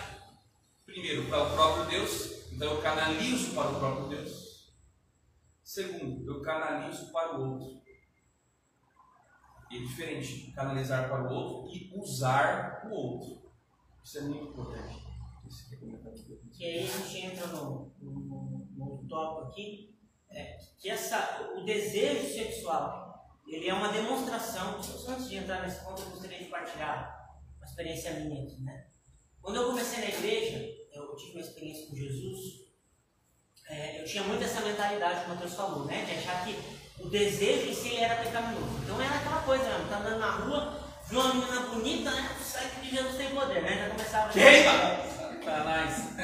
Primeiro, 0.96 1.28
para 1.28 1.42
o 1.42 1.52
próprio 1.52 1.85
Deus, 1.90 2.50
então 2.50 2.72
eu 2.72 2.80
canalizo 2.80 3.54
para 3.54 3.68
o 3.68 3.78
próprio 3.78 4.09
Deus. 4.09 4.72
Segundo, 5.62 6.26
eu 6.26 6.40
canalizo 6.40 7.12
para 7.12 7.38
o 7.38 7.52
outro. 7.52 7.82
E 9.70 9.76
é 9.76 9.78
diferente 9.78 10.52
canalizar 10.52 11.06
para 11.11 11.30
o 11.30 11.35
outro 11.35 11.70
e 11.70 11.92
usar 11.94 12.87
o 12.87 12.94
outro. 12.94 13.52
Isso 14.02 14.16
é 14.16 14.20
muito 14.22 14.52
importante. 14.52 15.04
E 16.59 16.64
aí 16.64 16.85
a 16.85 16.87
gente 16.87 17.18
entra 17.18 17.46
no, 17.48 17.92
no, 18.00 18.66
no 18.74 19.06
tópico 19.06 19.48
aqui, 19.48 19.94
é, 20.30 20.56
que 20.78 20.88
essa, 20.88 21.52
o 21.59 21.62
desejo 21.62 22.26
sexual, 22.32 23.37
ele 23.46 23.68
é 23.68 23.74
uma 23.74 23.92
demonstração, 23.92 24.76
antes 24.78 25.28
de 25.28 25.37
entrar 25.37 25.61
nesse 25.61 25.85
ponto 25.85 26.00
eu 26.00 26.09
gostaria 26.09 26.38
de 26.38 26.46
partilhar 26.46 27.37
uma 27.59 27.66
experiência 27.66 28.14
minha 28.14 28.44
aqui, 28.44 28.62
né? 28.62 28.87
Quando 29.42 29.56
eu 29.56 29.66
comecei 29.68 30.00
na 30.00 30.09
igreja, 30.09 30.86
eu 30.96 31.16
tive 31.16 31.32
uma 31.32 31.40
experiência 31.40 31.87
com 31.87 31.96
Jesus, 31.96 32.66
é, 33.68 34.00
eu 34.00 34.04
tinha 34.04 34.22
muito 34.22 34.44
essa 34.44 34.61
mentalidade, 34.61 35.20
como 35.20 35.32
o 35.32 35.35
Matheus 35.35 35.54
falou, 35.54 35.85
né? 35.85 36.04
De 36.04 36.18
achar 36.18 36.44
que 36.44 36.56
o 37.00 37.09
desejo 37.09 37.68
em 37.68 37.74
si 37.74 37.96
era 37.96 38.22
pecaminoso. 38.22 38.78
Então 38.82 39.00
era 39.00 39.16
aquela 39.16 39.42
coisa, 39.42 39.64
né? 39.64 39.87
Tá 39.90 39.98
andando 39.98 40.18
na 40.18 40.30
rua, 40.30 40.80
viu 41.09 41.20
uma 41.20 41.35
menina 41.35 41.61
bonita, 41.62 42.11
né? 42.11 42.37
Sai 42.40 42.70
que 42.80 42.90
Jesus 42.94 43.16
tem 43.16 43.35
poder, 43.35 43.62
né? 43.62 43.76
Já 43.76 43.90
começava. 43.90 44.32
Queima! 44.32 45.16
Satanás. 45.44 46.16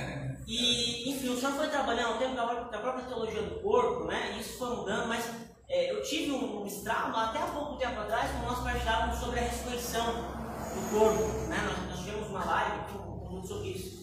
E, 0.47 1.11
enfim, 1.11 1.29
o 1.31 1.39
senhor 1.39 1.55
foi 1.55 1.69
trabalhando 1.69 2.15
ao 2.15 2.19
tempo 2.19 2.35
da, 2.35 2.79
própria 2.79 3.05
teologia 3.05 3.43
do 3.43 3.61
corpo, 3.61 4.05
né? 4.05 4.37
Isso 4.39 4.59
foi 4.59 4.77
mudando, 4.77 5.07
mas 5.09 5.25
é, 5.69 5.93
eu 5.93 6.03
tive 6.03 6.33
um, 6.33 6.63
um 6.63 6.67
estrago 6.67 7.17
até 7.17 7.39
há 7.39 7.47
pouco 7.47 7.77
tempo 7.77 8.01
atrás, 8.01 8.31
quando 8.33 8.47
nós 8.47 8.65
partilhávamos 8.65 9.19
sobre 9.19 9.39
a 9.39 9.43
ressurreição 9.45 10.05
do 10.05 10.91
corpo, 10.91 11.23
né? 11.49 11.57
Nós, 11.65 11.91
nós 11.91 12.05
tivemos 12.05 12.29
uma 12.29 12.45
live 12.45 12.99
muito 13.31 13.47
sobre 13.47 13.69
isso. 13.69 14.02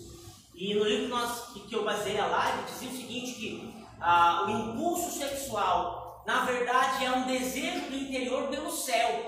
E 0.60 0.74
no 0.74 0.84
livro 0.84 1.06
que, 1.06 1.10
nós, 1.10 1.54
que, 1.54 1.74
eu 1.74 1.86
baseei 1.86 2.20
a 2.20 2.28
live, 2.28 2.64
dizia 2.64 2.90
o 2.90 2.92
seguinte, 2.92 3.32
que 3.32 3.74
ah, 4.02 4.44
o 4.46 4.50
impulso 4.50 5.10
sexual, 5.10 6.22
na 6.28 6.44
verdade, 6.44 7.06
é 7.06 7.12
um 7.12 7.26
desejo 7.26 7.90
do 7.90 7.96
interior 7.96 8.50
pelo 8.50 8.70
céu, 8.70 9.26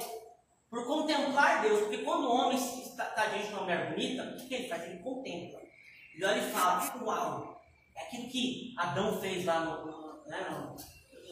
por 0.69 0.85
contemplar 0.85 1.61
Deus. 1.61 1.79
Porque 1.79 1.99
quando 1.99 2.25
o 2.25 2.35
homem 2.35 2.57
está, 2.57 3.05
está 3.05 3.25
diante 3.27 3.47
de 3.47 3.53
uma 3.53 3.61
mulher 3.61 3.91
bonita, 3.91 4.23
o 4.23 4.45
que, 4.45 4.53
ele 4.53 4.67
faz? 4.67 4.83
Ele 4.83 4.99
contempla. 4.99 5.61
E 6.17 6.25
olha 6.25 6.37
e 6.37 6.51
fala, 6.51 7.01
uau, 7.01 7.61
é 7.95 8.01
aquilo 8.03 8.27
que 8.27 8.75
Adão 8.77 9.21
fez 9.21 9.45
lá 9.45 9.61
no, 9.61 9.85
no, 9.85 10.27
né, 10.27 10.49
no, 10.49 10.75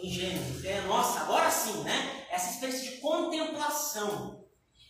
em 0.01 0.09
Gênesis. 0.09 0.63
É, 0.63 0.79
nossa, 0.83 1.19
agora 1.23 1.51
sim, 1.51 1.83
né? 1.83 2.25
Essa 2.31 2.51
espécie 2.51 2.89
de 2.89 3.01
contemplação. 3.01 4.38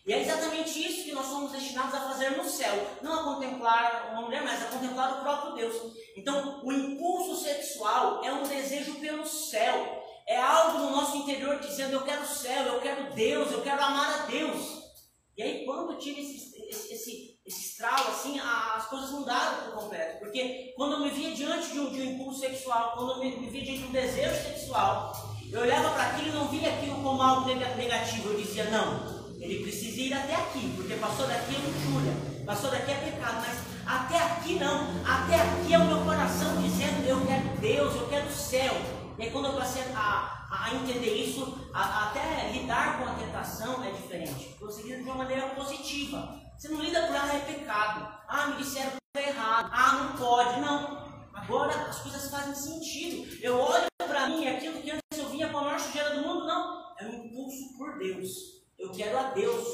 E 0.05 0.13
é 0.13 0.21
exatamente 0.21 0.79
isso 0.79 1.03
que 1.03 1.11
nós 1.11 1.27
somos 1.27 1.51
destinados 1.51 1.93
a 1.93 2.01
fazer 2.01 2.31
no 2.31 2.43
céu. 2.43 2.73
Não 3.01 3.19
a 3.19 3.23
contemplar 3.23 4.09
uma 4.11 4.21
mulher, 4.23 4.43
mas 4.43 4.61
a 4.63 4.67
contemplar 4.67 5.17
o 5.17 5.21
próprio 5.21 5.53
Deus. 5.53 5.93
Então, 6.15 6.61
o 6.63 6.71
impulso 6.71 7.43
sexual 7.43 8.23
é 8.23 8.31
um 8.33 8.43
desejo 8.43 8.95
pelo 8.95 9.25
céu. 9.25 10.03
É 10.27 10.37
algo 10.37 10.79
no 10.79 10.91
nosso 10.91 11.17
interior 11.17 11.59
dizendo: 11.59 11.93
Eu 11.93 12.03
quero 12.03 12.21
o 12.21 12.27
céu, 12.27 12.63
eu 12.63 12.81
quero 12.81 13.13
Deus, 13.13 13.51
eu 13.51 13.61
quero 13.61 13.81
amar 13.81 14.21
a 14.21 14.25
Deus. 14.25 14.79
E 15.37 15.43
aí, 15.43 15.65
quando 15.65 15.97
tive 15.97 16.21
esse, 16.21 16.55
esse, 16.67 16.93
esse, 16.93 17.39
esse 17.45 17.69
estralo, 17.69 18.09
assim, 18.09 18.39
as 18.39 18.87
coisas 18.87 19.11
mudaram 19.11 19.65
por 19.65 19.83
completo. 19.83 20.19
Porque 20.19 20.73
quando 20.75 20.93
eu 20.93 20.99
me 20.99 21.09
via 21.09 21.33
diante 21.33 21.71
de 21.71 21.79
um, 21.79 21.91
de 21.91 22.01
um 22.01 22.05
impulso 22.13 22.41
sexual, 22.41 22.93
quando 22.95 23.11
eu 23.13 23.19
me, 23.19 23.37
me 23.37 23.49
via 23.49 23.63
diante 23.63 23.81
de 23.83 23.87
um 23.87 23.91
desejo 23.91 24.35
sexual, 24.43 25.13
eu 25.51 25.61
olhava 25.61 25.91
para 25.91 26.03
aquilo 26.09 26.29
e 26.29 26.31
não 26.31 26.47
via 26.47 26.69
aquilo 26.69 27.01
como 27.01 27.21
algo 27.21 27.47
negativo. 27.47 28.29
Eu 28.29 28.37
dizia: 28.37 28.65
Não, 28.65 29.18
ele 29.39 29.63
precisa 29.63 30.01
ir 30.01 30.13
até 30.13 30.35
aqui, 30.35 30.73
porque 30.75 30.95
passou 30.95 31.25
daqui 31.25 31.55
é 31.55 31.59
luxúria, 31.59 32.13
passou 32.45 32.69
daqui 32.69 32.91
é 32.91 32.95
pecado, 32.95 33.45
mas 33.47 33.57
até 33.85 34.19
aqui 34.19 34.59
não, 34.59 35.03
até 35.05 35.35
aqui 35.35 35.73
é 35.73 35.79
o 35.79 35.85
meu 35.85 36.03
coração 36.03 36.61
dizendo: 36.61 37.07
Eu 37.07 37.25
quero 37.25 37.57
Deus, 37.59 37.95
eu 37.95 38.07
quero 38.09 38.27
o 38.27 38.31
céu. 38.31 38.73
E 39.17 39.23
aí, 39.23 39.31
quando 39.31 39.47
eu 39.47 39.53
passei 39.53 39.83
a, 39.95 40.47
a 40.49 40.73
entender 40.75 41.13
isso, 41.13 41.69
a, 41.73 42.07
até 42.07 42.51
lidar 42.51 42.99
com 42.99 43.09
a 43.09 43.15
tentação 43.15 43.83
é 43.83 43.91
diferente. 43.91 44.55
Você 44.59 44.83
lida 44.83 44.97
de 44.97 45.03
uma 45.03 45.15
maneira 45.15 45.47
positiva. 45.49 46.39
Você 46.57 46.69
não 46.69 46.81
lida 46.81 47.07
por 47.07 47.15
ah, 47.15 47.35
é 47.35 47.39
pecado. 47.39 48.07
Ah, 48.27 48.47
me 48.47 48.57
disseram 48.57 48.91
que 48.91 49.19
é 49.19 49.29
errado. 49.29 49.69
Ah, 49.73 49.93
não 49.93 50.17
pode. 50.17 50.61
Não. 50.61 51.09
Agora 51.33 51.73
as 51.89 51.99
coisas 51.99 52.29
fazem 52.29 52.55
sentido. 52.55 53.27
Eu 53.41 53.59
olho 53.59 53.87
para 53.97 54.27
mim, 54.27 54.47
aquilo 54.47 54.81
que 54.81 54.91
antes 54.91 55.17
eu 55.17 55.29
via 55.29 55.49
com 55.49 55.57
a 55.57 55.63
maior 55.63 55.79
sujeira 55.79 56.15
do 56.15 56.21
mundo, 56.21 56.45
não. 56.45 56.95
É 56.99 57.05
um 57.05 57.25
impulso 57.25 57.77
por 57.77 57.97
Deus. 57.97 58.58
Eu 58.79 58.91
quero 58.91 59.17
a 59.17 59.23
Deus. 59.31 59.67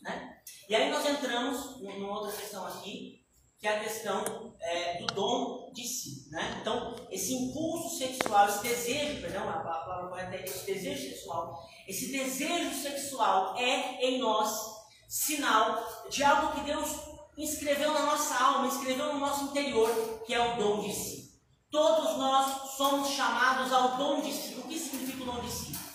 Né? 0.00 0.38
E 0.68 0.74
aí 0.74 0.90
nós 0.90 1.04
entramos 1.04 1.80
numa 1.80 2.20
outra 2.20 2.32
questão 2.36 2.66
aqui, 2.66 3.26
que 3.58 3.66
é 3.66 3.76
a 3.76 3.80
questão 3.80 4.56
é, 4.60 4.98
do 4.98 5.06
dom 5.06 5.72
de 5.72 5.82
si. 5.82 6.28
Né? 6.30 6.58
Então, 6.60 6.94
esse 7.10 7.34
impulso 7.34 7.98
sexual, 7.98 8.48
esse 8.48 8.62
desejo, 8.62 9.20
perdão, 9.20 9.48
a 9.48 9.60
palavra 9.60 10.08
correta 10.08 10.36
é 10.36 10.44
esse 10.44 10.64
desejo 10.64 11.10
sexual, 11.10 11.58
esse 11.88 12.12
desejo 12.12 12.74
sexual 12.80 13.56
é 13.56 14.04
em 14.04 14.18
nós 14.18 14.76
sinal 15.08 16.06
de 16.10 16.22
algo 16.22 16.54
que 16.54 16.66
Deus 16.66 16.88
inscreveu 17.36 17.92
na 17.92 18.06
nossa 18.06 18.34
alma, 18.34 18.66
inscreveu 18.66 19.12
no 19.12 19.20
nosso 19.20 19.44
interior, 19.44 19.90
que 20.26 20.34
é 20.34 20.40
o 20.40 20.56
dom 20.56 20.80
de 20.80 20.92
si. 20.92 21.40
Todos 21.70 22.16
nós 22.16 22.76
somos 22.76 23.08
chamados 23.10 23.72
ao 23.72 23.96
dom 23.96 24.20
de 24.20 24.32
si. 24.32 24.54
O 24.54 24.62
que 24.62 24.78
significa 24.78 25.22
o 25.22 25.26
dom 25.26 25.40
de 25.40 25.50
si? 25.50 25.85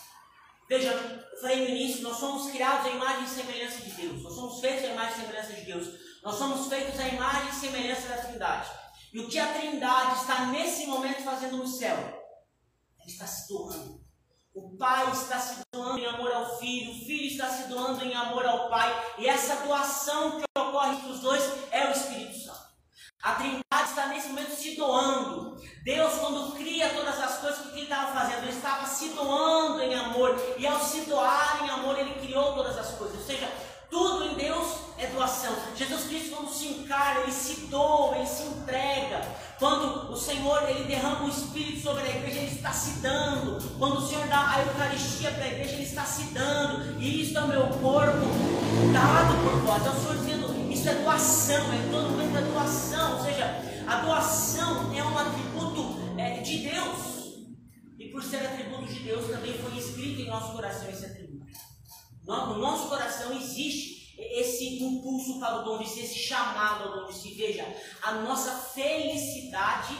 Veja, 0.72 0.94
eu 0.94 1.42
falei 1.42 1.58
no 1.58 1.76
início, 1.76 2.02
nós 2.02 2.16
somos 2.16 2.50
criados 2.50 2.86
à 2.86 2.90
imagem 2.92 3.26
e 3.26 3.28
semelhança 3.28 3.82
de 3.82 3.92
Deus. 3.92 4.24
Nós 4.24 4.34
somos 4.34 4.62
feitos 4.62 4.86
à 4.86 4.88
imagem 4.88 5.12
e 5.12 5.26
semelhança 5.26 5.54
de 5.54 5.62
Deus. 5.66 5.88
Nós 6.24 6.36
somos 6.36 6.68
feitos 6.70 6.98
à 6.98 7.08
imagem 7.10 7.50
e 7.50 7.54
semelhança 7.54 8.08
da 8.08 8.18
Trindade. 8.20 8.70
E 9.12 9.20
o 9.20 9.28
que 9.28 9.38
a 9.38 9.54
Trindade 9.54 10.22
está 10.22 10.46
nesse 10.46 10.86
momento 10.86 11.24
fazendo 11.24 11.58
no 11.58 11.68
céu? 11.68 11.98
Ele 13.02 13.12
está 13.12 13.28
se 13.28 13.50
doando. 13.50 14.02
O 14.56 14.78
Pai 14.78 15.12
está 15.12 15.38
se 15.42 15.60
doando 15.74 16.00
em 16.00 16.06
amor 16.06 16.32
ao 16.32 16.58
Filho, 16.58 16.92
o 16.92 17.06
Filho 17.06 17.26
está 17.26 17.50
se 17.50 17.68
doando 17.68 18.02
em 18.06 18.16
amor 18.16 18.46
ao 18.46 18.70
Pai, 18.70 19.16
e 19.18 19.28
essa 19.28 19.66
doação 19.66 20.40
que 20.40 20.46
ocorre 20.58 20.96
entre 20.96 21.12
os 21.12 21.20
dois 21.20 21.44
é 21.70 21.90
o 21.90 21.92
Espírito 21.92 22.40
Santo. 22.40 22.51
A 23.24 23.34
Trindade 23.34 23.90
está 23.90 24.08
nesse 24.08 24.30
momento 24.30 24.56
se 24.56 24.76
doando. 24.76 25.56
Deus, 25.84 26.14
quando 26.14 26.56
cria 26.56 26.90
todas 26.90 27.20
as 27.20 27.38
coisas, 27.38 27.60
o 27.60 27.70
que 27.70 27.80
ele 27.80 27.84
estava 27.84 28.12
fazendo? 28.12 28.44
Ele 28.44 28.52
estava 28.52 28.88
se 28.88 29.10
doando 29.10 29.82
em 29.82 29.94
amor, 29.94 30.36
e 30.58 30.66
ao 30.66 30.80
se 30.80 31.02
doar 31.02 31.60
em 31.64 31.70
amor, 31.70 32.00
ele 32.00 32.16
criou 32.16 32.54
todas 32.54 32.78
as 32.78 32.92
coisas. 32.96 33.20
Ou 33.20 33.26
seja, 33.26 33.48
tudo 33.92 34.26
em 34.26 34.34
Deus 34.34 34.68
é 34.98 35.06
doação. 35.08 35.54
Jesus 35.76 36.06
Cristo, 36.06 36.36
quando 36.36 36.52
se 36.52 36.68
encarna, 36.68 37.22
ele 37.22 37.32
se 37.32 37.68
doa, 37.68 38.16
ele 38.16 38.26
se 38.26 38.44
entrega. 38.44 39.22
Quando 39.60 40.12
o 40.12 40.18
Senhor 40.18 40.68
ele 40.68 40.86
derrama 40.86 41.26
o 41.26 41.30
Espírito 41.30 41.84
sobre 41.84 42.04
a 42.04 42.10
igreja, 42.10 42.40
ele 42.40 42.56
está 42.56 42.72
se 42.72 43.02
dando. 43.02 43.78
Quando 43.78 43.98
o 43.98 44.08
Senhor 44.08 44.26
dá 44.28 44.50
a 44.50 44.62
Eucaristia 44.62 45.30
para 45.30 45.44
a 45.44 45.48
igreja, 45.48 45.74
ele 45.74 45.84
está 45.84 46.06
se 46.06 46.24
dando. 46.34 47.00
E 47.00 47.22
isto 47.22 47.38
é 47.38 47.42
o 47.42 47.48
meu 47.48 47.68
corpo 47.68 48.26
dado 48.92 49.44
por 49.44 49.60
vós. 49.62 49.86
É 49.86 49.90
o 49.90 50.02
Senhor 50.02 50.18
dizendo, 50.18 50.51
isso 50.72 50.90
é 50.90 50.96
doação, 50.96 51.74
é 51.74 51.92
todo 51.92 52.10
momento 52.10 52.34
da 52.34 52.42
doação. 52.42 53.18
Ou 53.18 53.26
seja, 53.26 53.46
a 53.88 54.02
doação 54.02 54.94
é 54.94 55.04
um 55.04 55.18
atributo 55.18 55.96
é, 56.18 56.40
de 56.40 56.70
Deus. 56.70 57.12
E 58.00 58.10
por 58.10 58.24
ser 58.24 58.46
atributo 58.46 58.86
de 58.86 59.00
Deus, 59.00 59.30
também 59.30 59.54
foi 59.54 59.78
escrito 59.78 60.22
em 60.22 60.28
nosso 60.28 60.54
coração 60.54 60.90
esse 60.90 61.06
atributo. 61.06 61.46
No 62.26 62.58
nosso 62.58 62.88
coração 62.88 63.36
existe 63.36 64.16
esse 64.18 64.84
impulso 64.84 65.40
para 65.40 65.60
o 65.60 65.64
dom 65.64 65.80
de 65.80 65.90
si, 65.90 66.02
esse 66.02 66.18
chamado 66.18 66.84
ao 66.84 67.00
dom 67.00 67.08
de 67.08 67.14
si. 67.16 67.34
Veja, 67.34 67.66
a 68.04 68.14
nossa 68.14 68.52
felicidade 68.52 69.96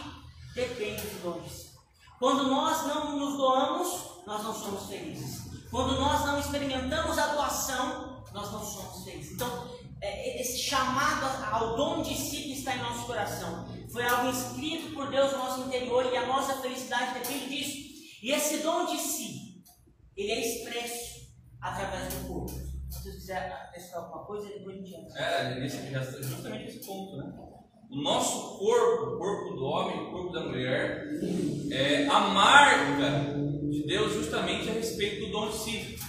depende 0.56 1.02
do 1.02 1.24
dom 1.24 1.42
de 1.42 1.50
si. 1.50 1.72
Quando 2.20 2.48
nós 2.48 2.86
não 2.88 3.18
nos 3.18 3.38
doamos, 3.38 4.26
nós 4.26 4.44
não 4.44 4.54
somos 4.54 4.86
felizes. 4.86 5.42
Quando 5.72 6.00
nós 6.00 6.26
não 6.26 6.40
experimentamos 6.40 7.18
a 7.18 7.28
doação, 7.28 8.24
nós 8.34 8.52
não 8.52 8.64
somos 8.64 9.04
felizes. 9.04 9.34
Então, 9.34 9.68
é, 10.02 10.42
esse 10.42 10.58
chamado 10.58 11.46
ao 11.54 11.76
dom 11.76 12.02
de 12.02 12.16
si 12.16 12.38
que 12.38 12.54
está 12.54 12.76
em 12.76 12.80
nosso 12.80 13.06
coração 13.06 13.70
foi 13.92 14.04
algo 14.04 14.32
escrito 14.32 14.94
por 14.96 15.12
Deus 15.12 15.32
no 15.32 15.38
nosso 15.38 15.62
interior 15.62 16.12
e 16.12 16.18
a 16.18 16.26
nossa 16.26 16.62
felicidade 16.62 17.20
depende 17.20 17.50
disso. 17.50 17.92
E 18.24 18.32
esse 18.32 18.58
dom 18.64 18.86
de 18.86 18.98
si, 18.98 19.62
ele 20.18 20.32
é 20.32 20.40
expresso 20.40 21.32
através 21.62 22.14
do 22.14 22.28
corpo. 22.28 22.50
Se 22.50 23.04
você 23.04 23.12
quiser 23.12 23.52
acrescentar 23.52 24.04
alguma 24.04 24.26
coisa, 24.26 24.48
depois 24.48 24.76
a 24.76 24.80
gente 24.80 24.96
entra. 24.96 25.20
É, 25.20 25.60
nesse, 25.60 25.78
justamente 26.24 26.66
esse 26.66 26.86
ponto, 26.86 27.18
né? 27.18 27.34
O 27.90 28.02
nosso 28.02 28.58
corpo, 28.58 29.16
o 29.16 29.18
corpo 29.18 29.56
do 29.56 29.66
homem, 29.66 30.08
o 30.08 30.12
corpo 30.12 30.32
da 30.32 30.46
mulher, 30.46 31.10
é 31.72 32.08
a 32.08 32.20
marca 32.22 33.34
de 33.70 33.86
Deus 33.86 34.14
justamente 34.14 34.70
a 34.70 34.74
respeito 34.74 35.26
do 35.26 35.32
dom 35.32 35.50
de 35.50 35.58
si. 35.58 36.00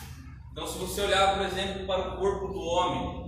Então, 0.52 0.66
se 0.66 0.78
você 0.78 1.00
olhar, 1.00 1.36
por 1.36 1.46
exemplo, 1.46 1.86
para 1.86 2.14
o 2.14 2.18
corpo 2.18 2.52
do 2.52 2.60
homem? 2.60 3.21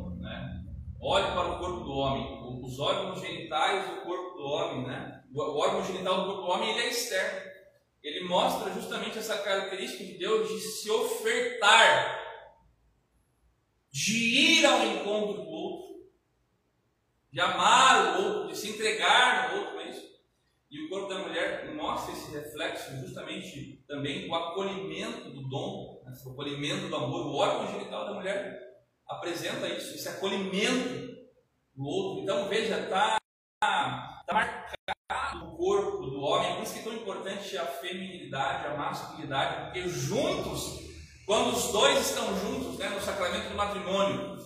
Olhe 1.04 1.32
para 1.32 1.50
o 1.50 1.58
corpo 1.58 1.80
do 1.80 1.92
homem, 1.92 2.60
os 2.62 2.78
órgãos 2.78 3.20
genitais 3.20 3.90
do 3.90 4.00
corpo 4.02 4.38
do 4.38 4.44
homem, 4.44 4.86
né? 4.86 5.22
o 5.32 5.58
órgão 5.58 5.84
genital 5.84 6.20
do 6.20 6.26
corpo 6.26 6.42
do 6.42 6.48
homem 6.48 6.70
ele 6.70 6.80
é 6.80 6.88
externo. 6.88 7.52
Ele 8.02 8.24
mostra 8.24 8.72
justamente 8.72 9.18
essa 9.18 9.38
característica 9.38 10.04
de 10.04 10.18
Deus 10.18 10.48
de 10.48 10.60
se 10.60 10.90
ofertar, 10.90 12.22
de 13.90 14.60
ir 14.60 14.66
ao 14.66 14.84
encontro 14.86 15.42
do 15.42 15.48
outro, 15.48 16.08
de 17.32 17.40
amar 17.40 18.18
o 18.18 18.24
outro, 18.24 18.48
de 18.48 18.56
se 18.56 18.70
entregar 18.70 19.50
no 19.52 19.60
outro, 19.60 19.80
é 19.80 19.90
isso? 19.90 20.06
E 20.70 20.84
o 20.84 20.88
corpo 20.88 21.08
da 21.08 21.20
mulher 21.20 21.72
mostra 21.74 22.12
esse 22.12 22.30
reflexo 22.32 22.96
justamente 23.00 23.82
também 23.86 24.28
o 24.28 24.34
acolhimento 24.34 25.30
do 25.30 25.48
dom, 25.48 26.02
né? 26.04 26.12
o 26.24 26.30
acolhimento 26.30 26.88
do 26.88 26.96
amor, 26.96 27.26
o 27.26 27.36
órgão 27.36 27.72
genital 27.72 28.06
da 28.06 28.14
mulher 28.14 28.73
apresenta 29.16 29.66
isso, 29.68 29.94
esse 29.94 30.08
acolhimento 30.08 31.14
do 31.74 31.84
outro. 31.84 32.22
Então 32.22 32.48
veja, 32.48 32.80
está 32.80 33.16
tá 33.60 34.32
marcado 34.32 35.44
o 35.44 35.56
corpo 35.56 36.06
do 36.06 36.20
homem, 36.20 36.54
por 36.54 36.62
isso 36.62 36.74
que 36.74 36.80
é 36.80 36.82
tão 36.82 36.94
importante 36.94 37.56
a 37.58 37.66
feminilidade, 37.66 38.66
a 38.66 38.76
masculinidade, 38.76 39.64
porque 39.64 39.88
juntos, 39.88 40.80
quando 41.26 41.54
os 41.54 41.72
dois 41.72 41.98
estão 41.98 42.26
juntos, 42.38 42.78
né, 42.78 42.88
no 42.88 43.00
sacramento 43.00 43.50
do 43.50 43.56
matrimônio, 43.56 44.38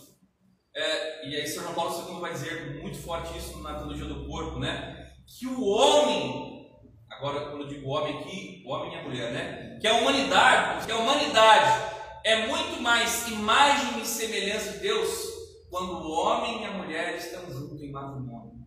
é, 0.74 1.28
e 1.28 1.36
aí 1.36 1.46
São 1.46 1.62
João 1.64 1.74
Paulo 1.74 2.08
II 2.08 2.20
vai 2.20 2.32
dizer 2.32 2.80
muito 2.80 2.98
forte 2.98 3.36
isso 3.36 3.60
na 3.62 3.74
teologia 3.74 4.06
do 4.06 4.26
corpo, 4.26 4.58
né, 4.58 5.12
que 5.26 5.46
o 5.46 5.64
homem, 5.64 6.70
agora 7.10 7.50
quando 7.50 7.62
eu 7.62 7.68
digo 7.68 7.88
homem 7.88 8.18
aqui, 8.18 8.64
homem 8.66 8.92
e 8.92 8.96
a 8.96 9.02
mulher, 9.02 9.32
né, 9.32 9.78
que 9.80 9.86
a 9.86 9.94
humanidade, 9.94 10.86
que 10.86 10.92
a 10.92 10.96
humanidade 10.96 11.97
é 12.28 12.46
muito 12.46 12.82
mais 12.82 13.26
imagem 13.28 14.02
e 14.02 14.04
semelhança 14.04 14.72
de 14.72 14.80
Deus 14.80 15.08
quando 15.70 15.92
o 15.92 16.12
homem 16.12 16.60
e 16.60 16.66
a 16.66 16.72
mulher 16.72 17.16
estão 17.16 17.50
juntos 17.50 17.80
em 17.82 17.90
matrimônio. 17.90 18.66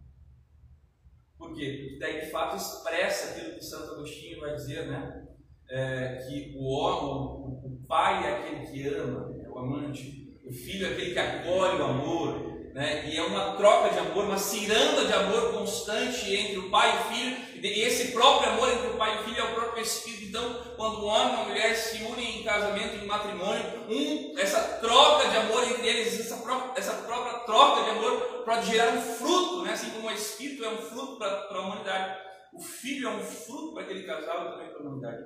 Por 1.38 1.54
quê? 1.54 1.78
Porque 1.84 2.00
daí 2.00 2.22
de 2.22 2.32
fato 2.32 2.56
expressa 2.56 3.30
aquilo 3.30 3.54
que 3.54 3.64
Santo 3.64 3.92
Agostinho 3.92 4.40
vai 4.40 4.56
dizer, 4.56 4.88
né? 4.88 5.28
É, 5.70 6.26
que 6.28 6.56
o, 6.58 6.64
o, 6.64 7.68
o 7.68 7.86
pai 7.88 8.26
é 8.26 8.38
aquele 8.38 8.66
que 8.66 8.88
ama, 8.88 9.32
é 9.46 9.48
o 9.48 9.60
amante, 9.60 10.40
o 10.44 10.52
filho 10.52 10.88
é 10.88 10.94
aquele 10.94 11.14
que 11.14 11.20
acolhe 11.20 11.80
o 11.80 11.86
amor, 11.86 12.72
né? 12.74 13.08
E 13.08 13.16
é 13.16 13.22
uma 13.22 13.58
troca 13.58 13.94
de 13.94 14.00
amor, 14.00 14.26
uma 14.26 14.40
ciranda 14.40 15.06
de 15.06 15.14
amor 15.14 15.54
constante 15.54 16.34
entre 16.34 16.58
o 16.58 16.72
pai 16.72 16.90
e 16.90 17.00
o 17.00 17.14
filho. 17.14 17.51
E 17.68 17.82
esse 17.82 18.12
próprio 18.12 18.52
amor 18.52 18.70
entre 18.70 18.88
o 18.88 18.98
pai 18.98 19.16
e 19.16 19.20
o 19.20 19.24
filho 19.24 19.40
é 19.40 19.44
o 19.44 19.54
próprio 19.54 19.84
Espírito. 19.84 20.26
Então, 20.26 20.74
quando 20.76 21.04
um 21.04 21.06
homem 21.06 21.34
e 21.34 21.36
uma 21.36 21.46
mulher 21.46 21.76
se 21.76 22.04
unem 22.04 22.40
em 22.40 22.44
casamento, 22.44 22.96
em 22.96 23.06
matrimônio, 23.06 23.64
um, 23.90 24.38
essa 24.40 24.60
troca 24.80 25.30
de 25.30 25.38
amor 25.38 25.64
entre 25.64 25.88
eles, 25.88 26.20
essa 26.20 26.38
própria, 26.38 26.80
essa 26.80 26.94
própria 26.94 27.40
troca 27.40 27.84
de 27.84 27.90
amor 27.92 28.44
pode 28.44 28.66
gerar 28.68 28.94
um 28.94 29.02
fruto, 29.02 29.64
né? 29.64 29.74
assim 29.74 29.92
como 29.92 30.08
o 30.08 30.12
Espírito 30.12 30.66
é 30.66 30.70
um 30.70 30.78
fruto 30.78 31.18
para 31.18 31.48
a 31.50 31.62
humanidade. 31.62 32.20
O 32.54 32.62
filho 32.62 33.10
é 33.10 33.12
um 33.12 33.24
fruto 33.24 33.74
para 33.74 33.84
aquele 33.84 34.04
casal 34.04 34.48
e 34.48 34.52
também 34.52 34.70
para 34.70 34.78
a 34.78 34.82
humanidade. 34.82 35.24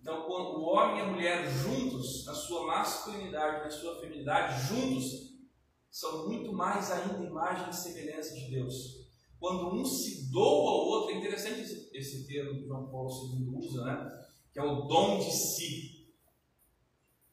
Então, 0.00 0.22
quando 0.22 0.58
o 0.58 0.62
homem 0.62 0.98
e 0.98 1.00
a 1.02 1.06
mulher 1.06 1.48
juntos, 1.48 2.24
na 2.26 2.34
sua 2.34 2.66
masculinidade, 2.66 3.64
na 3.64 3.70
sua 3.70 4.00
feminidade, 4.00 4.66
juntos, 4.68 5.36
são 5.90 6.28
muito 6.28 6.52
mais 6.52 6.90
ainda 6.90 7.24
imagem 7.24 7.70
e 7.70 7.74
semelhança 7.74 8.34
de 8.34 8.50
Deus. 8.50 9.05
Quando 9.38 9.74
um 9.74 9.84
se 9.84 10.30
doa 10.30 10.70
ao 10.70 10.86
outro, 10.86 11.14
é 11.14 11.18
interessante 11.18 11.60
esse, 11.92 12.26
termo 12.26 12.58
que 12.58 12.66
João 12.66 12.88
Paulo 12.88 13.10
II 13.10 13.54
usa, 13.56 13.84
né? 13.84 14.26
que 14.52 14.58
é 14.58 14.62
o 14.62 14.82
dom 14.82 15.18
de 15.18 15.30
si. 15.30 16.08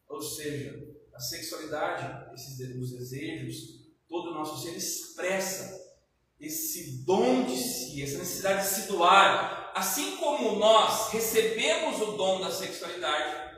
Ou 0.09 0.21
seja, 0.21 0.95
a 1.13 1.19
sexualidade, 1.19 2.33
esses 2.33 2.59
os 2.77 2.91
desejos, 2.91 3.83
todo 4.07 4.31
o 4.31 4.33
nosso 4.33 4.61
ser 4.61 4.75
expressa 4.75 5.81
esse 6.39 7.05
dom 7.05 7.45
de 7.45 7.55
si, 7.55 8.03
essa 8.03 8.17
necessidade 8.17 8.67
de 8.67 8.75
se 8.75 8.87
doar. 8.87 9.71
Assim 9.75 10.17
como 10.17 10.57
nós 10.57 11.09
recebemos 11.11 12.01
o 12.01 12.17
dom 12.17 12.41
da 12.41 12.51
sexualidade, 12.51 13.53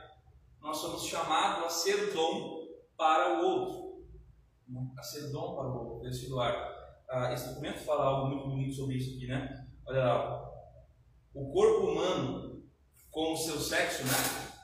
nós 0.61 0.77
somos 0.77 1.03
chamados 1.05 1.65
a 1.65 1.69
ser 1.69 2.13
dom 2.13 2.67
para 2.95 3.39
o 3.39 3.45
outro 3.45 3.85
a 4.97 5.03
ser 5.03 5.31
dom 5.31 5.55
para 5.55 5.69
o 5.69 5.91
outro, 5.91 6.07
esse 6.07 6.27
doar. 6.27 6.74
Ah, 7.09 7.33
esse 7.33 7.49
documento 7.49 7.79
fala 7.79 8.05
algo 8.05 8.27
muito 8.27 8.49
bonito 8.49 8.75
sobre 8.75 8.95
isso 8.95 9.15
aqui, 9.15 9.27
né? 9.27 9.67
Olha 9.87 10.03
lá, 10.03 10.49
o 11.33 11.51
corpo 11.51 11.87
humano, 11.87 12.63
com 13.11 13.33
o 13.33 13.37
seu 13.37 13.59
sexo, 13.59 14.03
né? 14.03 14.13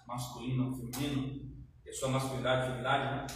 Masculino, 0.08 0.76
feminino, 0.76 1.42
e 1.86 1.94
sua 1.94 2.10
masculinidade 2.10 2.62
e 2.62 2.66
feminidade, 2.66 3.16
né? 3.16 3.28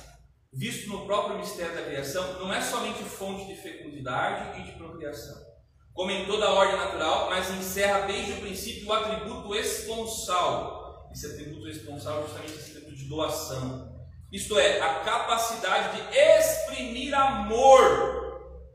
Visto 0.52 0.90
no 0.90 1.06
próprio 1.06 1.38
mistério 1.38 1.76
da 1.76 1.84
criação, 1.84 2.40
não 2.40 2.54
é 2.54 2.62
somente 2.62 3.04
fonte 3.04 3.46
de 3.48 3.56
fecundidade 3.56 4.60
e 4.60 4.64
de 4.64 4.72
procriação, 4.78 5.36
como 5.94 6.12
em 6.12 6.26
toda 6.26 6.46
a 6.46 6.54
ordem 6.54 6.78
natural, 6.78 7.30
mas 7.30 7.50
encerra 7.52 8.08
desde 8.08 8.34
o 8.34 8.42
princípio 8.42 8.88
o 8.88 8.94
atributo 8.94 9.54
esponsal. 9.56 11.10
Esse 11.12 11.28
atributo 11.28 11.68
esponsal 11.68 12.20
é 12.20 12.22
justamente 12.24 12.54
esse 12.54 12.72
atributo 12.72 12.96
de 12.96 13.10
doação 13.10 13.96
isto 14.36 14.60
é, 14.60 14.82
a 14.82 14.96
capacidade 14.96 15.96
de 15.96 16.18
exprimir 16.18 17.14
amor, 17.14 18.25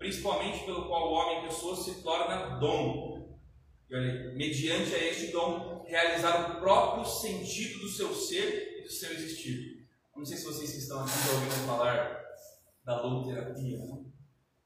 principalmente 0.00 0.64
pelo 0.64 0.86
qual 0.88 1.10
o 1.10 1.12
homem 1.12 1.42
pessoa 1.42 1.76
se 1.76 2.02
torna 2.02 2.58
dom. 2.58 3.38
E 3.88 3.94
olha, 3.94 4.32
mediante 4.34 4.94
a 4.94 4.98
este 4.98 5.26
dom, 5.26 5.84
realizar 5.86 6.56
o 6.56 6.60
próprio 6.60 7.04
sentido 7.04 7.80
do 7.80 7.88
seu 7.88 8.14
ser 8.14 8.78
e 8.78 8.82
do 8.82 8.90
seu 8.90 9.12
existir. 9.12 9.86
Não 10.16 10.24
sei 10.24 10.38
se 10.38 10.44
vocês 10.44 10.70
que 10.72 10.78
estão 10.78 11.02
aqui 11.02 11.10
já 11.10 11.32
ouviram 11.32 11.66
falar 11.66 12.24
da 12.82 13.02
logoterapia. 13.02 13.78
Né? 13.78 14.04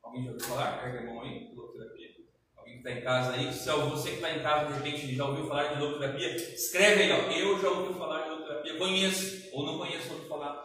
Alguém 0.04 0.24
já 0.24 0.30
ouviu 0.30 0.46
falar? 0.46 0.82
Pega 0.82 1.00
a 1.00 1.04
mão 1.04 1.22
aí, 1.22 1.52
logoterapia. 1.52 2.10
Alguém 2.56 2.74
que 2.74 2.88
está 2.88 2.92
em 2.92 3.02
casa 3.02 3.32
aí, 3.32 3.52
se 3.52 3.68
é 3.68 3.72
você 3.72 4.10
que 4.10 4.14
está 4.16 4.36
em 4.36 4.42
casa 4.42 4.72
de 4.72 4.78
repente 4.78 5.16
já 5.16 5.26
ouviu 5.26 5.48
falar 5.48 5.74
de 5.74 5.80
logoterapia, 5.80 6.36
escreve 6.54 7.02
aí, 7.02 7.12
ó. 7.12 7.30
eu 7.32 7.60
já 7.60 7.70
ouvi 7.70 7.98
falar 7.98 8.22
de 8.22 8.30
logoterapia, 8.30 8.78
conheço 8.78 9.50
ou 9.52 9.66
não 9.66 9.78
conheço, 9.78 10.12
ouvi 10.12 10.28
falar. 10.28 10.64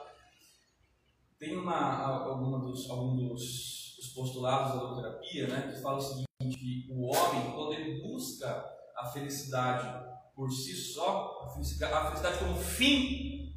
Tem 1.40 1.58
uma, 1.58 2.24
alguma 2.24 2.60
dos, 2.60 2.88
algum 2.88 3.16
dos 3.16 3.79
postulados 4.20 4.74
da 4.74 4.82
logoterapia 4.82 5.48
né, 5.48 5.72
que 5.72 5.82
fala 5.82 5.98
o 5.98 6.02
seguinte, 6.02 6.28
que 6.58 6.88
o 6.92 7.06
homem, 7.06 7.52
quando 7.54 7.74
ele 7.74 8.02
busca 8.02 8.66
a 8.98 9.06
felicidade 9.06 10.10
por 10.36 10.52
si 10.52 10.76
só, 10.76 11.46
a 11.46 11.50
felicidade, 11.54 11.94
a 11.94 12.06
felicidade 12.06 12.40
como 12.40 12.56
fim, 12.58 13.54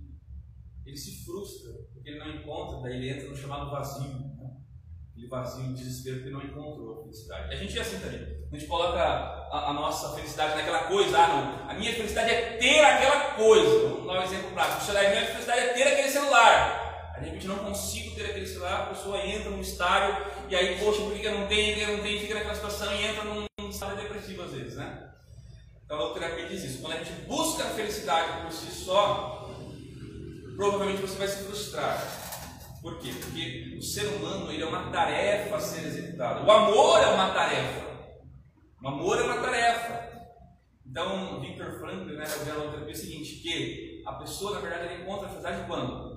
ele 0.87 0.97
se 0.97 1.25
frustra, 1.25 1.73
porque 1.93 2.11
ele 2.11 2.19
não 2.19 2.31
encontra, 2.31 2.81
daí 2.81 2.97
ele 2.97 3.11
entra 3.11 3.29
no 3.29 3.37
chamado 3.37 3.71
vazio. 3.71 4.09
Né? 4.37 4.57
Aquele 5.11 5.29
vazio, 5.29 5.73
desespero, 5.75 6.17
porque 6.17 6.31
não 6.31 6.43
encontrou 6.43 7.01
a 7.01 7.03
felicidade. 7.03 7.55
A 7.55 7.57
gente 7.57 7.79
é 7.79 7.83
assim 7.83 7.99
também. 7.99 8.21
A 8.21 8.57
gente 8.57 8.67
coloca 8.67 9.01
a, 9.01 9.71
a 9.71 9.73
nossa 9.73 10.15
felicidade 10.15 10.57
naquela 10.57 10.85
coisa, 10.85 11.19
ah, 11.19 11.29
não, 11.29 11.71
a 11.71 11.75
minha 11.75 11.93
felicidade 11.93 12.31
é 12.31 12.57
ter 12.57 12.81
aquela 12.81 13.35
coisa. 13.35 13.89
Vamos 13.89 14.07
dar 14.07 14.21
um 14.21 14.23
exemplo 14.23 14.51
prático. 14.53 14.91
A 14.91 15.11
minha 15.11 15.27
felicidade 15.27 15.61
é 15.61 15.73
ter 15.75 15.83
aquele 15.83 16.09
celular 16.09 16.82
de 17.23 17.29
repente 17.29 17.47
não 17.47 17.59
consigo 17.59 18.15
ter 18.15 18.27
aquele 18.27 18.47
celular, 18.47 18.83
a 18.83 18.87
pessoa 18.87 19.25
entra 19.25 19.51
num 19.51 19.61
estágio 19.61 20.27
e 20.49 20.57
aí, 20.57 20.79
poxa, 20.79 21.03
por 21.03 21.13
que 21.13 21.25
eu 21.25 21.39
não 21.39 21.47
tenho, 21.47 21.79
eu 21.79 21.97
não 21.97 22.03
tenho, 22.03 22.21
fica 22.21 22.35
naquela 22.35 22.55
situação 22.55 22.93
e 22.95 23.05
entra 23.05 23.25
num 23.25 23.69
estado 23.71 23.97
depressivo 23.97 24.43
às 24.43 24.51
vezes, 24.53 24.77
né? 24.77 25.11
Então 25.85 26.11
a 26.11 26.15
terapia 26.15 26.49
diz 26.49 26.65
isso. 26.65 26.81
Quando 26.81 26.95
a 26.95 27.03
gente 27.03 27.13
busca 27.27 27.65
a 27.65 27.71
felicidade 27.71 28.43
por 28.43 28.53
si 28.53 28.71
só, 28.71 29.51
provavelmente 30.57 31.03
você 31.03 31.19
vai 31.19 31.29
se 31.29 31.45
frustrar. 31.45 32.03
Por 32.81 32.99
quê? 32.99 33.13
Porque 33.21 33.77
o 33.79 33.83
ser 33.83 34.07
humano 34.07 34.51
ele 34.51 34.63
é 34.63 34.67
uma 34.67 34.91
tarefa 34.91 35.57
a 35.57 35.61
ser 35.61 35.87
executada. 35.87 36.45
O 36.45 36.51
amor 36.51 37.01
é 37.01 37.07
uma 37.07 37.31
tarefa. 37.31 37.93
O 38.83 38.89
amor 38.89 39.19
é 39.19 39.23
uma 39.23 39.41
tarefa. 39.41 40.11
Então, 40.85 41.41
Victor 41.41 41.79
Franklin 41.79 42.17
né, 42.17 42.25
vai 42.25 42.39
dizer 42.39 42.55
na 42.55 42.71
terapia 42.71 42.93
o 42.93 42.97
seguinte, 42.97 43.37
que 43.37 44.03
a 44.05 44.13
pessoa, 44.15 44.55
na 44.55 44.61
verdade, 44.61 44.87
ela 44.87 45.03
encontra 45.03 45.27
a 45.27 45.29
felicidade 45.29 45.67
quando? 45.67 46.12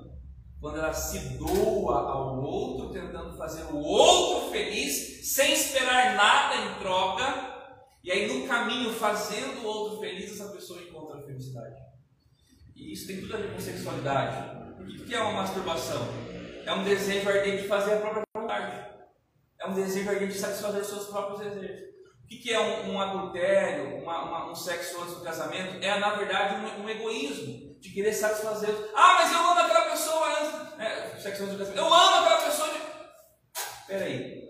Quando 0.66 0.80
ela 0.80 0.94
se 0.96 1.20
doa 1.38 2.10
ao 2.10 2.42
outro, 2.42 2.90
tentando 2.90 3.38
fazer 3.38 3.72
o 3.72 3.78
outro 3.78 4.50
feliz, 4.50 5.32
sem 5.32 5.54
esperar 5.54 6.16
nada 6.16 6.56
em 6.56 6.80
troca, 6.80 7.78
e 8.04 8.12
aí 8.12 8.28
no 8.28 8.48
caminho, 8.48 8.92
fazendo 8.92 9.62
o 9.62 9.68
outro 9.68 10.00
feliz, 10.00 10.32
essa 10.32 10.52
pessoa 10.52 10.82
encontra 10.82 11.20
a 11.20 11.22
felicidade. 11.22 11.76
E 12.76 12.92
isso 12.92 13.06
tem 13.06 13.22
tudo 13.22 13.36
a 13.36 13.38
ver 13.38 13.54
com 13.54 13.60
sexualidade. 13.60 14.82
O 14.82 15.06
que 15.06 15.14
é 15.14 15.22
uma 15.22 15.34
masturbação? 15.34 16.02
É 16.66 16.74
um 16.74 16.84
desejo 16.84 17.30
ardente 17.30 17.62
de 17.62 17.68
fazer 17.68 17.94
a 17.94 18.00
própria 18.00 18.24
vontade. 18.36 18.88
É 19.62 19.68
um 19.68 19.76
desejo 19.76 20.10
ardente 20.10 20.34
de 20.34 20.40
satisfazer 20.40 20.82
os 20.82 20.88
seus 20.88 21.06
próprios 21.06 21.42
desejos. 21.42 21.90
O 22.24 22.28
que 22.28 22.52
é 22.52 22.60
um, 22.60 22.94
um 22.94 23.00
adultério, 23.00 24.02
uma, 24.02 24.24
uma, 24.24 24.52
um 24.52 24.56
sexo 24.56 25.00
antes 25.00 25.14
do 25.14 25.22
casamento? 25.22 25.78
É, 25.86 26.00
na 26.00 26.16
verdade, 26.16 26.56
um, 26.56 26.86
um 26.86 26.90
egoísmo 26.90 27.75
de 27.86 27.94
querer 27.94 28.14
satisfazer. 28.14 28.92
Ah, 28.96 29.20
mas 29.20 29.32
eu 29.32 29.40
amo 29.40 29.60
aquela 29.60 29.92
pessoa 29.92 30.28
antes. 30.40 30.80
É. 30.80 31.78
Eu 31.78 31.94
amo 31.94 32.26
aquela 32.26 32.42
pessoa. 32.42 32.70
De... 32.70 32.80
Peraí. 33.88 34.44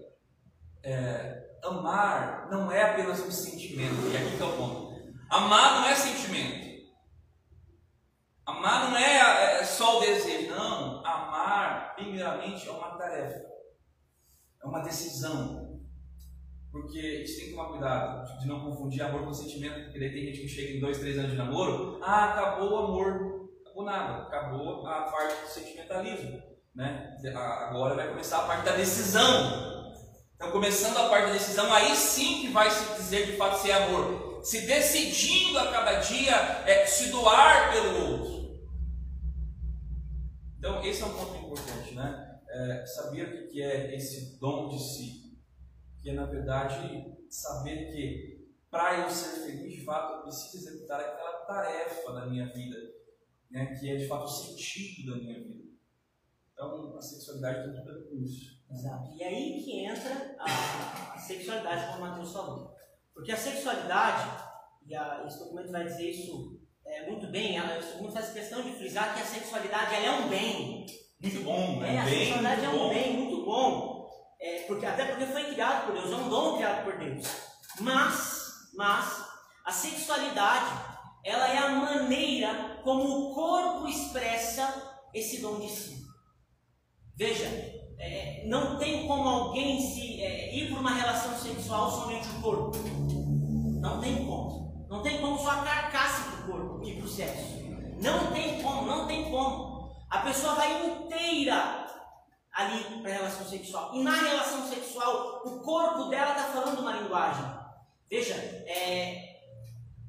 É, 0.83 1.43
amar 1.63 2.47
não 2.49 2.71
é 2.71 2.83
apenas 2.83 3.19
um 3.19 3.31
sentimento. 3.31 4.07
E 4.07 4.15
aqui 4.15 4.37
que 4.37 4.41
é 4.41 4.45
o 4.45 4.55
ponto. 4.55 4.95
Amar 5.29 5.81
não 5.81 5.87
é 5.87 5.95
sentimento. 5.95 6.65
Amar 8.45 8.89
não 8.89 8.97
é, 8.97 9.59
é 9.59 9.63
só 9.65 9.97
o 9.97 10.01
desejo. 10.01 10.51
Não. 10.51 11.05
Amar, 11.05 11.93
primeiramente, 11.95 12.67
é 12.67 12.71
uma 12.71 12.97
tarefa. 12.97 13.43
É 14.63 14.65
uma 14.65 14.79
decisão. 14.79 15.64
Porque 16.75 16.99
a 16.99 17.19
gente 17.19 17.37
tem 17.37 17.45
que 17.45 17.51
tomar 17.51 17.69
cuidado 17.69 18.37
de 18.37 18.47
não 18.47 18.59
confundir 18.59 19.01
amor 19.01 19.23
com 19.23 19.33
sentimento, 19.33 19.85
porque 19.85 19.97
daí 19.97 20.11
tem 20.11 20.25
gente 20.25 20.41
que 20.41 20.47
chega 20.49 20.73
em 20.73 20.81
dois, 20.81 20.99
três 20.99 21.17
anos 21.17 21.31
de 21.31 21.37
namoro, 21.37 21.97
ah, 22.03 22.31
acabou 22.33 22.69
o 22.69 22.77
amor, 22.77 23.49
acabou 23.61 23.85
nada, 23.85 24.23
acabou 24.23 24.85
a 24.85 25.03
parte 25.03 25.41
do 25.41 25.47
sentimentalismo, 25.47 26.43
né? 26.75 27.15
Agora 27.33 27.95
vai 27.95 28.09
começar 28.09 28.39
a 28.39 28.47
parte 28.47 28.65
da 28.65 28.75
decisão. 28.75 29.85
Então, 30.35 30.51
começando 30.51 30.97
a 30.97 31.07
parte 31.07 31.27
da 31.27 31.33
decisão, 31.33 31.73
aí 31.73 31.95
sim 31.95 32.41
que 32.41 32.49
vai 32.49 32.69
se 32.69 32.93
dizer 32.95 33.25
de 33.25 33.37
fato 33.37 33.57
se 33.57 33.71
é 33.71 33.73
amor. 33.75 34.43
Se 34.43 34.67
decidindo 34.67 35.57
a 35.57 35.71
cada 35.71 35.93
dia 36.01 36.35
é, 36.67 36.85
se 36.85 37.09
doar 37.09 37.71
pelo 37.71 38.11
outro. 38.11 38.59
Então, 40.59 40.83
esse 40.83 41.01
é 41.01 41.05
um 41.05 41.13
ponto 41.13 41.37
importante, 41.37 41.95
né? 41.95 42.37
É, 42.49 42.85
saber 42.85 43.23
o 43.23 43.47
que 43.47 43.63
é 43.63 43.95
esse 43.95 44.37
dom 44.41 44.67
de 44.67 44.77
si 44.77 45.24
que 46.05 46.11
é, 46.11 46.13
na 46.13 46.27
verdade, 46.27 47.17
saber 47.27 47.91
que 47.91 48.45
para 48.69 48.99
eu 48.99 49.09
ser 49.09 49.41
feliz, 49.41 49.73
de 49.73 49.83
fato, 49.83 50.13
eu 50.13 50.21
preciso 50.21 50.69
executar 50.69 50.99
aquela 50.99 51.39
tarefa 51.47 52.13
da 52.13 52.27
minha 52.27 52.45
vida, 52.53 52.77
né, 53.49 53.73
que 53.73 53.89
é, 53.89 53.95
de 53.95 54.07
fato, 54.07 54.25
o 54.25 54.27
sentido 54.27 55.15
da 55.15 55.17
minha 55.17 55.39
vida. 55.39 55.65
Então, 56.53 56.95
a 56.95 57.01
sexualidade 57.01 57.63
tem 57.63 57.81
tudo 57.81 57.89
a 57.89 57.93
ver 57.95 58.07
com 58.07 58.17
isso. 58.17 58.61
Exato. 58.69 59.15
E 59.15 59.23
aí 59.23 59.63
que 59.63 59.83
entra 59.83 60.35
a, 60.37 61.13
a 61.15 61.17
sexualidade, 61.17 61.87
como 61.87 61.97
o 61.97 62.01
Matheus 62.07 62.31
falou. 62.33 62.75
Porque 63.11 63.31
a 63.31 63.37
sexualidade, 63.37 64.43
e 64.85 64.93
a, 64.93 65.23
esse 65.25 65.39
documento 65.39 65.71
vai 65.71 65.85
dizer 65.85 66.11
isso 66.11 66.61
é, 66.85 67.09
muito 67.09 67.25
bem, 67.31 67.57
ela, 67.57 67.79
esse 67.79 67.93
documento 67.93 68.13
faz 68.13 68.31
questão 68.31 68.61
de 68.61 68.73
frisar 68.73 69.15
que 69.15 69.21
a 69.21 69.25
sexualidade 69.25 69.95
ela 69.95 70.05
é 70.05 70.11
um 70.23 70.29
bem. 70.29 70.85
Muito 71.19 71.43
bom, 71.43 71.83
É, 71.83 71.95
é, 71.95 71.99
a 71.99 72.05
bem, 72.05 72.19
sexualidade 72.19 72.63
é 72.65 72.69
um 72.69 72.77
bom. 72.77 72.89
bem 72.89 73.13
muito 73.17 73.43
bom. 73.43 73.94
É, 74.39 74.59
porque, 74.67 74.85
até 74.85 75.05
porque 75.05 75.25
foi 75.25 75.53
criado 75.53 75.85
por 75.85 75.93
Deus, 75.93 76.11
é 76.11 76.15
um 76.15 76.29
dom 76.29 76.57
criado 76.57 76.83
por 76.83 76.97
Deus. 76.97 77.27
Mas, 77.79 78.71
mas, 78.75 79.25
a 79.65 79.71
sexualidade, 79.71 80.71
ela 81.23 81.47
é 81.47 81.57
a 81.57 81.69
maneira 81.69 82.79
como 82.83 83.31
o 83.31 83.33
corpo 83.33 83.87
expressa 83.87 84.99
esse 85.13 85.41
dom 85.41 85.59
de 85.59 85.69
si. 85.69 86.05
Veja, 87.17 87.45
é, 87.97 88.43
não 88.47 88.77
tem 88.77 89.07
como 89.07 89.27
alguém 89.27 89.79
se 89.79 90.21
é, 90.21 90.53
ir 90.53 90.69
para 90.69 90.79
uma 90.79 90.93
relação 90.93 91.35
sexual 91.37 91.89
somente 91.89 92.27
o 92.27 92.41
corpo. 92.41 92.77
Não 93.79 93.99
tem 94.01 94.25
como. 94.25 94.85
Não 94.89 95.01
tem 95.01 95.19
como 95.19 95.37
só 95.39 95.51
a 95.51 95.63
carcaça 95.63 96.29
do 96.29 96.51
corpo 96.51 96.85
ir 96.85 96.97
para 96.97 97.05
o 97.05 97.09
sexo. 97.09 97.55
Não 98.01 98.31
tem 98.33 98.61
como, 98.61 98.85
não 98.85 99.07
tem 99.07 99.31
como. 99.31 99.95
A 100.09 100.19
pessoa 100.19 100.55
vai 100.55 100.85
inteira 100.85 101.84
ali 102.55 103.01
para 103.01 103.11
a 103.11 103.15
relação 103.15 103.45
sexual. 103.45 103.91
E 103.93 104.01
na 104.01 104.15
relação 104.15 104.67
sexual, 104.69 105.41
o 105.43 105.59
corpo 105.59 106.05
dela 106.05 106.31
está 106.31 106.45
falando 106.45 106.79
uma 106.79 106.93
linguagem. 106.93 107.45
Veja, 108.09 108.33
é, 108.33 109.41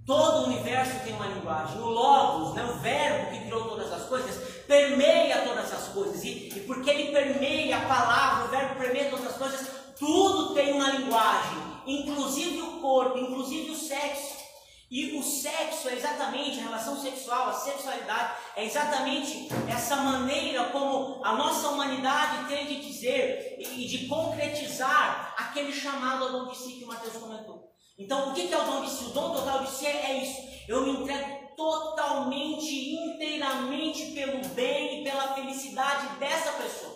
todo 0.06 0.42
o 0.42 0.46
universo 0.46 1.04
tem 1.04 1.14
uma 1.14 1.26
linguagem. 1.26 1.80
O 1.80 1.86
Logos, 1.86 2.54
né, 2.54 2.64
o 2.64 2.78
verbo 2.78 3.30
que 3.32 3.40
criou 3.40 3.68
todas 3.68 3.92
as 3.92 4.04
coisas, 4.04 4.62
permeia 4.64 5.42
todas 5.42 5.72
as 5.72 5.88
coisas. 5.88 6.22
E, 6.22 6.48
e 6.56 6.60
porque 6.66 6.88
ele 6.88 7.10
permeia 7.10 7.78
a 7.78 7.86
palavra, 7.86 8.44
o 8.44 8.48
verbo 8.48 8.76
permeia 8.76 9.10
todas 9.10 9.26
as 9.26 9.36
coisas, 9.36 9.68
tudo 9.98 10.54
tem 10.54 10.72
uma 10.72 10.90
linguagem. 10.90 11.58
Inclusive 11.84 12.62
o 12.62 12.80
corpo, 12.80 13.18
inclusive 13.18 13.72
o 13.72 13.76
sexo. 13.76 14.45
E 14.88 15.18
o 15.18 15.22
sexo 15.22 15.88
é 15.88 15.94
exatamente, 15.94 16.60
a 16.60 16.64
relação 16.64 17.00
sexual, 17.00 17.48
a 17.48 17.52
sexualidade, 17.52 18.34
é 18.54 18.64
exatamente 18.64 19.48
essa 19.68 19.96
maneira 19.96 20.64
como 20.66 21.24
a 21.24 21.34
nossa 21.34 21.70
humanidade 21.70 22.46
tem 22.46 22.66
de 22.66 22.86
dizer 22.86 23.56
e 23.58 23.84
de 23.84 24.06
concretizar 24.06 25.34
aquele 25.36 25.72
chamado 25.72 26.24
ao 26.24 26.30
dom 26.30 26.46
de 26.52 26.56
si 26.56 26.74
que 26.74 26.84
o 26.84 26.86
Mateus 26.86 27.16
comentou. 27.16 27.72
Então, 27.98 28.30
o 28.30 28.34
que 28.34 28.52
é 28.52 28.58
o 28.58 28.64
dom 28.64 28.84
de 28.84 28.90
si? 28.90 29.06
O 29.06 29.08
dom 29.08 29.32
total 29.32 29.64
de 29.64 29.70
si 29.70 29.86
é 29.86 30.22
isso. 30.22 30.40
Eu 30.68 30.82
me 30.84 31.02
entrego 31.02 31.56
totalmente, 31.56 32.94
inteiramente 32.94 34.12
pelo 34.12 34.46
bem 34.50 35.00
e 35.00 35.04
pela 35.04 35.34
felicidade 35.34 36.16
dessa 36.18 36.52
pessoa. 36.52 36.95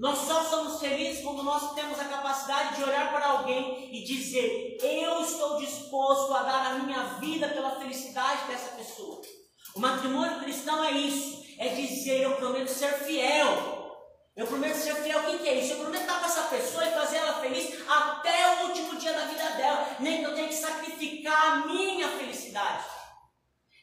Nós 0.00 0.18
só 0.20 0.42
somos 0.44 0.80
felizes 0.80 1.22
quando 1.22 1.42
nós 1.42 1.74
temos 1.74 2.00
a 2.00 2.06
capacidade 2.06 2.76
de 2.76 2.84
olhar 2.84 3.12
para 3.12 3.26
alguém 3.26 3.94
e 3.94 4.02
dizer: 4.02 4.78
Eu 4.80 5.20
estou 5.20 5.58
disposto 5.58 6.32
a 6.32 6.42
dar 6.42 6.66
a 6.68 6.74
minha 6.78 7.02
vida 7.20 7.50
pela 7.50 7.78
felicidade 7.78 8.46
dessa 8.46 8.76
pessoa. 8.76 9.20
O 9.76 9.78
matrimônio 9.78 10.40
cristão 10.40 10.82
é 10.82 10.92
isso: 10.92 11.44
é 11.58 11.68
dizer, 11.68 12.22
eu 12.22 12.36
prometo 12.36 12.68
ser 12.68 12.94
fiel. 13.04 13.90
Eu 14.34 14.46
prometo 14.46 14.76
ser 14.76 14.94
fiel. 15.02 15.18
O 15.20 15.24
que, 15.24 15.38
que 15.40 15.48
é 15.50 15.60
isso? 15.60 15.74
Eu 15.74 15.80
prometo 15.80 16.00
estar 16.00 16.18
com 16.18 16.24
essa 16.24 16.42
pessoa 16.44 16.86
e 16.86 16.92
fazer 16.92 17.16
ela 17.18 17.34
feliz 17.34 17.86
até 17.86 18.54
o 18.54 18.68
último 18.68 18.96
dia 18.96 19.12
da 19.12 19.26
vida 19.26 19.50
dela, 19.50 19.96
nem 20.00 20.20
que 20.20 20.24
eu 20.24 20.34
tenha 20.34 20.48
que 20.48 20.54
sacrificar 20.54 21.52
a 21.52 21.56
minha 21.66 22.08
felicidade. 22.08 22.84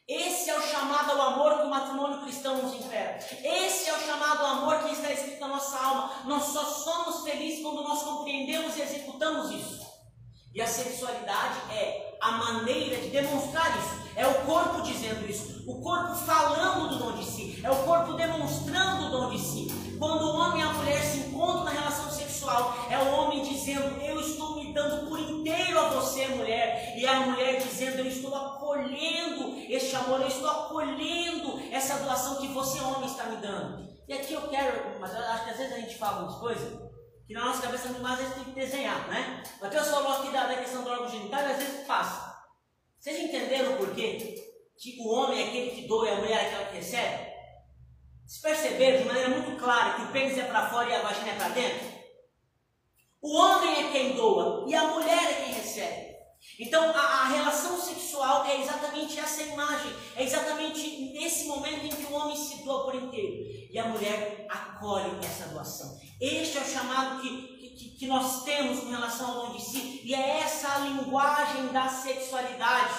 Esse 0.07 0.49
é 0.49 0.57
o 0.57 0.61
chamado 0.61 1.11
ao 1.11 1.33
amor 1.33 1.57
que 1.57 1.65
o 1.65 1.69
matrimônio 1.69 2.21
cristão 2.21 2.61
nos 2.61 2.73
impera. 2.73 3.19
Esse 3.43 3.89
é 3.89 3.93
o 3.93 3.99
chamado 3.99 4.39
ao 4.39 4.51
amor 4.51 4.79
que 4.83 4.93
está 4.93 5.11
escrito 5.11 5.41
na 5.41 5.49
nossa 5.49 5.77
alma. 5.77 6.11
Nós 6.23 6.43
só 6.43 6.63
somos 6.63 7.23
felizes 7.23 7.61
quando 7.61 7.83
nós 7.83 8.03
compreendemos 8.03 8.77
e 8.77 8.81
executamos 8.83 9.51
isso. 9.51 9.85
E 10.55 10.61
a 10.61 10.65
sexualidade 10.65 11.59
é 11.73 12.17
a 12.21 12.31
maneira 12.31 13.01
de 13.01 13.09
demonstrar 13.09 13.77
isso. 13.79 14.07
É 14.15 14.25
o 14.25 14.45
corpo 14.45 14.81
dizendo 14.81 15.29
isso. 15.29 15.69
O 15.69 15.81
corpo 15.81 16.15
falando 16.15 16.87
do 16.87 16.99
dom 16.99 17.11
de 17.11 17.25
si. 17.25 17.59
É 17.61 17.69
o 17.69 17.83
corpo 17.83 18.13
demonstrando 18.13 19.07
o 19.07 19.11
dom 19.11 19.29
de 19.31 19.39
si. 19.39 19.67
Quando 19.99 20.21
o 20.21 20.37
homem 20.37 20.61
e 20.61 20.63
a 20.63 20.71
mulher 20.71 21.03
se 21.03 21.17
encontram 21.17 21.65
na 21.65 21.71
relação 21.71 22.09
sexual, 22.47 22.87
é 22.89 22.97
o 22.97 23.11
homem 23.11 23.43
dizendo: 23.43 24.01
Eu 24.01 24.19
estou 24.19 24.55
me 24.55 24.73
dando 24.73 25.07
por 25.09 25.19
inteiro 25.19 25.79
a 25.79 25.89
você, 25.89 26.27
mulher. 26.27 26.97
E 26.97 27.05
a 27.05 27.19
mulher 27.21 27.59
dizendo: 27.61 27.99
Eu 27.99 28.07
estou 28.07 28.33
acolhendo 28.33 29.57
este 29.69 29.95
amor, 29.95 30.21
eu 30.21 30.27
estou 30.27 30.49
acolhendo 30.49 31.61
essa 31.71 31.97
doação 31.97 32.37
que 32.37 32.47
você, 32.47 32.79
homem, 32.79 33.05
está 33.05 33.25
me 33.25 33.37
dando. 33.37 33.85
E 34.07 34.13
aqui 34.13 34.33
eu 34.33 34.47
quero, 34.47 34.99
mas 34.99 35.13
eu 35.13 35.19
acho 35.19 35.43
que 35.43 35.49
às 35.49 35.57
vezes 35.57 35.73
a 35.73 35.79
gente 35.79 35.97
fala 35.97 36.23
umas 36.23 36.39
coisas 36.39 36.87
que 37.27 37.33
na 37.33 37.43
nossa 37.43 37.61
cabeça 37.61 37.89
muito 37.89 38.01
mais 38.01 38.19
a 38.21 38.23
gente 38.23 38.35
tem 38.35 38.43
que 38.45 38.51
desenhar, 38.51 39.09
né? 39.09 39.43
Mateus 39.61 39.89
falou 39.89 40.13
aqui 40.13 40.31
da, 40.31 40.45
da 40.45 40.55
questão 40.55 40.81
do 40.81 40.89
órgão 40.89 41.09
genital 41.09 41.41
e 41.41 41.51
às 41.51 41.57
vezes 41.57 41.85
passa. 41.85 42.37
Vocês 42.97 43.19
entenderam 43.19 43.75
por 43.75 43.93
quê? 43.93 44.35
Que 44.79 44.97
o 45.01 45.09
homem 45.09 45.41
é 45.41 45.47
aquele 45.47 45.71
que 45.71 45.87
doa 45.87 46.07
e 46.07 46.11
a 46.11 46.15
mulher 46.15 46.43
é 46.43 46.47
aquela 46.47 46.65
que 46.67 46.77
recebe? 46.77 47.27
Vocês 48.25 48.41
perceberam 48.41 48.99
de 48.99 49.05
maneira 49.05 49.29
muito 49.29 49.59
clara 49.61 49.95
que 49.95 50.03
o 50.03 50.11
pênis 50.13 50.37
é 50.37 50.43
para 50.43 50.69
fora 50.69 50.89
e 50.89 50.95
a 50.95 51.01
vagina 51.01 51.31
é 51.31 51.35
para 51.35 51.49
dentro? 51.49 51.96
O 53.27 53.35
homem 53.35 53.87
é 53.87 53.91
quem 53.91 54.15
doa 54.15 54.63
e 54.65 54.73
a 54.73 54.83
mulher 54.87 55.31
é 55.31 55.43
quem 55.43 55.53
recebe. 55.53 56.15
Então 56.57 56.91
a, 56.91 56.97
a, 56.97 57.27
relação 57.27 57.77
sexual 57.77 58.45
é 58.45 58.61
exatamente 58.61 59.19
essa 59.19 59.43
imagem, 59.43 59.93
é 60.15 60.23
exatamente 60.23 61.11
nesse 61.11 61.43
momento 61.43 61.87
em 61.87 61.89
que 61.89 62.05
o 62.05 62.15
homem 62.15 62.37
se 62.37 62.63
doa 62.63 62.85
por 62.85 62.95
inteiro 62.95 63.43
e 63.69 63.77
a 63.77 63.89
mulher 63.89 64.47
acolhe 64.49 65.11
essa 65.25 65.49
doação. 65.49 65.99
Este 66.21 66.57
é 66.57 66.61
o 66.61 66.63
chamado 66.63 67.21
que, 67.21 67.75
que, 67.75 67.97
que 67.97 68.07
nós 68.07 68.45
temos 68.45 68.79
com 68.79 68.91
relação 68.91 69.29
ao 69.29 69.47
dom 69.47 69.57
de 69.57 69.61
si 69.61 70.03
e 70.05 70.15
é 70.15 70.39
essa 70.39 70.75
a 70.75 70.79
linguagem 70.79 71.67
da 71.73 71.89
sexualidade. 71.89 72.93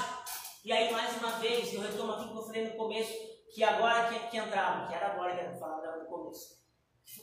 E 0.63 0.71
aí, 0.71 0.93
mais 0.93 1.17
uma 1.17 1.39
vez, 1.39 1.73
eu 1.73 1.81
retomo 1.81 2.13
aquilo 2.13 2.33
que 2.33 2.39
eu 2.39 2.47
falei 2.47 2.69
no 2.69 2.77
começo, 2.77 3.15
que 3.55 3.65
agora 3.65 4.09
que, 4.09 4.29
que 4.29 4.37
entrava, 4.37 4.89
que 4.89 4.95
era 4.95 5.15
agora 5.15 5.35
que 5.35 5.55
eu 5.55 5.59
falava 5.59 5.97
no 5.97 6.05
começo. 6.05 6.58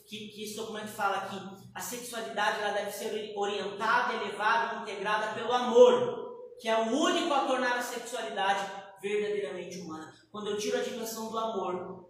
Que, 0.07 0.29
que 0.29 0.43
esse 0.43 0.55
documento 0.55 0.87
fala 0.87 1.27
que 1.27 1.35
a 1.73 1.79
sexualidade 1.79 2.59
ela 2.59 2.73
deve 2.73 2.91
ser 2.91 3.33
orientada, 3.35 4.13
elevada, 4.13 4.81
integrada 4.81 5.33
pelo 5.33 5.51
amor, 5.51 6.55
que 6.59 6.67
é 6.67 6.77
o 6.77 6.91
único 6.91 7.33
a 7.33 7.45
tornar 7.45 7.77
a 7.77 7.81
sexualidade 7.81 8.71
verdadeiramente 9.01 9.79
humana. 9.79 10.13
Quando 10.31 10.51
eu 10.51 10.57
tiro 10.57 10.77
a 10.77 10.83
dimensão 10.83 11.29
do 11.29 11.37
amor, 11.37 12.09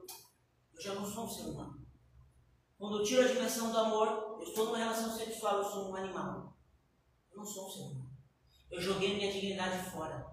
eu 0.73 0.81
já 0.81 0.93
não 0.93 1.05
sou 1.05 1.25
um 1.25 1.29
ser 1.29 1.43
humano. 1.43 1.85
Quando 2.77 2.99
eu 2.99 3.03
tiro 3.03 3.23
a 3.23 3.27
dimensão 3.27 3.71
do 3.71 3.77
amor, 3.77 4.37
eu 4.39 4.43
estou 4.43 4.65
numa 4.65 4.77
relação 4.77 5.15
sexual, 5.15 5.57
eu 5.57 5.63
sou 5.63 5.91
um 5.91 5.95
animal. 5.95 6.57
Eu 7.31 7.37
não 7.37 7.45
sou 7.45 7.67
um 7.67 7.71
ser 7.71 7.81
humano. 7.81 8.11
Eu 8.69 8.81
joguei 8.81 9.15
minha 9.15 9.31
dignidade 9.31 9.89
fora. 9.89 10.25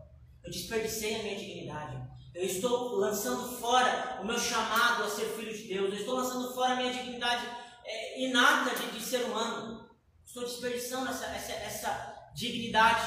Eu 0.42 0.50
desperdicei 0.50 1.14
a 1.14 1.22
minha 1.22 1.36
dignidade. 1.36 2.11
Eu 2.34 2.44
estou 2.44 2.96
lançando 2.96 3.56
fora 3.58 4.18
o 4.22 4.24
meu 4.24 4.38
chamado 4.38 5.04
a 5.04 5.10
ser 5.10 5.26
filho 5.36 5.54
de 5.54 5.64
Deus. 5.68 5.92
Eu 5.92 5.98
estou 5.98 6.14
lançando 6.14 6.54
fora 6.54 6.72
a 6.72 6.76
minha 6.76 6.92
dignidade 6.92 7.46
é, 7.84 8.22
inata 8.22 8.74
de, 8.74 8.90
de, 8.90 9.04
ser 9.04 9.24
humano. 9.24 9.90
Estou 10.24 10.42
desperdiçando 10.42 11.10
essa, 11.10 11.26
essa, 11.26 11.52
essa 11.52 12.30
dignidade. 12.34 13.06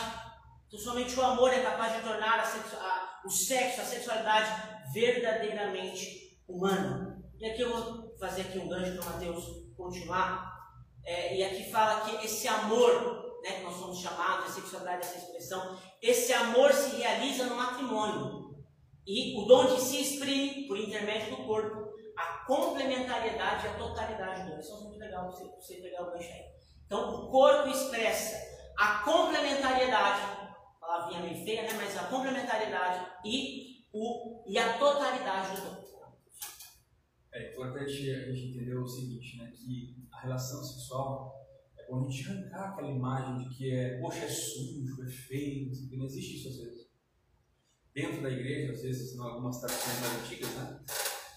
Então, 0.68 0.80
somente 0.80 1.20
o 1.20 1.24
amor 1.24 1.52
é 1.52 1.64
capaz 1.64 1.96
de 1.96 2.04
tornar 2.04 2.40
a 2.40 2.44
a, 2.44 3.22
o 3.26 3.30
sexo, 3.30 3.82
a 3.82 3.86
sexualidade 3.86 4.92
verdadeiramente 4.94 6.40
humana. 6.48 7.20
E 7.40 7.46
aqui 7.50 7.62
eu 7.62 7.72
vou 7.72 8.16
fazer 8.20 8.42
aqui 8.42 8.60
um 8.60 8.68
gancho 8.68 8.96
para 8.98 9.12
Mateus 9.12 9.44
continuar. 9.76 10.54
É, 11.04 11.36
e 11.36 11.44
aqui 11.44 11.72
fala 11.72 12.02
que 12.02 12.24
esse 12.26 12.48
amor, 12.48 13.40
né, 13.44 13.54
que 13.54 13.64
nós 13.64 13.76
somos 13.76 14.00
chamados, 14.00 14.52
a 14.52 14.54
sexualidade, 14.54 15.08
essa 15.08 15.18
expressão, 15.18 15.80
esse 16.00 16.32
amor 16.32 16.72
se 16.72 16.96
realiza 16.98 17.46
no 17.46 17.56
matrimônio. 17.56 18.45
E 19.08 19.38
o 19.38 19.46
dom 19.46 19.76
de 19.76 19.82
se 19.82 20.02
exprime 20.02 20.68
por 20.68 20.80
intermédio 20.80 21.36
do 21.36 21.44
corpo, 21.46 21.94
a 22.18 22.44
complementariedade 22.48 23.66
e 23.66 23.70
a 23.70 23.78
totalidade 23.78 24.44
do 24.44 24.48
homem. 24.48 24.60
Isso 24.60 24.74
é 24.74 24.80
muito 24.82 24.98
legal 24.98 25.32
você, 25.32 25.46
você 25.46 25.76
pegar 25.76 26.04
o 26.04 26.12
gancho 26.12 26.32
aí. 26.32 26.46
Então, 26.86 27.14
o 27.14 27.30
corpo 27.30 27.70
expressa 27.70 28.36
a 28.78 29.04
complementariedade, 29.04 30.22
palavrinha 30.80 31.22
meio 31.22 31.46
feia, 31.46 31.64
né? 31.64 31.70
mas 31.74 31.96
a 31.98 32.06
complementariedade 32.06 33.06
e, 33.24 33.86
o, 33.94 34.44
e 34.48 34.58
a 34.58 34.78
totalidade 34.80 35.56
do 35.56 35.70
dom. 35.70 35.86
É 37.32 37.52
importante 37.52 38.12
a 38.12 38.34
gente 38.34 38.48
entender 38.48 38.76
o 38.76 38.88
seguinte, 38.88 39.38
né? 39.38 39.52
que 39.52 40.08
a 40.12 40.22
relação 40.22 40.64
sexual 40.64 41.32
é 41.78 41.92
bom 41.92 42.00
a 42.00 42.10
gente 42.10 42.28
arrancar 42.28 42.72
aquela 42.72 42.90
imagem 42.90 43.38
de 43.38 43.56
que 43.56 43.72
é, 43.72 44.00
poxa, 44.00 44.26
é 44.26 44.30
sujo, 44.30 45.04
é 45.04 45.08
feio, 45.08 45.70
não 45.92 46.06
existe 46.06 46.38
isso 46.38 46.50
às 46.50 46.58
vezes 46.58 46.85
dentro 47.96 48.22
da 48.22 48.30
igreja, 48.30 48.74
às 48.74 48.82
vezes 48.82 49.16
em 49.16 49.22
algumas 49.22 49.62
tradições 49.62 50.02
mais 50.02 50.22
antigas, 50.22 50.54
né? 50.56 50.80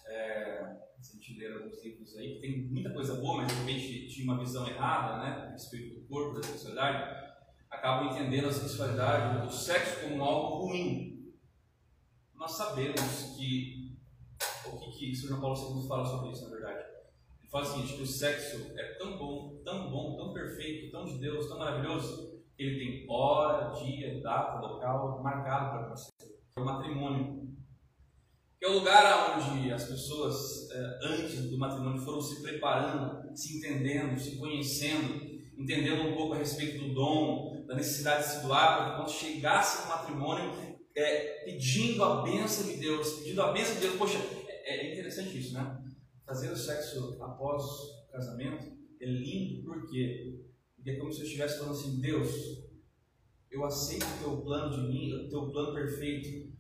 É, 0.07 0.61
a 0.99 1.03
gente 1.03 1.39
ler 1.39 1.53
alguns 1.53 1.85
livros 1.85 2.17
aí, 2.17 2.35
que 2.35 2.41
tem 2.41 2.69
muita 2.69 2.93
coisa 2.93 3.15
boa, 3.15 3.37
mas 3.37 3.47
de 3.47 3.55
repente 3.61 4.09
tinha 4.09 4.25
uma 4.25 4.41
visão 4.41 4.67
errada, 4.67 5.23
né? 5.23 5.47
A 5.47 5.51
respeito 5.53 6.01
do 6.01 6.09
corpo, 6.09 6.35
da 6.35 6.43
sexualidade, 6.43 7.29
acabam 7.71 8.11
entendendo 8.11 8.49
a 8.49 8.53
sexualidade, 8.53 9.47
o 9.47 9.51
sexo 9.53 10.01
como 10.01 10.25
algo 10.25 10.67
ruim. 10.67 11.33
Nós 12.35 12.53
sabemos 12.53 13.37
que, 13.37 13.97
o 14.67 14.79
que, 14.79 14.99
que 14.99 15.15
São 15.15 15.29
João 15.29 15.41
Paulo 15.41 15.81
II 15.81 15.87
fala 15.87 16.05
sobre 16.05 16.33
isso, 16.33 16.43
na 16.43 16.57
verdade? 16.57 16.85
Ele 17.41 17.51
fala 17.51 17.65
o 17.65 17.69
seguinte, 17.69 17.95
que 17.95 18.03
o 18.03 18.07
sexo 18.07 18.73
é 18.77 18.95
tão 18.95 19.17
bom, 19.17 19.63
tão 19.65 19.91
bom, 19.91 20.17
tão 20.17 20.33
perfeito, 20.33 20.91
tão 20.91 21.05
de 21.05 21.19
Deus, 21.19 21.47
tão 21.47 21.59
maravilhoso, 21.59 22.43
que 22.57 22.65
ele 22.65 22.79
tem 22.79 23.07
hora, 23.09 23.71
dia, 23.71 24.21
data, 24.21 24.61
local 24.61 25.23
marcado 25.23 25.71
para 25.71 25.81
acontecer 25.87 26.18
o 26.59 26.65
matrimônio, 26.65 27.49
que 28.59 28.65
é 28.65 28.69
o 28.69 28.79
lugar 28.79 29.39
onde 29.39 29.71
as 29.73 29.85
pessoas, 29.85 30.69
eh, 30.71 30.99
antes 31.05 31.49
do 31.49 31.59
matrimônio, 31.59 32.03
foram 32.03 32.21
se 32.21 32.43
preparando, 32.43 33.37
se 33.37 33.59
entendendo, 33.59 34.19
se 34.19 34.37
conhecendo, 34.37 35.15
entendendo 35.57 36.09
um 36.09 36.15
pouco 36.15 36.35
a 36.35 36.39
respeito 36.39 36.79
do 36.79 36.95
dom, 36.95 37.65
da 37.67 37.75
necessidade 37.75 38.25
de 38.25 38.35
se 38.35 38.47
doar, 38.47 38.77
para 38.77 38.91
que 38.91 38.97
quando 38.97 39.11
chegasse 39.11 39.83
no 39.83 39.89
matrimônio, 39.89 40.79
é, 40.97 41.45
pedindo 41.45 42.03
a 42.03 42.23
bênção 42.23 42.67
de 42.67 42.77
Deus, 42.79 43.21
pedindo 43.21 43.43
a 43.43 43.53
bênção 43.53 43.75
de 43.75 43.81
Deus. 43.83 43.97
Poxa, 43.97 44.19
é, 44.65 44.87
é 44.87 44.93
interessante 44.93 45.39
isso, 45.39 45.55
né? 45.55 45.79
Fazer 46.27 46.51
o 46.51 46.57
sexo 46.57 47.17
após 47.23 47.63
o 47.63 48.11
casamento 48.11 48.77
é 49.01 49.07
lindo, 49.07 49.63
por 49.65 49.89
quê? 49.89 50.43
Porque 50.75 50.91
é 50.91 50.97
como 50.97 51.13
se 51.13 51.21
eu 51.21 51.27
estivesse 51.27 51.59
falando 51.59 51.77
assim, 51.77 52.01
Deus, 52.01 52.68
eu 53.51 53.65
aceito 53.65 54.05
o 54.05 54.19
teu 54.19 54.37
plano 54.43 54.71
de 54.71 54.83
mim, 54.89 55.27
o 55.27 55.29
teu 55.29 55.51
plano 55.51 55.75
perfeito, 55.75 56.53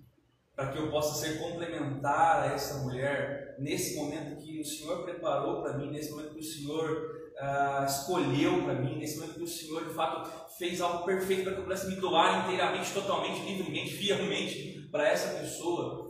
para 0.55 0.73
que 0.73 0.79
eu 0.79 0.91
possa 0.91 1.15
ser 1.15 1.39
complementar 1.39 2.43
a 2.43 2.47
essa 2.47 2.83
mulher 2.83 3.55
nesse 3.59 3.97
momento 3.97 4.43
que 4.43 4.61
o 4.61 4.65
Senhor 4.65 5.05
preparou 5.05 5.63
para 5.63 5.77
mim, 5.77 5.91
nesse 5.91 6.11
momento 6.11 6.35
que 6.35 6.41
o 6.41 6.43
Senhor 6.43 7.33
ah, 7.39 7.87
escolheu 7.87 8.65
para 8.65 8.75
mim, 8.75 8.99
nesse 8.99 9.19
momento 9.19 9.37
que 9.37 9.43
o 9.45 9.47
Senhor 9.47 9.85
de 9.87 9.95
fato 9.95 10.29
fez 10.59 10.81
algo 10.81 11.05
perfeito 11.05 11.45
para 11.45 11.53
que 11.53 11.59
eu 11.61 11.65
pudesse 11.65 11.87
me 11.87 11.97
doar 11.97 12.45
inteiramente, 12.45 12.93
totalmente, 12.93 13.41
livremente, 13.43 13.95
fielmente 13.95 14.89
para 14.91 15.09
essa 15.09 15.39
pessoa. 15.39 16.09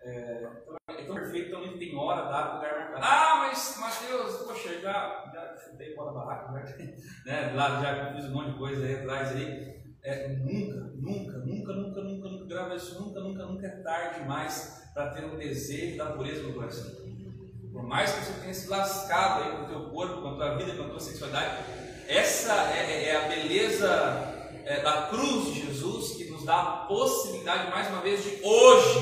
É, 0.00 0.48
é 0.88 1.02
tão 1.04 1.16
perfeito, 1.16 1.48
então 1.48 1.62
ele 1.62 1.78
tem 1.78 1.96
hora, 1.96 2.30
data, 2.30 2.54
lugar 2.54 2.78
marcado. 2.78 3.04
Ah, 3.04 3.46
mas 3.48 3.76
Mateus, 3.78 4.36
poxa, 4.36 4.80
já, 4.80 5.30
já 5.34 5.56
chutei 5.56 5.94
fora 5.94 6.12
da 6.12 6.20
barraca, 6.20 6.52
né, 7.26 7.52
lá, 7.54 7.82
já 7.82 8.14
fiz 8.14 8.24
um 8.26 8.32
monte 8.32 8.52
de 8.52 8.58
coisa 8.58 8.86
aí 8.86 8.94
atrás 8.94 9.36
aí 9.36 9.75
é, 10.06 10.28
nunca, 10.28 10.92
nunca, 10.94 11.38
nunca, 11.38 11.72
nunca, 11.72 12.00
nunca, 12.00 12.28
nunca, 12.28 12.44
grava 12.46 12.76
isso, 12.76 13.02
nunca, 13.02 13.20
nunca, 13.20 13.44
nunca 13.44 13.66
é 13.66 13.70
tarde 13.82 14.20
demais 14.20 14.88
para 14.94 15.10
ter 15.10 15.24
um 15.24 15.36
desejo 15.36 15.98
da 15.98 16.12
pureza 16.12 16.44
no 16.44 16.54
coração. 16.54 16.94
Por 17.72 17.82
mais 17.82 18.12
que 18.12 18.24
você 18.24 18.40
tenha 18.40 18.54
se 18.54 18.68
lascado 18.68 19.42
aí 19.42 19.56
com 19.56 19.64
o 19.64 19.66
teu 19.66 19.90
corpo, 19.90 20.22
com 20.22 20.28
a 20.28 20.34
tua 20.36 20.56
vida, 20.56 20.76
com 20.76 20.84
a 20.84 20.88
tua 20.90 21.00
sexualidade, 21.00 21.64
essa 22.06 22.52
é, 22.72 22.92
é, 22.92 23.08
é 23.08 23.16
a 23.16 23.28
beleza 23.28 23.90
é, 24.64 24.80
da 24.80 25.08
cruz 25.08 25.52
de 25.52 25.66
Jesus 25.66 26.16
que 26.16 26.30
nos 26.30 26.44
dá 26.44 26.62
a 26.62 26.86
possibilidade, 26.86 27.68
mais 27.72 27.88
uma 27.88 28.00
vez, 28.00 28.22
de 28.22 28.40
hoje 28.44 29.00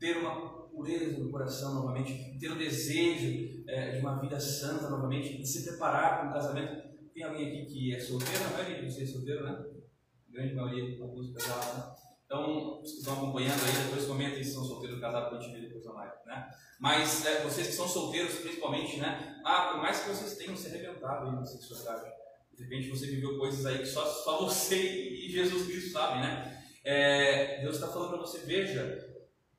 ter 0.00 0.16
uma 0.16 0.66
pureza 0.70 1.18
no 1.20 1.30
coração 1.30 1.74
novamente, 1.74 2.36
ter 2.40 2.50
o 2.50 2.58
desejo 2.58 3.62
é, 3.68 3.92
de 3.92 4.00
uma 4.00 4.20
vida 4.20 4.40
santa 4.40 4.90
novamente, 4.90 5.38
de 5.38 5.46
se 5.46 5.62
preparar 5.64 6.18
para 6.18 6.28
um 6.30 6.32
casamento 6.32 6.89
tem 7.12 7.22
alguém 7.24 7.48
aqui 7.48 7.66
que 7.66 7.94
é 7.94 8.00
solteiro? 8.00 8.44
A 8.44 8.50
maioria 8.50 8.80
de 8.80 8.90
vocês 8.90 9.08
é 9.08 9.12
solteiro, 9.12 9.44
né? 9.44 9.50
A 9.50 10.32
grande 10.32 10.54
maioria, 10.54 11.02
alguns 11.02 11.32
casados, 11.32 11.78
né? 11.78 11.94
Então, 12.24 12.80
os 12.80 12.92
que 12.92 12.98
estão 12.98 13.14
acompanhando 13.14 13.60
aí, 13.64 13.84
depois 13.84 14.06
comentem 14.06 14.44
se 14.44 14.52
são 14.52 14.64
solteiros 14.64 15.00
casados 15.00 15.28
para 15.28 15.38
a 15.38 15.40
gente 15.40 15.52
ver 15.52 15.66
depois 15.66 15.84
na 15.84 15.92
live, 15.94 16.14
né? 16.26 16.50
Mas 16.78 17.26
é, 17.26 17.42
vocês 17.42 17.66
que 17.66 17.72
são 17.72 17.88
solteiros, 17.88 18.36
principalmente, 18.36 18.98
né? 18.98 19.40
Ah, 19.44 19.72
por 19.72 19.82
mais 19.82 20.00
que 20.00 20.10
vocês 20.10 20.36
tenham 20.36 20.56
se 20.56 20.68
arrebentado 20.68 21.26
aí 21.26 21.32
na 21.34 21.44
sexualidade, 21.44 22.08
de 22.56 22.62
repente 22.62 22.88
você 22.88 23.06
viveu 23.06 23.36
coisas 23.36 23.66
aí 23.66 23.78
que 23.78 23.86
só, 23.86 24.04
só 24.06 24.44
você 24.44 24.76
e 24.76 25.28
Jesus 25.28 25.66
Cristo 25.66 25.90
sabem, 25.90 26.20
né? 26.20 26.64
É, 26.84 27.62
Deus 27.62 27.74
está 27.74 27.88
falando 27.88 28.10
para 28.10 28.20
você, 28.20 28.38
veja, 28.46 29.10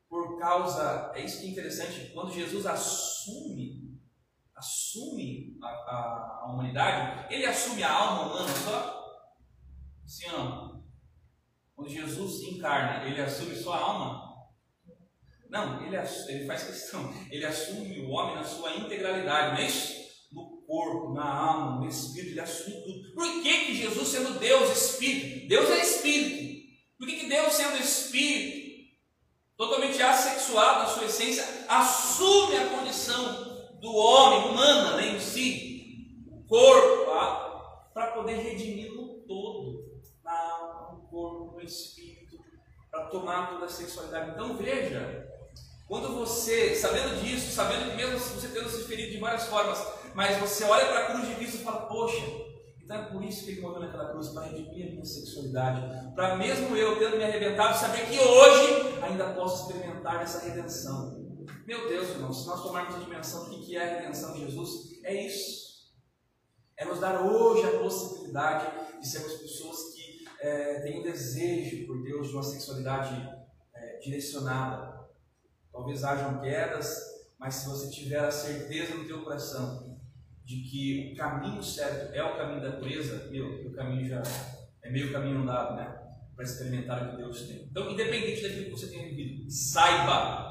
por 0.10 0.39
causa, 0.39 1.12
é 1.14 1.26
isso 1.26 1.41
que 1.41 1.47
é 1.47 1.49
interessante, 1.49 2.12
quando 2.14 2.34
Jesus 2.34 2.66
assume 2.66 3.91
assume 4.62 5.57
a, 5.59 5.68
a, 5.68 6.39
a, 6.43 6.51
humanidade, 6.51 7.34
ele 7.34 7.45
assume 7.47 7.82
a 7.82 7.91
alma 7.91 8.28
humana 8.28 8.53
só? 8.53 9.01
Sim 10.05 10.30
ou 10.32 10.39
não? 10.39 10.84
Quando 11.76 11.89
Jesus 11.89 12.43
encarna, 12.43 13.07
ele 13.07 13.20
assume 13.20 13.55
só 13.55 13.74
a 13.74 13.80
alma? 13.80 14.32
Não, 15.49 15.84
ele, 15.84 15.97
ele 15.97 16.45
faz 16.45 16.64
questão, 16.64 17.12
ele 17.32 17.43
assume 17.43 18.01
o 18.01 18.09
homem 18.12 18.36
na 18.36 18.43
sua 18.43 18.76
integralidade, 18.76 19.53
não 19.53 19.57
é 19.57 19.68
isso? 19.68 19.99
No 20.32 20.62
corpo, 20.66 21.14
na 21.14 21.26
alma, 21.26 21.80
no 21.80 21.89
espírito, 21.89 22.32
ele 22.32 22.39
assume 22.39 22.84
tudo. 22.84 23.14
Por 23.16 23.41
que, 23.41 23.66
que 23.66 23.76
Jesus, 23.76 24.07
sendo 24.07 24.39
Deus, 24.39 24.70
Espírito, 24.70 25.47
Deus 25.47 25.70
é 25.72 25.82
Espírito, 25.82 26.62
por 26.97 27.07
que, 27.07 27.18
que 27.18 27.28
Deus, 27.28 27.51
sendo 27.51 27.78
Espírito, 27.78 28.62
totalmente 29.57 30.01
assexuado 30.01 30.80
na 30.82 30.88
sua 30.88 31.05
essência, 31.05 31.66
assume 31.68 32.57
a 32.57 32.70
condição 32.70 33.51
do 33.82 33.95
homem, 33.95 34.51
humana 34.51 34.95
né, 34.97 35.07
em 35.07 35.19
si, 35.19 36.23
o 36.32 36.47
corpo, 36.47 37.05
tá? 37.11 37.89
para 37.93 38.11
poder 38.11 38.36
redimir 38.36 38.93
no 38.93 39.07
todo, 39.27 39.91
na 40.23 40.32
alma, 40.32 40.91
no 40.93 41.07
corpo, 41.07 41.55
no 41.55 41.61
espírito, 41.61 42.38
para 42.91 43.07
tomar 43.07 43.49
toda 43.49 43.65
a 43.65 43.69
sexualidade. 43.69 44.32
Então 44.32 44.55
veja, 44.55 45.27
quando 45.88 46.15
você, 46.15 46.75
sabendo 46.75 47.21
disso, 47.21 47.51
sabendo 47.51 47.89
que 47.89 47.97
mesmo 47.97 48.19
você 48.19 48.49
tendo 48.49 48.69
se 48.69 48.84
ferido 48.84 49.11
de 49.13 49.17
várias 49.17 49.47
formas, 49.47 49.84
mas 50.13 50.38
você 50.38 50.63
olha 50.63 50.86
para 50.86 50.99
a 50.99 51.05
cruz 51.07 51.27
de 51.27 51.36
Cristo 51.36 51.57
e 51.57 51.63
fala, 51.63 51.88
poxa, 51.88 52.23
então 52.84 52.97
é 52.97 53.05
por 53.05 53.23
isso 53.23 53.45
que 53.45 53.51
ele 53.51 53.61
morreu 53.61 53.79
naquela 53.82 54.11
cruz, 54.11 54.29
para 54.29 54.43
redimir 54.43 54.89
a 54.89 54.91
minha 54.91 55.05
sexualidade. 55.05 56.13
Para 56.13 56.36
mesmo 56.36 56.77
eu 56.77 56.99
tendo 56.99 57.17
me 57.17 57.23
arrebentado, 57.23 57.77
saber 57.79 58.05
que 58.05 58.19
hoje 58.19 58.99
ainda 59.01 59.34
posso 59.34 59.63
experimentar 59.63 60.21
essa 60.21 60.45
redenção. 60.47 61.20
Meu 61.66 61.88
Deus, 61.88 62.10
irmãos, 62.10 62.42
se 62.42 62.48
nós 62.48 62.62
tomarmos 62.62 62.96
a 62.96 63.00
dimensão 63.00 63.50
do 63.50 63.60
que 63.60 63.76
é 63.76 63.84
a 63.84 64.00
redenção 64.00 64.34
de 64.34 64.42
Jesus, 64.42 65.00
é 65.04 65.26
isso. 65.26 65.92
É 66.78 66.86
nos 66.86 67.00
dar 67.00 67.22
hoje 67.22 67.68
a 67.68 67.80
possibilidade 67.80 69.00
de 69.00 69.08
sermos 69.08 69.34
pessoas 69.34 69.94
que 69.94 70.26
é, 70.39 70.82
têm 70.82 71.00
um 71.00 71.04
desejo 71.04 71.86
por 71.86 72.04
Deus 72.04 72.28
de 72.28 72.34
uma 72.34 72.44
sexualidade 72.44 73.30
é, 73.74 73.98
direcionada. 74.00 75.08
Talvez 75.72 76.04
hajam 76.04 76.42
quedas, 76.42 76.98
mas 77.39 77.56
se 77.56 77.70
você 77.70 77.89
tiver 77.89 78.20
a 78.20 78.32
certeza 78.32 78.96
no 78.96 79.06
teu 79.06 79.24
coração 79.24 80.00
de 80.44 80.58
que 80.64 81.14
o 81.14 81.18
caminho 81.18 81.64
certo 81.64 82.14
é 82.14 82.24
o 82.24 82.36
caminho 82.36 82.62
da 82.62 82.74
pureza, 82.74 83.30
meu, 83.32 83.68
o 83.68 83.74
caminho 83.74 84.08
já 84.08 84.22
é 84.84 84.89
meio 84.89 85.12
caminho 85.12 85.42
andado, 85.42 85.76
né? 85.76 85.98
Para 86.36 86.46
experimentar 86.46 87.04
o 87.04 87.12
que 87.12 87.18
Deus 87.18 87.42
tem. 87.44 87.64
Então, 87.70 87.89
independente 87.92 88.42
daquilo 88.42 88.66
que 88.66 88.72
você 88.72 88.88
tenha 88.88 89.08
vivido, 89.08 89.50
saiba 89.50 90.51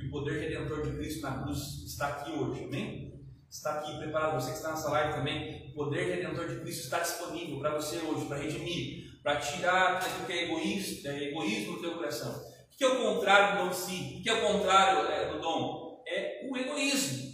que 0.00 0.06
o 0.06 0.10
poder 0.10 0.48
redentor 0.48 0.82
de 0.82 0.96
Cristo 0.96 1.22
na 1.22 1.42
cruz 1.42 1.84
está 1.86 2.08
aqui 2.08 2.32
hoje, 2.32 2.64
amém? 2.64 3.10
está 3.50 3.80
aqui 3.80 3.98
preparado, 3.98 4.40
você 4.40 4.52
que 4.52 4.58
está 4.58 4.70
nessa 4.70 4.90
live 4.90 5.14
também, 5.14 5.70
o 5.70 5.74
poder 5.74 6.04
redentor 6.04 6.48
de 6.48 6.60
Cristo 6.60 6.84
está 6.84 7.00
disponível 7.00 7.58
para 7.58 7.74
você 7.74 7.98
hoje, 7.98 8.26
para 8.26 8.38
redimir, 8.38 9.20
para 9.22 9.40
tirar 9.40 9.96
aquilo 9.96 10.24
que 10.24 10.32
é 10.32 10.44
egoísmo, 10.44 11.08
é 11.08 11.24
egoísmo 11.24 11.74
do 11.74 11.80
teu 11.80 11.94
coração. 11.94 12.32
O 12.32 12.76
que 12.76 12.84
é 12.84 12.88
o 12.88 13.02
contrário 13.02 13.58
do 13.58 13.64
dom? 13.64 13.76
O 13.76 14.22
que 14.22 14.30
é 14.30 14.32
o 14.32 14.52
contrário 14.52 15.10
é, 15.10 15.32
do 15.32 15.40
dom? 15.40 16.02
É 16.06 16.48
o 16.48 16.56
egoísmo. 16.56 17.30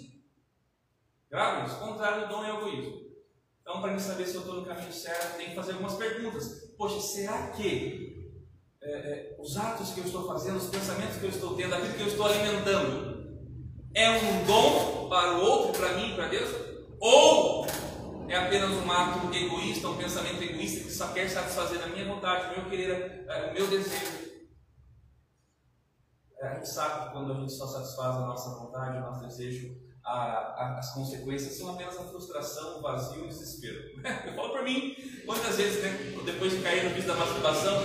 Grave 1.31 1.71
o 1.71 1.79
contrário 1.79 2.27
do 2.27 2.29
dom 2.29 2.45
é 2.45 2.53
o 2.53 2.57
egoísmo. 2.59 3.07
Então, 3.61 3.81
para 3.81 3.93
mim 3.93 3.99
saber 3.99 4.27
se 4.27 4.37
eu 4.37 4.41
estou 4.41 4.57
no 4.57 4.65
caminho 4.65 4.93
certo, 4.93 5.37
tem 5.37 5.51
que 5.51 5.55
fazer 5.55 5.73
algumas 5.73 5.95
perguntas. 5.95 6.75
Poxa, 6.79 7.01
será 7.01 7.49
que 7.49 8.06
é, 8.87 8.93
é, 8.93 9.37
os 9.41 9.57
atos 9.57 9.91
que 9.91 10.01
eu 10.01 10.05
estou 10.05 10.27
fazendo, 10.27 10.59
os 10.59 10.69
pensamentos 10.69 11.17
que 11.17 11.25
eu 11.25 11.31
estou 11.31 11.57
tendo, 11.57 11.75
aquilo 11.75 11.95
que 11.95 12.03
eu 12.03 12.07
estou 12.07 12.27
alimentando, 12.27 13.17
é 13.93 14.11
um 14.11 14.45
dom 14.45 15.09
para 15.09 15.39
o 15.39 15.41
outro, 15.41 15.81
para 15.81 15.95
mim, 15.95 16.15
para 16.15 16.29
Deus? 16.29 16.49
Ou 17.01 17.67
é 18.29 18.37
apenas 18.37 18.71
um 18.71 18.91
ato 18.91 19.35
egoísta, 19.35 19.89
um 19.89 19.97
pensamento 19.97 20.41
egoísta 20.41 20.85
que 20.85 20.93
só 20.93 21.09
quer 21.09 21.29
satisfazer 21.29 21.83
a 21.83 21.89
minha 21.89 22.05
vontade, 22.05 22.55
o 22.55 22.61
meu 22.61 22.71
querer, 22.71 23.25
é, 23.29 23.51
o 23.51 23.55
meu 23.55 23.67
desejo? 23.67 24.27
É, 26.39 26.49
a 26.49 26.55
gente 26.55 26.69
sabe 26.69 27.07
que 27.07 27.13
quando 27.13 27.33
a 27.33 27.41
gente 27.41 27.53
só 27.53 27.67
satisfaz 27.67 28.17
a 28.17 28.27
nossa 28.27 28.51
vontade, 28.51 28.99
o 28.99 29.01
nosso 29.01 29.27
desejo, 29.27 29.75
a, 30.05 30.13
a, 30.13 30.79
as 30.79 30.95
consequências 30.95 31.55
são 31.55 31.75
apenas 31.75 31.99
a 31.99 32.05
frustração, 32.05 32.79
o 32.79 32.83
vazio 32.83 33.23
e 33.23 33.25
o 33.25 33.29
desespero. 33.29 33.81
Eu 34.27 34.35
falo 34.35 34.51
por 34.51 34.63
mim, 34.63 34.95
quantas 35.27 35.57
vezes, 35.57 35.83
né, 35.83 36.23
depois 36.25 36.53
de 36.53 36.63
cair 36.63 36.85
no 36.85 36.91
vício 36.91 37.09
da 37.09 37.17
masturbação, 37.17 37.83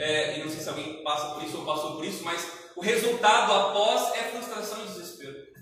é, 0.00 0.38
e 0.38 0.44
não 0.44 0.50
sei 0.50 0.60
se 0.60 0.68
alguém 0.68 1.02
passa 1.02 1.34
por 1.34 1.42
isso 1.42 1.58
ou 1.58 1.64
passou 1.64 1.96
por 1.96 2.04
isso, 2.04 2.24
mas 2.24 2.46
o 2.76 2.80
resultado 2.80 3.52
após 3.52 4.14
é 4.14 4.30
frustração 4.30 4.82
e 4.84 4.88
desespero 4.88 5.52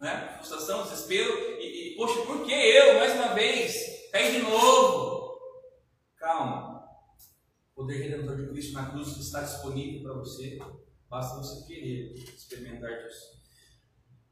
né? 0.00 0.36
Frustração, 0.36 0.84
desespero 0.84 1.60
e, 1.60 1.92
e, 1.92 1.96
poxa, 1.96 2.20
por 2.22 2.44
que 2.44 2.52
eu, 2.52 2.94
mais 2.94 3.14
uma 3.14 3.34
vez, 3.34 4.10
caí 4.12 4.32
de 4.32 4.42
novo? 4.42 5.38
Calma. 6.16 6.84
O 7.74 7.82
poder 7.82 8.08
redentor 8.08 8.36
de 8.36 8.48
Cristo 8.48 8.72
na 8.72 8.90
cruz 8.90 9.16
está 9.16 9.42
disponível 9.42 10.02
para 10.02 10.18
você, 10.20 10.58
basta 11.08 11.36
você 11.36 11.66
querer 11.66 12.12
experimentar 12.14 12.90
disso. 13.02 13.38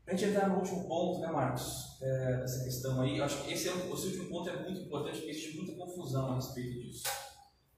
Para 0.05 0.15
a 0.15 0.17
gente 0.17 0.31
entrar 0.31 0.49
no 0.49 0.59
último 0.59 0.87
ponto, 0.87 1.21
né, 1.21 1.33
Marcos, 1.33 2.01
é, 2.01 2.37
dessa 2.37 2.63
questão 2.63 3.01
aí, 3.01 3.19
eu 3.19 3.25
acho 3.25 3.43
que 3.43 3.53
esse, 3.53 3.69
é, 3.69 3.73
esse 3.73 4.07
último 4.07 4.29
ponto 4.29 4.49
é 4.49 4.63
muito 4.63 4.83
importante, 4.83 5.19
porque 5.19 5.31
existe 5.31 5.57
muita 5.57 5.75
confusão 5.75 6.33
a 6.33 6.37
respeito 6.37 6.81
disso. 6.81 7.03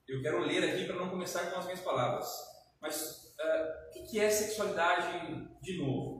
Eu 0.09 0.21
quero 0.21 0.39
ler 0.39 0.63
aqui 0.63 0.85
para 0.85 0.95
não 0.95 1.09
começar 1.09 1.51
com 1.51 1.59
as 1.59 1.65
minhas 1.65 1.81
palavras. 1.81 2.27
Mas 2.81 3.35
uh, 3.39 3.99
o 3.99 4.07
que 4.09 4.19
é 4.19 4.29
sexualidade 4.29 5.47
de 5.61 5.77
novo? 5.77 6.19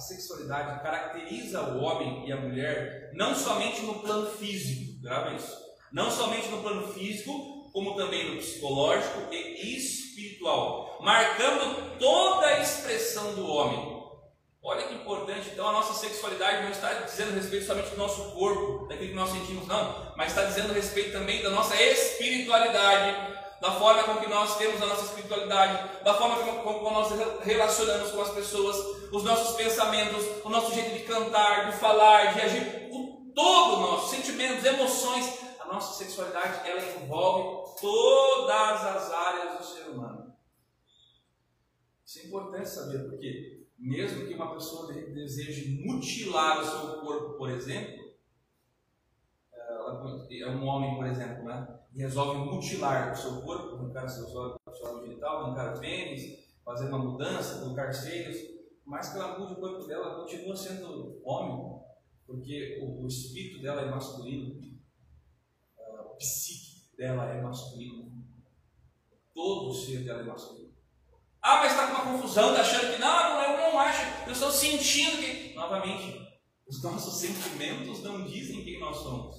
a 0.00 0.02
sexualidade 0.02 0.82
caracteriza 0.82 1.60
o 1.74 1.82
homem 1.82 2.26
e 2.26 2.32
a 2.32 2.36
mulher 2.36 3.10
não 3.12 3.34
somente 3.34 3.82
no 3.82 4.00
plano 4.00 4.30
físico, 4.30 5.02
grava 5.02 5.34
isso, 5.34 5.54
não 5.92 6.10
somente 6.10 6.48
no 6.48 6.62
plano 6.62 6.88
físico, 6.94 7.70
como 7.70 7.94
também 7.94 8.30
no 8.30 8.40
psicológico 8.40 9.30
e 9.30 9.76
espiritual, 9.76 10.98
marcando 11.02 11.98
toda 11.98 12.46
a 12.46 12.60
expressão 12.60 13.34
do 13.34 13.46
homem. 13.46 13.89
Olha 14.62 14.86
que 14.86 14.94
importante, 14.94 15.48
então 15.50 15.66
a 15.66 15.72
nossa 15.72 15.94
sexualidade 15.94 16.64
não 16.64 16.70
está 16.70 16.92
dizendo 16.92 17.34
respeito 17.34 17.64
somente 17.64 17.90
do 17.90 17.96
nosso 17.96 18.30
corpo, 18.32 18.86
daquilo 18.86 19.08
que 19.08 19.14
nós 19.14 19.30
sentimos, 19.30 19.66
não, 19.66 20.12
mas 20.16 20.28
está 20.28 20.44
dizendo 20.44 20.74
respeito 20.74 21.12
também 21.12 21.42
da 21.42 21.48
nossa 21.48 21.74
espiritualidade, 21.82 23.38
da 23.58 23.72
forma 23.72 24.04
com 24.04 24.16
que 24.16 24.28
nós 24.28 24.58
temos 24.58 24.82
a 24.82 24.86
nossa 24.86 25.06
espiritualidade, 25.06 26.02
da 26.04 26.12
forma 26.12 26.36
com, 26.36 26.78
com, 26.78 26.90
nós 26.90 27.10
relacionamos 27.42 28.10
com 28.10 28.20
as 28.20 28.30
pessoas, 28.34 28.76
os 29.10 29.24
nossos 29.24 29.56
pensamentos, 29.56 30.26
o 30.44 30.50
nosso 30.50 30.74
jeito 30.74 30.90
de 30.90 31.04
cantar, 31.04 31.70
de 31.70 31.78
falar, 31.78 32.34
de 32.34 32.42
agir, 32.42 32.88
o 32.92 33.32
todo 33.34 33.80
nosso, 33.80 34.14
sentimentos, 34.14 34.62
emoções, 34.62 35.38
a 35.58 35.66
nossa 35.66 36.04
sexualidade, 36.04 36.68
ela 36.68 36.82
envolve 36.82 37.80
todas 37.80 38.84
as 38.84 39.10
áreas 39.10 39.58
do 39.58 39.64
ser 39.64 39.88
humano. 39.88 40.34
Isso 42.04 42.18
é 42.18 42.22
importante 42.24 42.68
saber, 42.68 43.08
porque 43.08 43.59
mesmo 43.80 44.26
que 44.26 44.34
uma 44.34 44.52
pessoa 44.52 44.92
deseje 44.92 45.82
mutilar 45.82 46.60
o 46.60 46.64
seu 46.64 47.00
corpo, 47.00 47.38
por 47.38 47.50
exemplo, 47.50 48.10
é 50.30 50.48
um 50.50 50.64
homem, 50.66 50.96
por 50.96 51.06
exemplo, 51.06 51.44
né? 51.44 51.80
e 51.92 52.02
resolve 52.02 52.50
mutilar 52.50 53.12
o 53.12 53.16
seu 53.16 53.40
corpo, 53.40 53.76
arrancar 53.76 54.06
seus 54.08 54.34
órgãos 54.34 54.60
genital, 55.04 55.44
arrancar 55.44 55.76
o 55.76 55.80
pênis, 55.80 56.50
fazer 56.64 56.88
uma 56.88 56.98
mudança, 56.98 57.60
colocar 57.60 57.92
seios, 57.92 58.36
mas 58.84 59.12
que 59.12 59.18
ela 59.18 59.38
mude 59.38 59.54
o 59.54 59.56
corpo 59.56 59.86
dela, 59.86 60.20
continua 60.20 60.54
sendo 60.54 61.20
homem, 61.24 61.80
porque 62.26 62.80
o, 62.82 63.02
o 63.02 63.06
espírito 63.08 63.62
dela 63.62 63.82
é 63.82 63.90
masculino, 63.90 64.54
uh, 65.78 66.12
o 66.12 66.16
psique 66.16 66.94
dela 66.96 67.24
é 67.24 67.40
masculino, 67.40 68.24
todo 69.34 69.70
o 69.70 69.74
ser 69.74 70.04
dela 70.04 70.20
é 70.20 70.24
masculino. 70.24 70.59
Ah, 71.42 71.56
mas 71.58 71.72
está 71.72 71.86
com 71.86 72.02
uma 72.02 72.12
confusão, 72.12 72.50
está 72.50 72.60
achando 72.60 72.92
que 72.92 73.00
não, 73.00 73.42
eu 73.42 73.56
não 73.56 73.78
acho, 73.78 74.02
eu 74.26 74.32
estou 74.32 74.50
sentindo 74.50 75.18
que. 75.18 75.54
Novamente, 75.54 76.20
os 76.66 76.82
nossos 76.82 77.20
sentimentos 77.20 78.02
não 78.02 78.24
dizem 78.24 78.64
quem 78.64 78.78
nós 78.78 78.96
somos. 78.98 79.36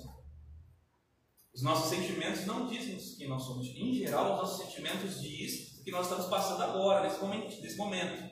Os 1.53 1.63
nossos 1.63 1.89
sentimentos 1.89 2.45
não 2.45 2.67
dizem 2.67 2.97
quem 3.17 3.27
nós 3.27 3.43
somos. 3.43 3.67
Em 3.67 3.93
geral, 3.93 4.33
os 4.33 4.39
nossos 4.39 4.65
sentimentos 4.65 5.21
dizem 5.21 5.79
o 5.79 5.83
que 5.83 5.91
nós 5.91 6.07
estamos 6.07 6.27
passando 6.27 6.61
agora, 6.63 7.03
nesse 7.03 7.19
momento. 7.19 7.61
Nesse 7.61 7.77
momento. 7.77 8.31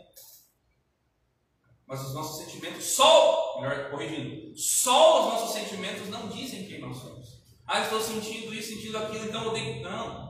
Mas 1.87 2.01
os 2.05 2.13
nossos 2.13 2.45
sentimentos, 2.45 2.85
só, 2.85 3.59
melhor 3.59 3.89
corrigindo, 3.89 4.55
só 4.57 5.21
os 5.21 5.33
nossos 5.33 5.51
sentimentos 5.53 6.07
não 6.09 6.27
dizem 6.29 6.67
quem 6.67 6.79
nós 6.79 6.97
somos. 6.97 7.39
Ah, 7.65 7.81
estou 7.81 8.01
sentindo 8.01 8.53
isso, 8.53 8.69
sentindo 8.69 8.97
aquilo, 8.97 9.25
então 9.25 9.43
eu 9.43 9.53
tenho. 9.53 9.81
Não. 9.83 10.29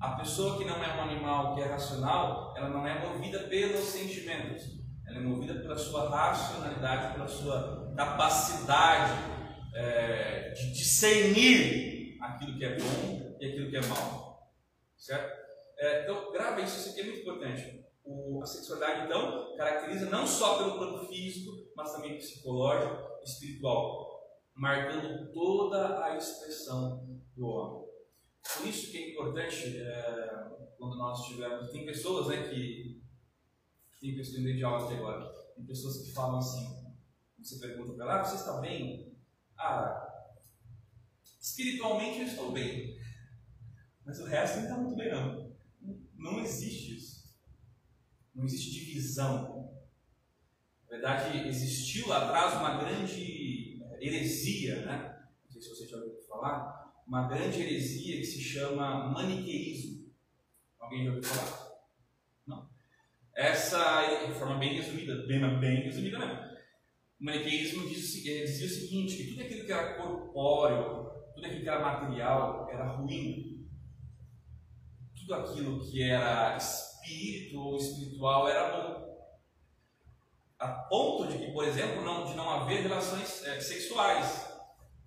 A 0.00 0.10
pessoa 0.16 0.58
que 0.58 0.64
não 0.64 0.82
é 0.82 0.96
um 0.96 1.02
animal, 1.02 1.54
que 1.54 1.62
é 1.62 1.66
racional, 1.66 2.43
ela 2.56 2.68
não 2.68 2.86
é 2.86 3.06
movida 3.06 3.40
pelos 3.40 3.84
sentimentos. 3.84 4.82
Ela 5.06 5.18
é 5.18 5.20
movida 5.20 5.54
pela 5.54 5.76
sua 5.76 6.08
racionalidade, 6.08 7.14
pela 7.14 7.28
sua 7.28 7.92
capacidade 7.96 9.12
é, 9.74 10.50
de 10.50 10.72
discernir 10.72 12.16
aquilo 12.20 12.56
que 12.56 12.64
é 12.64 12.76
bom 12.78 13.36
e 13.40 13.46
aquilo 13.46 13.70
que 13.70 13.76
é 13.76 13.86
mal. 13.86 14.50
Certo? 14.96 15.44
É, 15.78 16.02
então, 16.02 16.32
grava 16.32 16.60
isso, 16.60 16.78
isso 16.78 16.90
aqui 16.90 17.00
é 17.00 17.04
muito 17.04 17.20
importante. 17.20 17.84
O, 18.04 18.42
a 18.42 18.46
sexualidade, 18.46 19.06
então, 19.06 19.56
caracteriza 19.56 20.06
não 20.06 20.26
só 20.26 20.58
pelo 20.58 20.78
plano 20.78 21.06
físico, 21.06 21.52
mas 21.76 21.92
também 21.92 22.16
psicológico 22.16 23.02
e 23.20 23.24
espiritual, 23.24 24.22
marcando 24.54 25.32
toda 25.32 26.04
a 26.04 26.16
expressão 26.16 27.06
do 27.36 27.46
homem. 27.46 27.83
Por 28.52 28.66
isso 28.66 28.90
que 28.90 28.98
é 28.98 29.10
importante, 29.12 29.78
é, 29.78 30.44
quando 30.78 30.96
nós 30.96 31.20
estivermos. 31.20 31.70
Tem 31.70 31.86
pessoas 31.86 32.28
né, 32.28 32.48
que. 32.48 33.02
Tem 34.00 34.14
pessoas 34.14 34.42
meio 34.42 34.56
de 34.56 34.64
aula 34.64 34.84
até 34.84 34.96
agora. 34.96 35.32
Tem 35.54 35.64
pessoas 35.64 36.02
que 36.02 36.12
falam 36.12 36.38
assim. 36.38 36.84
Você 37.38 37.58
pergunta 37.58 37.92
para 37.94 38.04
ela, 38.04 38.20
ah, 38.20 38.24
você 38.24 38.36
está 38.36 38.60
bem? 38.60 39.14
Ah, 39.56 40.04
Espiritualmente 41.44 42.20
eu 42.20 42.26
estou 42.26 42.52
bem. 42.52 42.98
Mas 44.02 44.18
o 44.18 44.24
resto 44.24 44.56
não 44.56 44.62
está 44.62 44.76
muito 44.78 44.96
bem, 44.96 45.12
não. 45.12 45.54
Não 46.16 46.40
existe 46.40 46.96
isso. 46.96 47.36
Não 48.34 48.46
existe 48.46 48.70
divisão. 48.70 49.70
Na 50.84 50.88
verdade, 50.88 51.46
existiu 51.46 52.08
lá 52.08 52.24
atrás 52.24 52.54
uma 52.54 52.78
grande 52.78 53.78
heresia, 54.00 54.86
né? 54.86 55.28
Não 55.44 55.50
sei 55.50 55.60
se 55.60 55.68
você 55.68 55.86
já 55.86 55.98
ouviu 55.98 56.18
falar. 56.26 56.73
Uma 57.06 57.28
grande 57.28 57.60
heresia 57.60 58.16
que 58.16 58.24
se 58.24 58.40
chama 58.40 59.10
maniqueísmo. 59.10 60.10
Alguém 60.80 61.04
já 61.04 61.10
ouviu 61.10 61.22
falar? 61.22 61.68
Não? 62.46 62.68
Essa, 63.34 64.26
de 64.26 64.32
forma 64.34 64.58
bem 64.58 64.74
resumida, 64.74 65.26
bem, 65.26 65.60
bem 65.60 65.82
resumida 65.82 66.18
mesmo. 66.18 66.54
O 67.20 67.24
maniqueísmo 67.24 67.88
dizia, 67.88 68.44
dizia 68.44 68.66
o 68.66 68.70
seguinte: 68.70 69.16
que 69.16 69.28
tudo 69.28 69.42
aquilo 69.42 69.66
que 69.66 69.72
era 69.72 69.94
corpóreo, 69.94 71.10
tudo 71.34 71.46
aquilo 71.46 71.62
que 71.62 71.68
era 71.68 71.80
material 71.80 72.68
era 72.70 72.92
ruim. 72.92 73.68
Tudo 75.14 75.34
aquilo 75.34 75.80
que 75.80 76.02
era 76.02 76.56
espírito 76.56 77.58
ou 77.58 77.76
espiritual 77.76 78.48
era 78.48 78.76
bom. 78.76 79.04
A 80.58 80.68
ponto 80.68 81.30
de 81.30 81.38
que, 81.38 81.52
por 81.52 81.64
exemplo, 81.64 82.02
não, 82.02 82.24
de 82.24 82.34
não 82.34 82.48
haver 82.48 82.82
relações 82.82 83.44
é, 83.44 83.60
sexuais, 83.60 84.53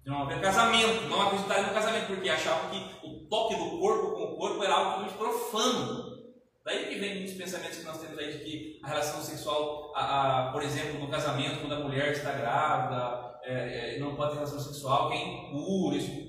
não 0.07 0.23
haver 0.23 0.41
casamento, 0.41 1.09
não 1.09 1.21
acreditar 1.21 1.61
no 1.67 1.73
casamento, 1.73 2.07
porque 2.07 2.29
achavam 2.29 2.69
que 2.69 3.05
o 3.05 3.27
toque 3.27 3.55
do 3.57 3.77
corpo 3.77 4.15
com 4.15 4.23
o 4.23 4.37
corpo 4.37 4.63
era 4.63 4.73
algo 4.73 5.01
muito 5.01 5.17
profano. 5.17 6.17
Daí 6.63 6.87
que 6.87 6.97
vem 6.97 7.15
muitos 7.15 7.33
pensamentos 7.33 7.79
que 7.79 7.83
nós 7.83 7.99
temos 7.99 8.17
aí 8.17 8.37
de 8.37 8.43
que 8.43 8.79
a 8.83 8.87
relação 8.87 9.21
sexual, 9.21 9.91
a, 9.93 10.47
a, 10.47 10.51
por 10.53 10.63
exemplo, 10.63 10.99
no 10.99 11.09
casamento, 11.09 11.59
quando 11.59 11.73
a 11.73 11.79
mulher 11.81 12.13
está 12.13 12.31
grávida, 12.31 13.39
é, 13.43 13.95
é, 13.95 13.99
não 13.99 14.15
pode 14.15 14.31
ter 14.31 14.35
relação 14.35 14.59
sexual, 14.59 15.09
que 15.09 15.17
é 15.17 15.27
impuro, 15.27 15.97
isso. 15.97 16.27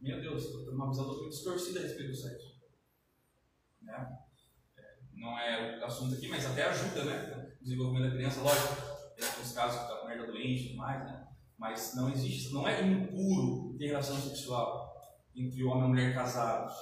Meu 0.00 0.20
Deus, 0.20 0.44
estou 0.44 0.64
tendo 0.64 0.74
uma 0.74 0.88
visão 0.88 1.04
totalmente 1.04 1.32
distorcida 1.32 1.78
a 1.78 1.82
respeito 1.82 2.10
do 2.10 2.16
sexo. 2.16 2.56
Né? 3.82 4.18
É, 4.78 4.82
não 5.14 5.38
é 5.38 5.78
o 5.80 5.84
assunto 5.84 6.14
aqui, 6.16 6.28
mas 6.28 6.44
até 6.44 6.64
ajuda, 6.64 7.04
né? 7.04 7.52
O 7.60 7.64
desenvolvimento 7.64 8.10
da 8.10 8.16
criança, 8.16 8.40
lógico. 8.40 8.74
Tem 9.16 9.28
alguns 9.28 9.52
casos 9.52 9.80
com 9.80 10.06
merda 10.06 10.26
doente 10.26 10.62
e 10.62 10.68
tudo 10.68 10.78
mais, 10.78 11.04
né? 11.04 11.25
Mas 11.58 11.94
não 11.94 12.10
existe, 12.10 12.52
não 12.52 12.68
é 12.68 12.82
impuro 12.82 13.76
ter 13.78 13.86
relação 13.86 14.16
sexual 14.16 14.94
entre 15.34 15.64
homem 15.64 15.84
e 15.84 15.88
mulher 15.88 16.14
casados. 16.14 16.74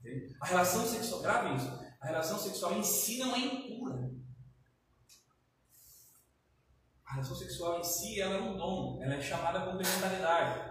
Entende? 0.00 0.34
A 0.40 0.46
relação 0.46 0.84
sexual, 0.84 1.22
gravem 1.22 1.56
isso, 1.56 1.80
a 2.00 2.06
relação 2.06 2.38
sexual 2.38 2.72
em 2.74 2.82
si 2.82 3.18
não 3.18 3.34
é 3.34 3.38
impura. 3.38 4.10
A 7.04 7.14
relação 7.14 7.36
sexual 7.36 7.80
em 7.80 7.84
si 7.84 8.20
ela 8.20 8.36
é 8.36 8.40
um 8.40 8.56
dom, 8.56 9.02
ela 9.02 9.14
é 9.14 9.20
chamada 9.20 9.60
complementaridade. 9.60 10.70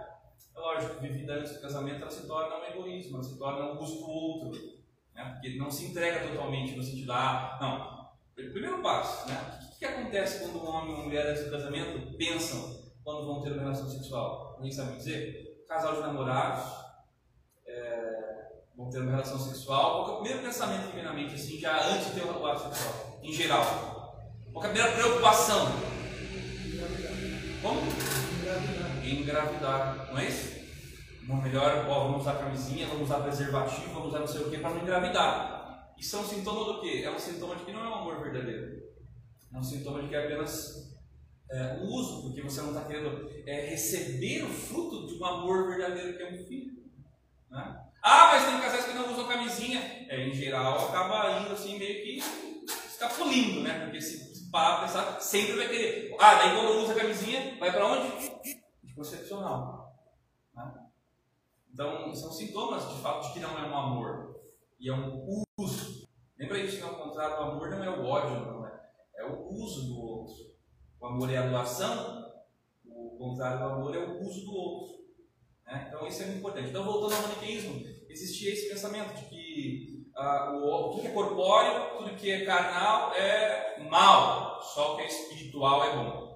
É 0.56 0.58
lógico, 0.58 1.00
vivida 1.00 1.34
antes 1.34 1.52
do 1.52 1.60
casamento, 1.60 2.02
ela 2.02 2.10
se 2.10 2.26
torna 2.26 2.56
um 2.56 2.64
egoísmo, 2.64 3.16
ela 3.16 3.24
se 3.24 3.38
torna 3.38 3.72
um 3.72 3.76
do 3.76 4.10
outro. 4.10 4.80
Né? 5.14 5.24
Porque 5.32 5.56
não 5.56 5.70
se 5.70 5.86
entrega 5.86 6.26
totalmente 6.26 6.74
no 6.74 6.82
sentido, 6.82 7.12
ah, 7.12 7.58
não. 7.60 8.00
Primeiro 8.34 8.82
passo, 8.82 9.28
né? 9.28 9.69
Que, 9.80 9.86
que 9.86 9.94
acontece 9.94 10.40
quando 10.40 10.62
um 10.62 10.68
homem 10.68 10.90
e 10.90 10.94
uma 10.94 11.04
mulher 11.04 11.26
antes 11.28 11.44
do 11.44 11.50
casamento 11.50 12.14
pensam 12.18 12.78
quando 13.02 13.26
vão 13.26 13.40
ter 13.40 13.52
uma 13.52 13.62
relação 13.62 13.88
sexual? 13.88 14.52
Alguém 14.56 14.70
sabe 14.70 14.98
dizer? 14.98 15.64
Casal 15.66 15.94
de 15.94 16.00
namorados, 16.00 16.70
é, 17.66 18.60
vão 18.76 18.90
ter 18.90 18.98
uma 18.98 19.12
relação 19.12 19.38
sexual. 19.38 20.04
Qual 20.04 20.08
é 20.08 20.12
o 20.12 20.22
primeiro 20.22 20.44
pensamento 20.44 20.88
que 20.88 20.96
vem 20.96 21.04
na 21.04 21.14
mente, 21.14 21.34
assim, 21.34 21.58
já 21.58 21.88
antes 21.88 22.08
de 22.08 22.20
ter 22.20 22.26
um 22.26 22.46
ato 22.46 22.62
sexual? 22.62 23.20
Em 23.22 23.32
geral. 23.32 23.64
Qual 24.52 24.62
é 24.62 24.68
a 24.68 24.70
primeira 24.70 24.96
preocupação? 24.96 25.66
Como? 27.62 27.80
Engravidar, 29.02 30.08
não 30.10 30.18
é 30.18 30.26
isso? 30.26 30.60
Uma 31.26 31.40
melhor, 31.40 31.86
ó, 31.88 32.04
vamos 32.04 32.20
usar 32.20 32.34
camisinha, 32.34 32.86
vamos 32.86 33.04
usar 33.04 33.20
preservativo, 33.20 33.94
vamos 33.94 34.08
usar 34.08 34.18
não 34.18 34.26
sei 34.26 34.42
o 34.42 34.50
que 34.50 34.58
para 34.58 34.70
não 34.70 34.82
engravidar. 34.82 35.94
É 35.96 36.16
um 36.16 36.24
sintoma 36.24 36.64
do 36.64 36.80
quê? 36.82 37.02
É 37.02 37.10
um 37.10 37.18
sintoma 37.18 37.56
de 37.56 37.64
que 37.64 37.72
não 37.72 37.80
é 37.80 37.88
um 37.88 37.94
amor 37.94 38.20
verdadeiro. 38.20 38.89
É 39.52 39.58
um 39.58 39.62
sintoma 39.62 40.02
de 40.02 40.08
que 40.08 40.14
é 40.14 40.24
apenas 40.24 40.96
é, 41.50 41.78
o 41.82 41.86
uso, 41.86 42.22
porque 42.22 42.42
você 42.42 42.60
não 42.62 42.68
está 42.68 42.84
querendo 42.84 43.28
é, 43.46 43.66
receber 43.66 44.44
o 44.44 44.48
fruto 44.48 45.06
de 45.06 45.14
um 45.14 45.24
amor 45.24 45.68
verdadeiro 45.68 46.16
que 46.16 46.22
é 46.22 46.32
um 46.32 46.46
filho. 46.46 46.72
Né? 47.50 47.80
Ah, 48.02 48.28
mas 48.32 48.44
tem 48.44 48.60
casais 48.60 48.84
que 48.84 48.94
não 48.94 49.12
usam 49.12 49.26
camisinha. 49.26 49.80
É, 50.08 50.26
em 50.26 50.32
geral, 50.32 50.88
acaba 50.88 51.40
indo 51.40 51.52
assim 51.52 51.78
meio 51.78 52.02
que 52.02 52.18
escapulindo, 52.86 53.62
né? 53.62 53.84
Porque 53.84 54.00
se 54.00 54.48
parar 54.50 54.80
pensar, 54.80 55.20
sempre 55.20 55.56
vai 55.56 55.68
querer. 55.68 56.14
Ah, 56.18 56.34
daí 56.34 56.54
quando 56.54 56.82
usa 56.82 56.94
camisinha, 56.94 57.58
vai 57.58 57.72
para 57.72 57.86
onde? 57.86 58.30
Anticoncepcional. 58.84 59.94
Né? 60.54 60.72
Então, 61.72 62.14
são 62.14 62.32
sintomas 62.32 62.88
de 62.88 63.02
fato 63.02 63.26
de 63.26 63.34
que 63.34 63.40
não 63.40 63.58
é 63.58 63.62
um 63.68 63.76
amor. 63.76 64.40
E 64.78 64.88
é 64.88 64.94
um 64.94 65.44
uso. 65.58 66.08
Lembra 66.38 66.58
isso 66.58 66.78
que 66.78 66.82
ao 66.82 66.96
contrário 66.96 67.36
do 67.36 67.42
amor 67.42 67.70
não 67.70 67.84
é 67.84 67.90
o 67.90 68.04
ódio, 68.04 68.59
é? 69.20 69.26
O 69.26 69.48
uso 69.48 69.86
do 69.86 70.00
outro. 70.00 70.34
O 71.00 71.06
amor 71.06 71.32
é 71.32 71.38
a 71.38 71.48
doação, 71.48 72.24
o 72.84 73.16
contrário 73.18 73.58
do 73.58 73.64
amor 73.64 73.94
é 73.94 73.98
o 73.98 74.20
uso 74.20 74.44
do 74.44 74.52
outro. 74.52 74.94
Né? 75.66 75.86
Então, 75.88 76.06
isso 76.06 76.22
é 76.22 76.26
muito 76.26 76.38
importante. 76.38 76.70
Então, 76.70 76.84
voltando 76.84 77.14
ao 77.14 77.22
maniqueísmo, 77.22 77.82
existia 78.08 78.52
esse 78.52 78.68
pensamento 78.68 79.14
de 79.14 79.24
que 79.24 80.00
ah, 80.16 80.52
o, 80.54 80.90
o 80.90 81.00
que 81.00 81.06
é 81.06 81.10
corpóreo, 81.10 81.96
tudo 81.96 82.16
que 82.16 82.30
é 82.30 82.44
carnal 82.44 83.14
é 83.14 83.82
mal, 83.88 84.60
só 84.62 84.92
o 84.92 84.96
que 84.96 85.02
é 85.02 85.06
espiritual 85.06 85.84
é 85.84 85.96
bom. 85.96 86.30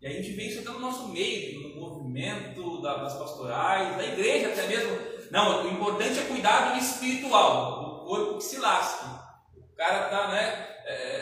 E 0.00 0.06
a 0.06 0.10
gente 0.10 0.32
vê 0.32 0.44
isso 0.44 0.60
até 0.60 0.70
no 0.70 0.80
nosso 0.80 1.08
meio, 1.08 1.74
no 1.74 1.80
movimento 1.80 2.80
das 2.80 3.18
pastorais, 3.18 3.96
da 3.96 4.04
igreja 4.04 4.48
até 4.48 4.66
mesmo. 4.66 4.96
Não, 5.30 5.62
o 5.62 5.68
importante 5.68 6.18
é 6.18 6.22
cuidar 6.22 6.72
do 6.72 6.78
espiritual, 6.78 7.84
do 7.84 8.04
corpo 8.06 8.38
que 8.38 8.44
se 8.44 8.58
lasque. 8.58 9.04
O 9.56 9.76
cara 9.76 10.08
tá, 10.08 10.28
né? 10.28 10.78
É, 10.86 11.19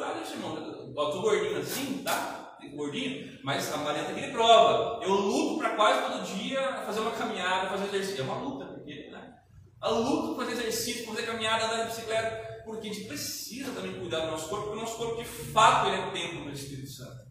eu 0.00 0.08
ah, 0.08 0.12
deixa 0.14 0.34
irmão, 0.34 0.56
eu 0.56 0.94
tô 0.94 1.22
gordinho 1.22 1.58
assim, 1.58 2.02
tá? 2.02 2.56
Gordinho, 2.74 3.38
mas 3.42 3.72
a 3.72 3.78
Maria 3.78 4.04
tá 4.04 4.10
aquele 4.10 4.32
prova. 4.32 5.02
Eu 5.02 5.12
luto 5.12 5.58
para 5.58 5.76
quase 5.76 6.12
todo 6.12 6.36
dia 6.36 6.60
fazer 6.84 7.00
uma 7.00 7.10
caminhada, 7.12 7.70
fazer 7.70 7.86
exercício. 7.86 8.20
É 8.20 8.24
uma 8.24 8.38
luta, 8.38 8.66
porque, 8.66 9.08
né? 9.10 9.34
A 9.80 9.88
luta 9.88 10.34
para 10.34 10.44
fazer 10.44 10.60
exercício, 10.60 11.06
fazer 11.06 11.26
caminhada, 11.26 11.64
andar 11.64 11.84
de 11.84 11.88
bicicleta, 11.88 12.62
porque 12.64 12.88
a 12.88 12.92
gente 12.92 13.06
precisa 13.06 13.72
também 13.72 13.98
cuidar 13.98 14.20
do 14.20 14.32
nosso 14.32 14.48
corpo, 14.48 14.66
porque 14.66 14.78
o 14.78 14.82
nosso 14.82 14.96
corpo 14.98 15.16
de 15.16 15.24
fato 15.24 15.88
ele 15.88 15.96
é 15.96 16.10
templo 16.10 16.44
do 16.44 16.50
Espírito 16.50 16.90
Santo. 16.90 17.30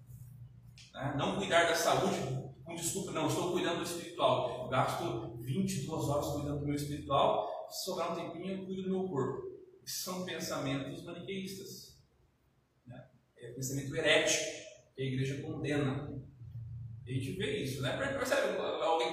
Né? 0.93 1.13
Não 1.17 1.37
cuidar 1.37 1.65
da 1.65 1.75
saúde 1.75 2.17
com 2.65 2.75
desculpa, 2.75 3.11
não, 3.11 3.27
estou 3.27 3.51
cuidando 3.51 3.77
do 3.77 3.83
espiritual. 3.83 4.63
Eu 4.63 4.69
gasto 4.69 5.37
22 5.39 6.09
horas 6.09 6.27
cuidando 6.27 6.59
do 6.59 6.65
meu 6.65 6.75
espiritual, 6.75 7.67
se 7.69 7.85
sobrar 7.85 8.11
um 8.11 8.15
tempinho 8.15 8.59
eu 8.59 8.65
cuido 8.65 8.83
do 8.83 8.89
meu 8.89 9.07
corpo. 9.07 9.47
São 9.85 10.23
pensamentos 10.23 11.03
maniqueístas. 11.03 11.88
É 13.41 13.51
pensamento 13.51 13.95
herético, 13.95 14.43
que 14.95 15.01
a 15.01 15.05
igreja 15.05 15.41
condena. 15.41 16.09
A 17.07 17.11
gente 17.11 17.31
vê 17.33 17.63
isso, 17.63 17.81
né? 17.81 17.97
Percebe 17.97 18.57
alguém, 18.59 19.07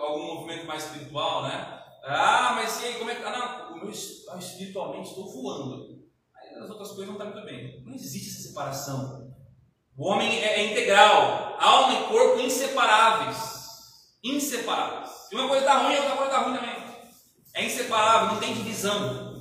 algum 0.00 0.34
movimento 0.34 0.66
mais 0.66 0.84
espiritual, 0.84 1.42
né? 1.42 1.82
Ah, 2.04 2.52
mas 2.56 2.82
e 2.82 2.86
aí, 2.86 2.94
como 2.94 3.10
é 3.10 3.14
que. 3.14 3.22
Ah, 3.22 3.68
não, 3.70 3.76
o 3.76 3.80
meu 3.80 3.90
espiritualmente 3.90 5.08
estou 5.08 5.30
voando. 5.30 6.04
Aí 6.34 6.62
as 6.62 6.70
outras 6.70 6.88
coisas 6.88 7.06
não 7.06 7.14
estão 7.14 7.32
muito 7.32 7.44
bem. 7.44 7.82
Não 7.84 7.94
existe 7.94 8.30
essa 8.30 8.48
separação. 8.48 9.34
O 9.96 10.08
homem 10.08 10.42
é, 10.42 10.60
é 10.60 10.72
integral, 10.72 11.56
alma 11.58 12.00
e 12.00 12.08
corpo 12.08 12.40
inseparáveis. 12.40 13.38
Inseparáveis. 14.22 15.10
Se 15.28 15.34
uma 15.34 15.48
coisa 15.48 15.64
está 15.64 15.82
ruim, 15.82 15.94
a 15.94 16.00
outra 16.00 16.16
coisa 16.16 16.32
está 16.32 16.42
ruim 16.44 16.56
também. 16.56 16.74
É 17.54 17.64
inseparável, 17.64 18.34
não 18.34 18.40
tem 18.40 18.54
divisão. 18.54 19.34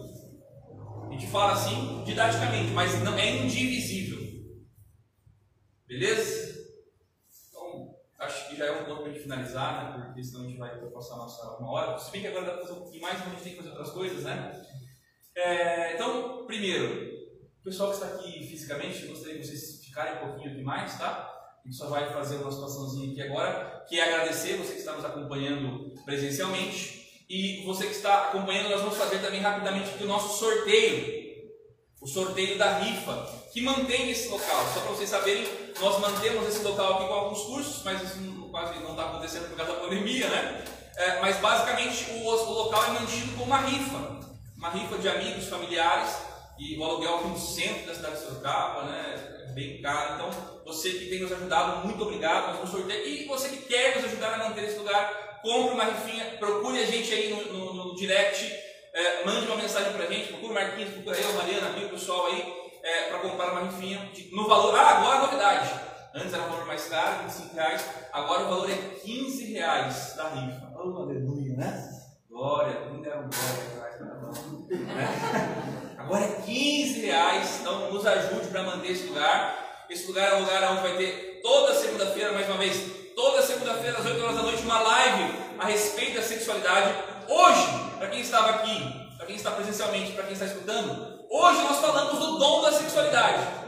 A 1.07 1.11
gente 1.11 1.27
fala 1.27 1.53
assim 1.53 2.03
didaticamente, 2.05 2.71
mas 2.71 3.01
não 3.03 3.17
é 3.17 3.37
indivisível. 3.37 4.22
Beleza? 5.93 6.73
Então, 7.49 7.95
acho 8.17 8.49
que 8.49 8.55
já 8.55 8.65
é 8.65 8.71
um 8.71 8.85
ponto 8.85 9.03
para 9.03 9.11
a 9.11 9.13
gente 9.13 9.21
finalizar, 9.21 9.99
né? 9.99 10.05
Porque 10.07 10.23
senão 10.23 10.41
a 10.41 10.47
gente 10.47 10.57
vai 10.57 10.75
passar 10.89 11.13
a 11.13 11.17
nossa 11.17 11.57
uma 11.59 11.71
hora. 11.71 11.99
Se 11.99 12.11
bem 12.11 12.21
que 12.21 12.27
agora 12.27 12.47
dá 12.47 12.53
para 12.53 12.61
fazer 12.61 12.73
um 12.73 12.81
pouquinho 12.81 13.01
mais, 13.03 13.19
mas 13.19 13.27
a 13.27 13.29
gente 13.29 13.43
tem 13.43 13.51
que 13.51 13.57
fazer 13.57 13.69
outras 13.69 13.91
coisas, 13.91 14.23
né? 14.23 14.65
É, 15.35 15.93
então, 15.93 16.47
primeiro, 16.47 17.13
o 17.59 17.63
pessoal 17.63 17.89
que 17.91 17.95
está 17.95 18.07
aqui 18.07 18.47
fisicamente, 18.47 19.03
eu 19.03 19.09
gostaria 19.09 19.37
que 19.37 19.45
vocês 19.45 19.85
ficarem 19.85 20.15
um 20.15 20.29
pouquinho 20.29 20.51
aqui 20.51 20.63
mais, 20.63 20.97
tá? 20.97 21.29
A 21.63 21.67
gente 21.67 21.77
só 21.77 21.87
vai 21.89 22.11
fazer 22.11 22.37
uma 22.37 22.51
situaçãozinha 22.51 23.11
aqui 23.11 23.21
agora, 23.21 23.85
que 23.87 23.99
é 23.99 24.03
agradecer 24.03 24.57
você 24.57 24.73
que 24.73 24.79
está 24.79 24.93
nos 24.93 25.05
acompanhando 25.05 25.93
presencialmente. 26.05 27.23
E 27.29 27.63
você 27.65 27.85
que 27.85 27.93
está 27.93 28.29
acompanhando, 28.29 28.69
nós 28.69 28.81
vamos 28.81 28.97
fazer 28.97 29.19
também 29.19 29.41
rapidamente 29.41 29.91
aqui 29.91 30.03
o 30.03 30.07
nosso 30.07 30.39
sorteio. 30.39 31.21
O 32.01 32.07
sorteio 32.07 32.57
da 32.57 32.79
rifa, 32.79 33.42
que 33.53 33.61
mantém 33.61 34.09
esse 34.09 34.27
local. 34.29 34.65
Só 34.73 34.81
para 34.81 34.91
vocês 34.91 35.09
saberem, 35.09 35.47
nós 35.79 35.99
mantemos 35.99 36.47
esse 36.47 36.63
local 36.63 36.95
aqui 36.95 37.07
com 37.07 37.13
alguns 37.13 37.41
cursos, 37.43 37.83
mas 37.83 38.01
isso 38.01 38.49
quase 38.51 38.79
não 38.79 38.91
está 38.91 39.05
acontecendo 39.05 39.47
por 39.49 39.57
causa 39.57 39.73
da 39.73 39.79
pandemia, 39.79 40.27
né? 40.27 40.65
É, 40.95 41.21
mas 41.21 41.37
basicamente 41.37 42.11
o, 42.11 42.27
o 42.27 42.53
local 42.53 42.83
é 42.85 42.89
mantido 42.89 43.37
com 43.37 43.43
uma 43.43 43.59
rifa. 43.59 44.23
Uma 44.57 44.69
rifa 44.69 44.97
de 44.97 45.09
amigos, 45.09 45.47
familiares, 45.47 46.15
e 46.57 46.77
o 46.77 46.83
aluguel 46.83 47.15
aqui 47.15 47.27
no 47.27 47.39
centro 47.39 47.85
da 47.85 47.95
cidade 47.95 48.15
de 48.15 48.21
Sorocaba, 48.21 48.83
né? 48.83 49.33
bem 49.53 49.81
caro. 49.81 50.15
Então, 50.15 50.29
você 50.65 50.89
que 50.91 51.05
tem 51.05 51.19
nos 51.19 51.31
ajudado, 51.31 51.87
muito 51.87 52.03
obrigado. 52.03 52.47
Nós 52.47 52.55
vamos 52.55 52.71
sortear. 52.71 52.99
E 52.99 53.25
você 53.25 53.49
que 53.49 53.57
quer 53.67 53.95
nos 53.95 54.05
ajudar 54.05 54.33
a 54.33 54.49
manter 54.49 54.65
esse 54.65 54.77
lugar, 54.77 55.39
compre 55.41 55.73
uma 55.73 55.85
rifinha, 55.85 56.25
procure 56.39 56.79
a 56.79 56.85
gente 56.85 57.13
aí 57.13 57.29
no, 57.29 57.53
no, 57.53 57.73
no 57.73 57.95
direct, 57.95 58.51
é, 58.93 59.25
mande 59.25 59.45
uma 59.47 59.57
mensagem 59.57 59.93
pra 59.93 60.05
gente, 60.05 60.29
procure 60.29 60.51
o 60.51 60.53
Marquinhos, 60.53 60.93
procure 60.93 61.21
eu, 61.21 61.33
Mariana, 61.33 61.69
aqui, 61.69 61.85
o 61.85 61.89
pessoal 61.89 62.27
aí, 62.27 62.62
é, 62.83 63.09
para 63.09 63.19
comprar 63.19 63.53
uma 63.53 63.61
rifinha 63.61 63.97
de, 64.13 64.29
no 64.35 64.47
valor. 64.47 64.75
Ah, 64.75 64.97
agora 64.97 65.17
a 65.17 65.21
novidade. 65.21 65.69
Antes 66.13 66.33
era 66.33 66.43
um 66.43 66.49
valor 66.49 66.65
mais 66.67 66.85
caro, 66.87 67.23
25 67.23 67.55
reais, 67.55 67.85
agora 68.11 68.43
o 68.43 68.49
valor 68.49 68.69
é 68.69 68.75
15 68.75 69.53
reais 69.53 70.13
da 70.15 70.29
rifa. 70.29 70.71
Oh, 70.75 71.01
aleluia, 71.01 71.55
né? 71.55 71.89
Glória, 72.29 72.77
ainda 72.85 73.09
era 73.09 73.19
um 73.19 73.29
glória, 73.29 74.83
né? 74.85 75.07
Agora 75.97 76.25
é 76.25 76.41
15 76.45 76.99
reais, 77.05 77.61
então 77.61 77.91
nos 77.91 78.05
ajude 78.05 78.47
para 78.49 78.61
manter 78.61 78.91
esse 78.91 79.07
lugar. 79.07 79.85
Esse 79.89 80.05
lugar 80.07 80.33
é 80.33 80.35
um 80.35 80.41
lugar 80.41 80.71
onde 80.71 80.81
vai 80.81 80.97
ter 80.97 81.39
toda 81.41 81.73
segunda-feira, 81.73 82.31
mais 82.31 82.47
uma 82.47 82.57
vez, 82.57 82.91
toda 83.15 83.41
segunda-feira 83.41 83.97
às 83.97 84.05
8 84.05 84.21
horas 84.21 84.35
da 84.35 84.43
noite, 84.43 84.63
uma 84.63 84.81
live 84.81 85.35
a 85.57 85.65
respeito 85.65 86.17
da 86.17 86.21
sexualidade. 86.21 86.93
Hoje, 87.27 87.67
para 87.97 88.09
quem 88.09 88.19
estava 88.19 88.49
aqui, 88.49 89.09
para 89.17 89.25
quem 89.25 89.35
está 89.35 89.51
presencialmente, 89.51 90.11
para 90.11 90.23
quem 90.25 90.33
está 90.33 90.45
escutando, 90.45 91.12
hoje 91.37 91.61
nós 91.63 91.79
falamos 91.79 92.19
do 92.19 92.37
dom 92.37 92.61
da 92.61 92.71
sexualidade. 92.71 93.63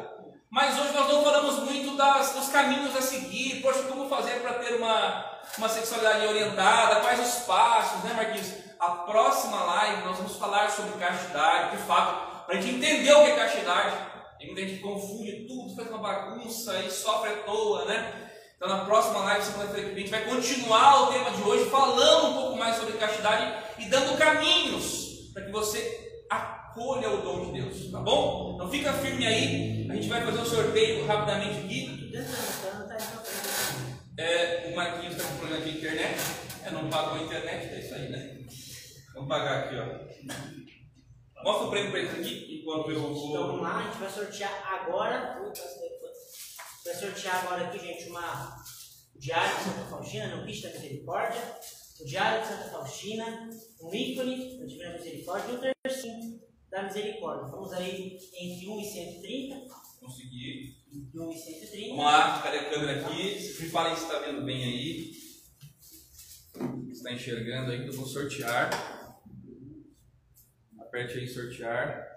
Mas 0.50 0.80
hoje 0.80 0.94
nós 0.94 1.10
não 1.10 1.24
falamos 1.24 1.60
muito 1.60 1.98
das, 1.98 2.34
dos 2.34 2.48
caminhos 2.50 2.96
a 2.96 3.02
seguir, 3.02 3.62
poxa, 3.62 3.84
como 3.84 4.08
fazer 4.08 4.42
para 4.42 4.54
ter 4.54 4.76
uma, 4.76 5.40
uma 5.58 5.68
sexualidade 5.68 6.28
orientada, 6.28 7.02
quais 7.02 7.20
os 7.20 7.44
passos, 7.46 8.04
né, 8.04 8.14
Marquinhos? 8.14 8.66
a 8.80 8.90
próxima 8.90 9.64
live 9.64 10.04
nós 10.04 10.18
vamos 10.18 10.36
falar 10.36 10.70
sobre 10.70 11.00
castidade, 11.00 11.76
de 11.76 11.84
fato, 11.84 12.46
para 12.46 12.58
a 12.58 12.62
gente 12.62 12.76
entender 12.76 13.14
o 13.14 13.24
que 13.24 13.32
é 13.32 13.36
castidade. 13.36 13.96
Tem 14.38 14.56
gente 14.56 14.74
que 14.76 14.80
confunde 14.80 15.48
tudo, 15.48 15.76
faz 15.76 15.90
uma 15.90 15.98
bagunça 15.98 16.80
e 16.82 16.92
sofre 16.92 17.32
à 17.32 17.38
toa, 17.44 17.86
né? 17.86 18.30
Então 18.56 18.70
na 18.70 18.86
próxima 18.86 19.20
live, 19.20 19.46
segunda-feira 19.46 19.90
que 19.90 19.96
a 19.96 20.00
gente 20.00 20.12
vai 20.12 20.26
continuar 20.26 21.04
o 21.04 21.14
tema 21.14 21.32
de 21.32 21.42
hoje, 21.42 21.70
falando 21.70 22.28
um 22.28 22.34
pouco 22.34 22.58
mais 22.58 22.76
sobre 22.76 22.98
castidade 22.98 23.64
e 23.80 23.86
dando 23.86 24.18
caminhos 24.18 25.32
para 25.34 25.44
que 25.44 25.52
você 25.52 26.05
acolha 26.30 27.10
o 27.10 27.22
dom 27.22 27.46
de 27.46 27.62
Deus, 27.62 27.92
tá 27.92 28.00
bom? 28.00 28.56
Então 28.56 28.70
fica 28.70 28.94
firme 28.94 29.26
aí, 29.26 29.88
a 29.90 29.96
gente 29.96 30.08
vai 30.08 30.24
fazer 30.26 30.40
um 30.40 30.46
sorteio 30.46 31.06
rapidamente 31.06 31.60
aqui. 31.60 32.12
É, 34.18 34.70
o 34.72 34.76
Marquinhos 34.76 35.16
está 35.16 35.28
com 35.28 35.38
problema 35.38 35.64
de 35.66 35.78
internet. 35.78 36.16
É, 36.64 36.72
não 36.72 36.90
pagou 36.90 37.20
a 37.20 37.24
internet, 37.24 37.74
é 37.74 37.80
isso 37.80 37.94
aí, 37.94 38.10
né? 38.10 38.40
Vamos 39.14 39.30
pagar 39.30 39.66
aqui, 39.66 39.76
ó. 39.76 41.44
Mostra 41.44 41.68
o 41.68 41.70
prêmio 41.70 41.92
para 41.92 42.00
eles 42.00 42.14
aqui, 42.14 42.60
enquanto 42.62 42.90
eu 42.90 42.98
Então 42.98 43.14
vamos 43.14 43.32
vou. 43.32 43.62
lá, 43.62 43.78
a 43.78 43.84
gente 43.84 43.98
vai 44.00 44.10
sortear 44.10 44.64
agora. 44.66 45.40
Vai 46.86 46.96
sortear 46.96 47.46
agora 47.46 47.66
aqui, 47.66 47.80
gente, 47.80 48.10
uma 48.10 48.56
o 49.16 49.20
Diário 49.20 49.58
de 49.58 49.64
Santa 49.64 49.86
Faustina, 49.90 50.36
no 50.36 50.46
Bicho 50.46 50.64
da 50.64 50.70
Misericórdia. 50.70 51.42
O 52.02 52.06
Diário 52.06 52.42
de 52.42 52.48
Santa 52.48 52.70
Faustina, 52.70 53.50
um 53.82 53.94
ícone 53.94 54.60
da 54.60 54.66
Divina 54.66 54.94
Misericórdia 54.94 55.52
e 55.52 55.56
um 55.56 55.75
tercinho 55.86 56.42
da 56.70 56.84
Misericórdia. 56.84 57.52
Vamos 57.52 57.72
aí 57.74 58.18
entre 58.34 58.68
1 58.68 58.80
e 58.80 58.86
130. 58.86 59.56
Consegui. 60.00 60.78
Entre 60.92 61.20
1 61.20 61.32
e 61.32 61.38
130. 61.38 61.90
Vamos 61.90 62.06
lá, 62.06 62.42
cadê 62.42 62.58
a 62.58 62.70
câmera 62.70 63.06
aqui? 63.06 63.34
Me 63.36 63.70
falem 63.70 63.96
se 63.96 64.04
está 64.04 64.20
vendo 64.20 64.44
bem 64.44 64.64
aí. 64.64 65.14
Se 65.14 66.92
está 66.92 67.14
enxergando 67.14 67.72
aí, 67.72 67.84
que 67.84 67.90
eu 67.90 67.94
vou 67.94 68.06
sortear. 68.06 69.20
Aperte 70.80 71.20
aí, 71.20 71.28
sortear. 71.28 72.16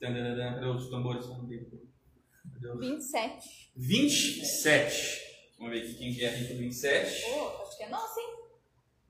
Cadê 0.00 0.66
os 0.66 0.88
tambores? 0.88 1.26
Cadê 1.26 2.70
os... 2.72 2.80
27. 2.80 3.72
27. 3.76 5.28
Vamos 5.58 5.72
ver 5.72 5.84
aqui 5.84 5.94
quem 5.94 6.14
que 6.14 6.24
é 6.24 6.28
a 6.28 6.36
rifa 6.36 6.54
do 6.54 6.60
27. 6.60 7.22
Pô, 7.24 7.62
acho 7.62 7.76
que 7.76 7.82
é 7.82 7.88
nossa, 7.88 8.20
hein? 8.20 8.37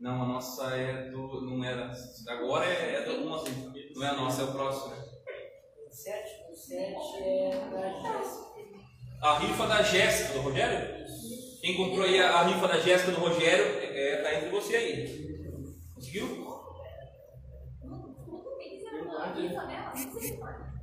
Não, 0.01 0.23
a 0.23 0.27
nossa 0.27 0.77
é 0.77 1.11
do. 1.11 1.41
Não 1.41 1.65
era. 1.65 1.91
Agora 2.29 2.65
é, 2.65 2.95
é 2.95 3.03
do 3.05 3.25
nosso. 3.25 3.47
Não 3.95 4.05
é 4.05 4.09
a 4.09 4.15
nossa, 4.15 4.43
é 4.43 4.45
o 4.45 4.53
próximo. 4.53 4.95
7, 5.91 6.53
o 6.53 6.55
7 6.55 7.23
é 7.25 7.51
da 7.71 7.89
Jéssica. 7.91 8.49
A 9.21 9.39
rifa 9.41 9.67
da 9.67 9.83
Jéssica, 9.83 10.35
do 10.35 10.41
Rogério? 10.43 11.07
Quem 11.61 11.77
comprou 11.77 12.05
aí 12.05 12.21
a, 12.21 12.31
a 12.31 12.43
rifa 12.45 12.69
da 12.69 12.79
Jéssica 12.79 13.11
do 13.11 13.21
Rogério, 13.21 13.65
é, 13.65 14.13
é, 14.13 14.23
tá 14.23 14.35
entre 14.37 14.51
você 14.51 14.77
aí. 14.77 15.49
Conseguiu? 15.93 16.47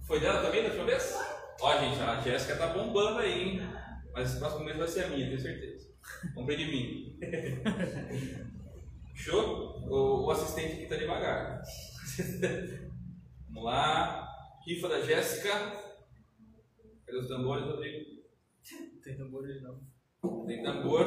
Foi 0.04 0.20
dela 0.20 0.42
também 0.42 0.64
da 0.64 0.68
última 0.68 0.86
vez? 0.86 1.18
Ó, 1.62 1.78
gente, 1.78 2.02
a 2.02 2.20
Jéssica 2.20 2.58
tá 2.58 2.68
bombando 2.68 3.20
aí, 3.20 3.42
hein? 3.42 3.62
Mas 4.14 4.36
o 4.36 4.40
próximo 4.40 4.66
mês 4.66 4.78
vai 4.78 4.88
ser 4.90 5.06
a 5.06 5.08
minha, 5.08 5.28
tenho 5.28 5.40
certeza. 5.40 5.88
Comprei 6.34 6.58
de 6.58 6.66
mim. 6.66 7.20
Show? 9.16 9.82
O, 9.90 10.26
o 10.26 10.32
assistente 10.32 10.74
aqui 10.74 10.88
tá 10.88 10.98
devagar. 10.98 11.62
Vamos 13.48 13.64
lá. 13.64 14.28
Rifa 14.68 14.90
da 14.90 15.02
Jéssica. 15.02 15.50
Cadê 17.06 17.18
os 17.18 17.28
tambores, 17.28 17.66
Rodrigo? 17.66 18.06
Tem 19.04 19.16
tambores 19.16 19.62
não. 19.62 19.80
Tem 20.46 20.62
tambor. 20.62 21.06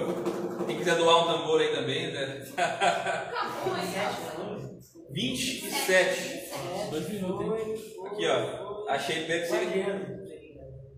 Quem 0.66 0.78
quiser 0.78 0.96
doar 0.96 1.24
um 1.24 1.38
tambor 1.38 1.61
aí 1.61 1.72
também, 1.72 2.12
né? 2.12 2.44
Acabou, 2.56 3.76
hein? 3.76 4.78
27. 5.11 6.50
Dois 6.90 7.09
minutos? 7.11 7.80
Aqui, 8.06 8.26
ó. 8.26 8.88
Achei 8.88 9.26
ser 9.26 9.66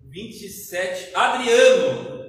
27. 0.09 1.15
Adriano! 1.15 2.20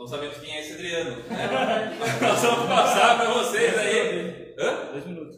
Estamos 0.00 0.10
sabendo 0.12 0.40
quem 0.40 0.56
é 0.56 0.60
esse 0.62 0.72
Adriano. 0.72 1.10
Né? 1.28 1.98
Nós 2.22 2.40
vamos 2.40 2.66
passar 2.66 3.18
para 3.18 3.34
vocês 3.34 3.76
aí. 3.76 4.54
Hã? 4.58 4.92
Dois 4.92 5.04
minutos. 5.04 5.36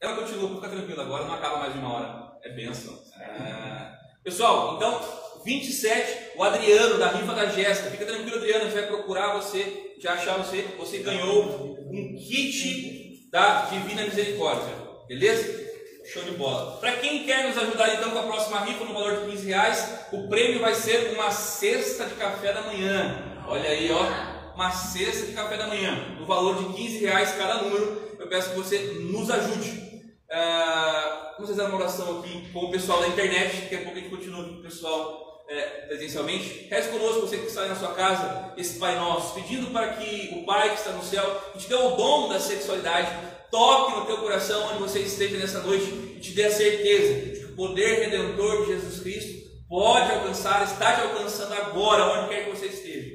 Ela 0.00 0.14
continua, 0.14 0.54
fica 0.54 0.68
tranquila, 0.68 1.02
agora 1.02 1.24
não 1.24 1.34
acaba 1.34 1.58
mais 1.58 1.72
de 1.72 1.80
uma 1.80 1.92
hora. 1.92 2.38
É 2.44 2.50
bênção. 2.50 2.96
Ah, 3.18 3.98
Pessoal, 4.22 4.76
então, 4.76 5.00
27, 5.44 6.36
o 6.36 6.44
Adriano, 6.44 6.98
da 6.98 7.08
rifa 7.08 7.34
da 7.34 7.46
Jéssica. 7.46 7.90
Fica 7.90 8.06
tranquilo, 8.06 8.36
Adriano, 8.36 8.60
a 8.60 8.64
gente 8.68 8.78
vai 8.78 8.86
procurar 8.86 9.34
você, 9.34 9.96
já 10.00 10.12
achar 10.12 10.36
você. 10.36 10.62
Você 10.78 10.98
ganhou 10.98 11.76
um 11.90 12.16
kit 12.16 13.28
da 13.32 13.62
Divina 13.62 14.04
Misericórdia. 14.04 14.72
Beleza? 15.08 15.64
Show 16.04 16.22
de 16.22 16.30
bola. 16.32 16.78
Para 16.78 16.92
quem 16.98 17.24
quer 17.24 17.48
nos 17.48 17.58
ajudar 17.58 17.92
então 17.92 18.12
com 18.12 18.18
a 18.20 18.22
próxima 18.22 18.60
rifa 18.60 18.84
no 18.84 18.94
valor 18.94 19.24
de 19.24 19.32
15 19.32 19.46
reais, 19.48 20.06
o 20.12 20.28
prêmio 20.28 20.60
vai 20.60 20.76
ser 20.76 21.12
uma 21.12 21.32
cesta 21.32 22.04
de 22.04 22.14
café 22.14 22.52
da 22.52 22.62
manhã. 22.62 23.33
Olha 23.46 23.68
aí, 23.68 23.90
ó. 23.92 24.54
Uma 24.54 24.70
cesta 24.70 25.26
de 25.26 25.32
café 25.32 25.56
da 25.56 25.66
manhã, 25.66 26.16
no 26.18 26.26
valor 26.26 26.56
de 26.56 26.74
15 26.74 26.98
reais 26.98 27.32
cada 27.36 27.62
número. 27.62 28.16
Eu 28.18 28.28
peço 28.28 28.50
que 28.50 28.56
você 28.56 28.78
nos 29.00 29.28
ajude. 29.30 29.92
Ah, 30.30 31.34
vamos 31.36 31.50
fazer 31.50 31.68
uma 31.68 31.76
oração 31.76 32.20
aqui 32.20 32.50
com 32.52 32.60
o 32.60 32.70
pessoal 32.70 33.00
da 33.00 33.08
internet. 33.08 33.62
Daqui 33.62 33.74
a 33.74 33.82
pouco 33.82 33.98
a 33.98 34.00
gente 34.00 34.10
continua 34.10 34.44
com 34.44 34.54
o 34.60 34.62
pessoal 34.62 35.44
é, 35.48 35.62
presencialmente. 35.86 36.68
Reze 36.70 36.88
conosco, 36.88 37.22
você 37.22 37.38
que 37.38 37.46
está 37.46 37.66
na 37.66 37.74
sua 37.74 37.92
casa, 37.94 38.52
esse 38.56 38.78
Pai 38.78 38.94
Nosso, 38.96 39.34
pedindo 39.34 39.70
para 39.72 39.94
que 39.94 40.34
o 40.36 40.44
Pai 40.46 40.70
que 40.70 40.76
está 40.76 40.92
no 40.92 41.02
céu 41.02 41.52
te 41.58 41.68
dê 41.68 41.74
o 41.74 41.90
dom 41.90 42.28
da 42.28 42.40
sexualidade, 42.40 43.10
toque 43.50 43.98
no 43.98 44.06
teu 44.06 44.18
coração 44.18 44.70
onde 44.70 44.82
você 44.82 45.00
esteja 45.00 45.36
nessa 45.36 45.60
noite 45.60 45.84
e 46.16 46.20
te 46.20 46.30
dê 46.32 46.44
a 46.44 46.50
certeza 46.50 47.14
de 47.14 47.38
que 47.40 47.44
o 47.46 47.56
poder 47.56 48.08
redentor 48.08 48.64
de 48.64 48.72
Jesus 48.72 49.00
Cristo 49.00 49.44
pode 49.68 50.12
alcançar, 50.12 50.64
está 50.64 50.94
te 50.94 51.00
alcançando 51.02 51.52
agora, 51.54 52.20
onde 52.20 52.28
quer 52.28 52.44
que 52.44 52.50
você 52.50 52.66
esteja. 52.66 53.13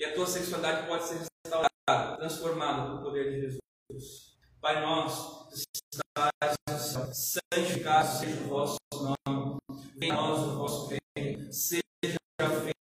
E 0.00 0.04
a 0.06 0.14
tua 0.14 0.26
sexualidade 0.26 0.88
pode 0.88 1.04
ser 1.04 1.18
restaurada, 1.18 2.16
transformada 2.16 2.86
pelo 2.86 3.02
poder 3.02 3.32
de 3.32 3.40
Jesus. 3.42 4.34
Pai 4.58 4.80
nosso, 4.80 5.50
estás 5.52 6.56
céu, 6.80 7.06
santificado 7.12 8.08
seja 8.08 8.40
o 8.44 8.48
vosso 8.48 8.78
nome, 8.94 9.58
venha 9.98 10.14
a 10.14 10.16
nós 10.16 10.38
o 10.40 10.56
vosso 10.56 10.88
reino, 11.14 11.52
seja 11.52 11.82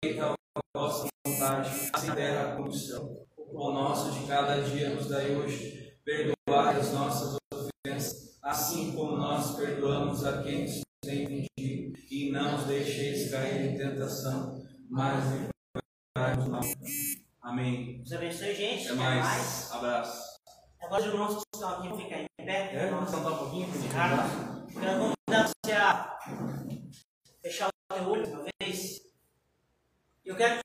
feita 0.02 0.34
a 0.54 0.60
vossa 0.78 1.08
vontade, 1.26 1.70
assim 1.94 2.14
terra 2.14 2.56
como 2.56 2.66
no 2.66 2.74
céu. 2.74 3.26
O 3.38 3.54
pão 3.54 3.72
nosso 3.72 4.12
de 4.12 4.26
cada 4.26 4.60
dia 4.60 4.90
nos 4.90 5.08
dai 5.08 5.34
hoje, 5.34 5.98
perdoai 6.04 6.76
as 6.76 6.92
nossas 6.92 7.38
ofensas, 7.50 8.38
assim 8.42 8.92
como 8.92 9.16
nós 9.16 9.56
perdoamos 9.56 10.26
a 10.26 10.42
quem 10.42 10.64
nos 10.64 10.82
tem 11.02 11.48
pedido, 11.56 11.98
e 12.10 12.30
não 12.30 12.56
os 12.56 12.64
deixeis 12.64 13.30
cair 13.30 13.72
em 13.72 13.78
tentação, 13.78 14.62
mas 14.90 15.48
do 16.44 16.50
mal. 16.50 16.60
Amém. 17.42 17.98
Deus 17.98 18.12
abençoe, 18.12 18.54
gente. 18.54 18.86
Até 18.88 18.94
mais. 18.94 19.72
Abraço. 19.72 20.38
Agora 20.80 21.02
os 21.02 21.08
irmãos 21.08 21.34
que 21.34 21.42
estão 21.54 21.70
aqui 21.70 21.88
vão 21.88 21.98
ficar 21.98 22.20
em 22.20 22.26
pé. 22.38 22.74
É, 22.74 22.90
vamos 22.90 23.10
sentar 23.10 23.32
um 23.32 23.38
pouquinho, 23.38 23.66
vamos 23.66 23.86
ficar. 23.86 24.28
Quero 24.72 24.98
convidar 25.00 25.48
você 25.48 25.72
a 25.72 26.18
fechar 27.42 27.68
o 27.68 27.94
teu 27.94 28.08
olho 28.08 28.26
uma 28.28 28.44
vez. 28.60 29.00
Eu 30.24 30.36
quero 30.36 30.56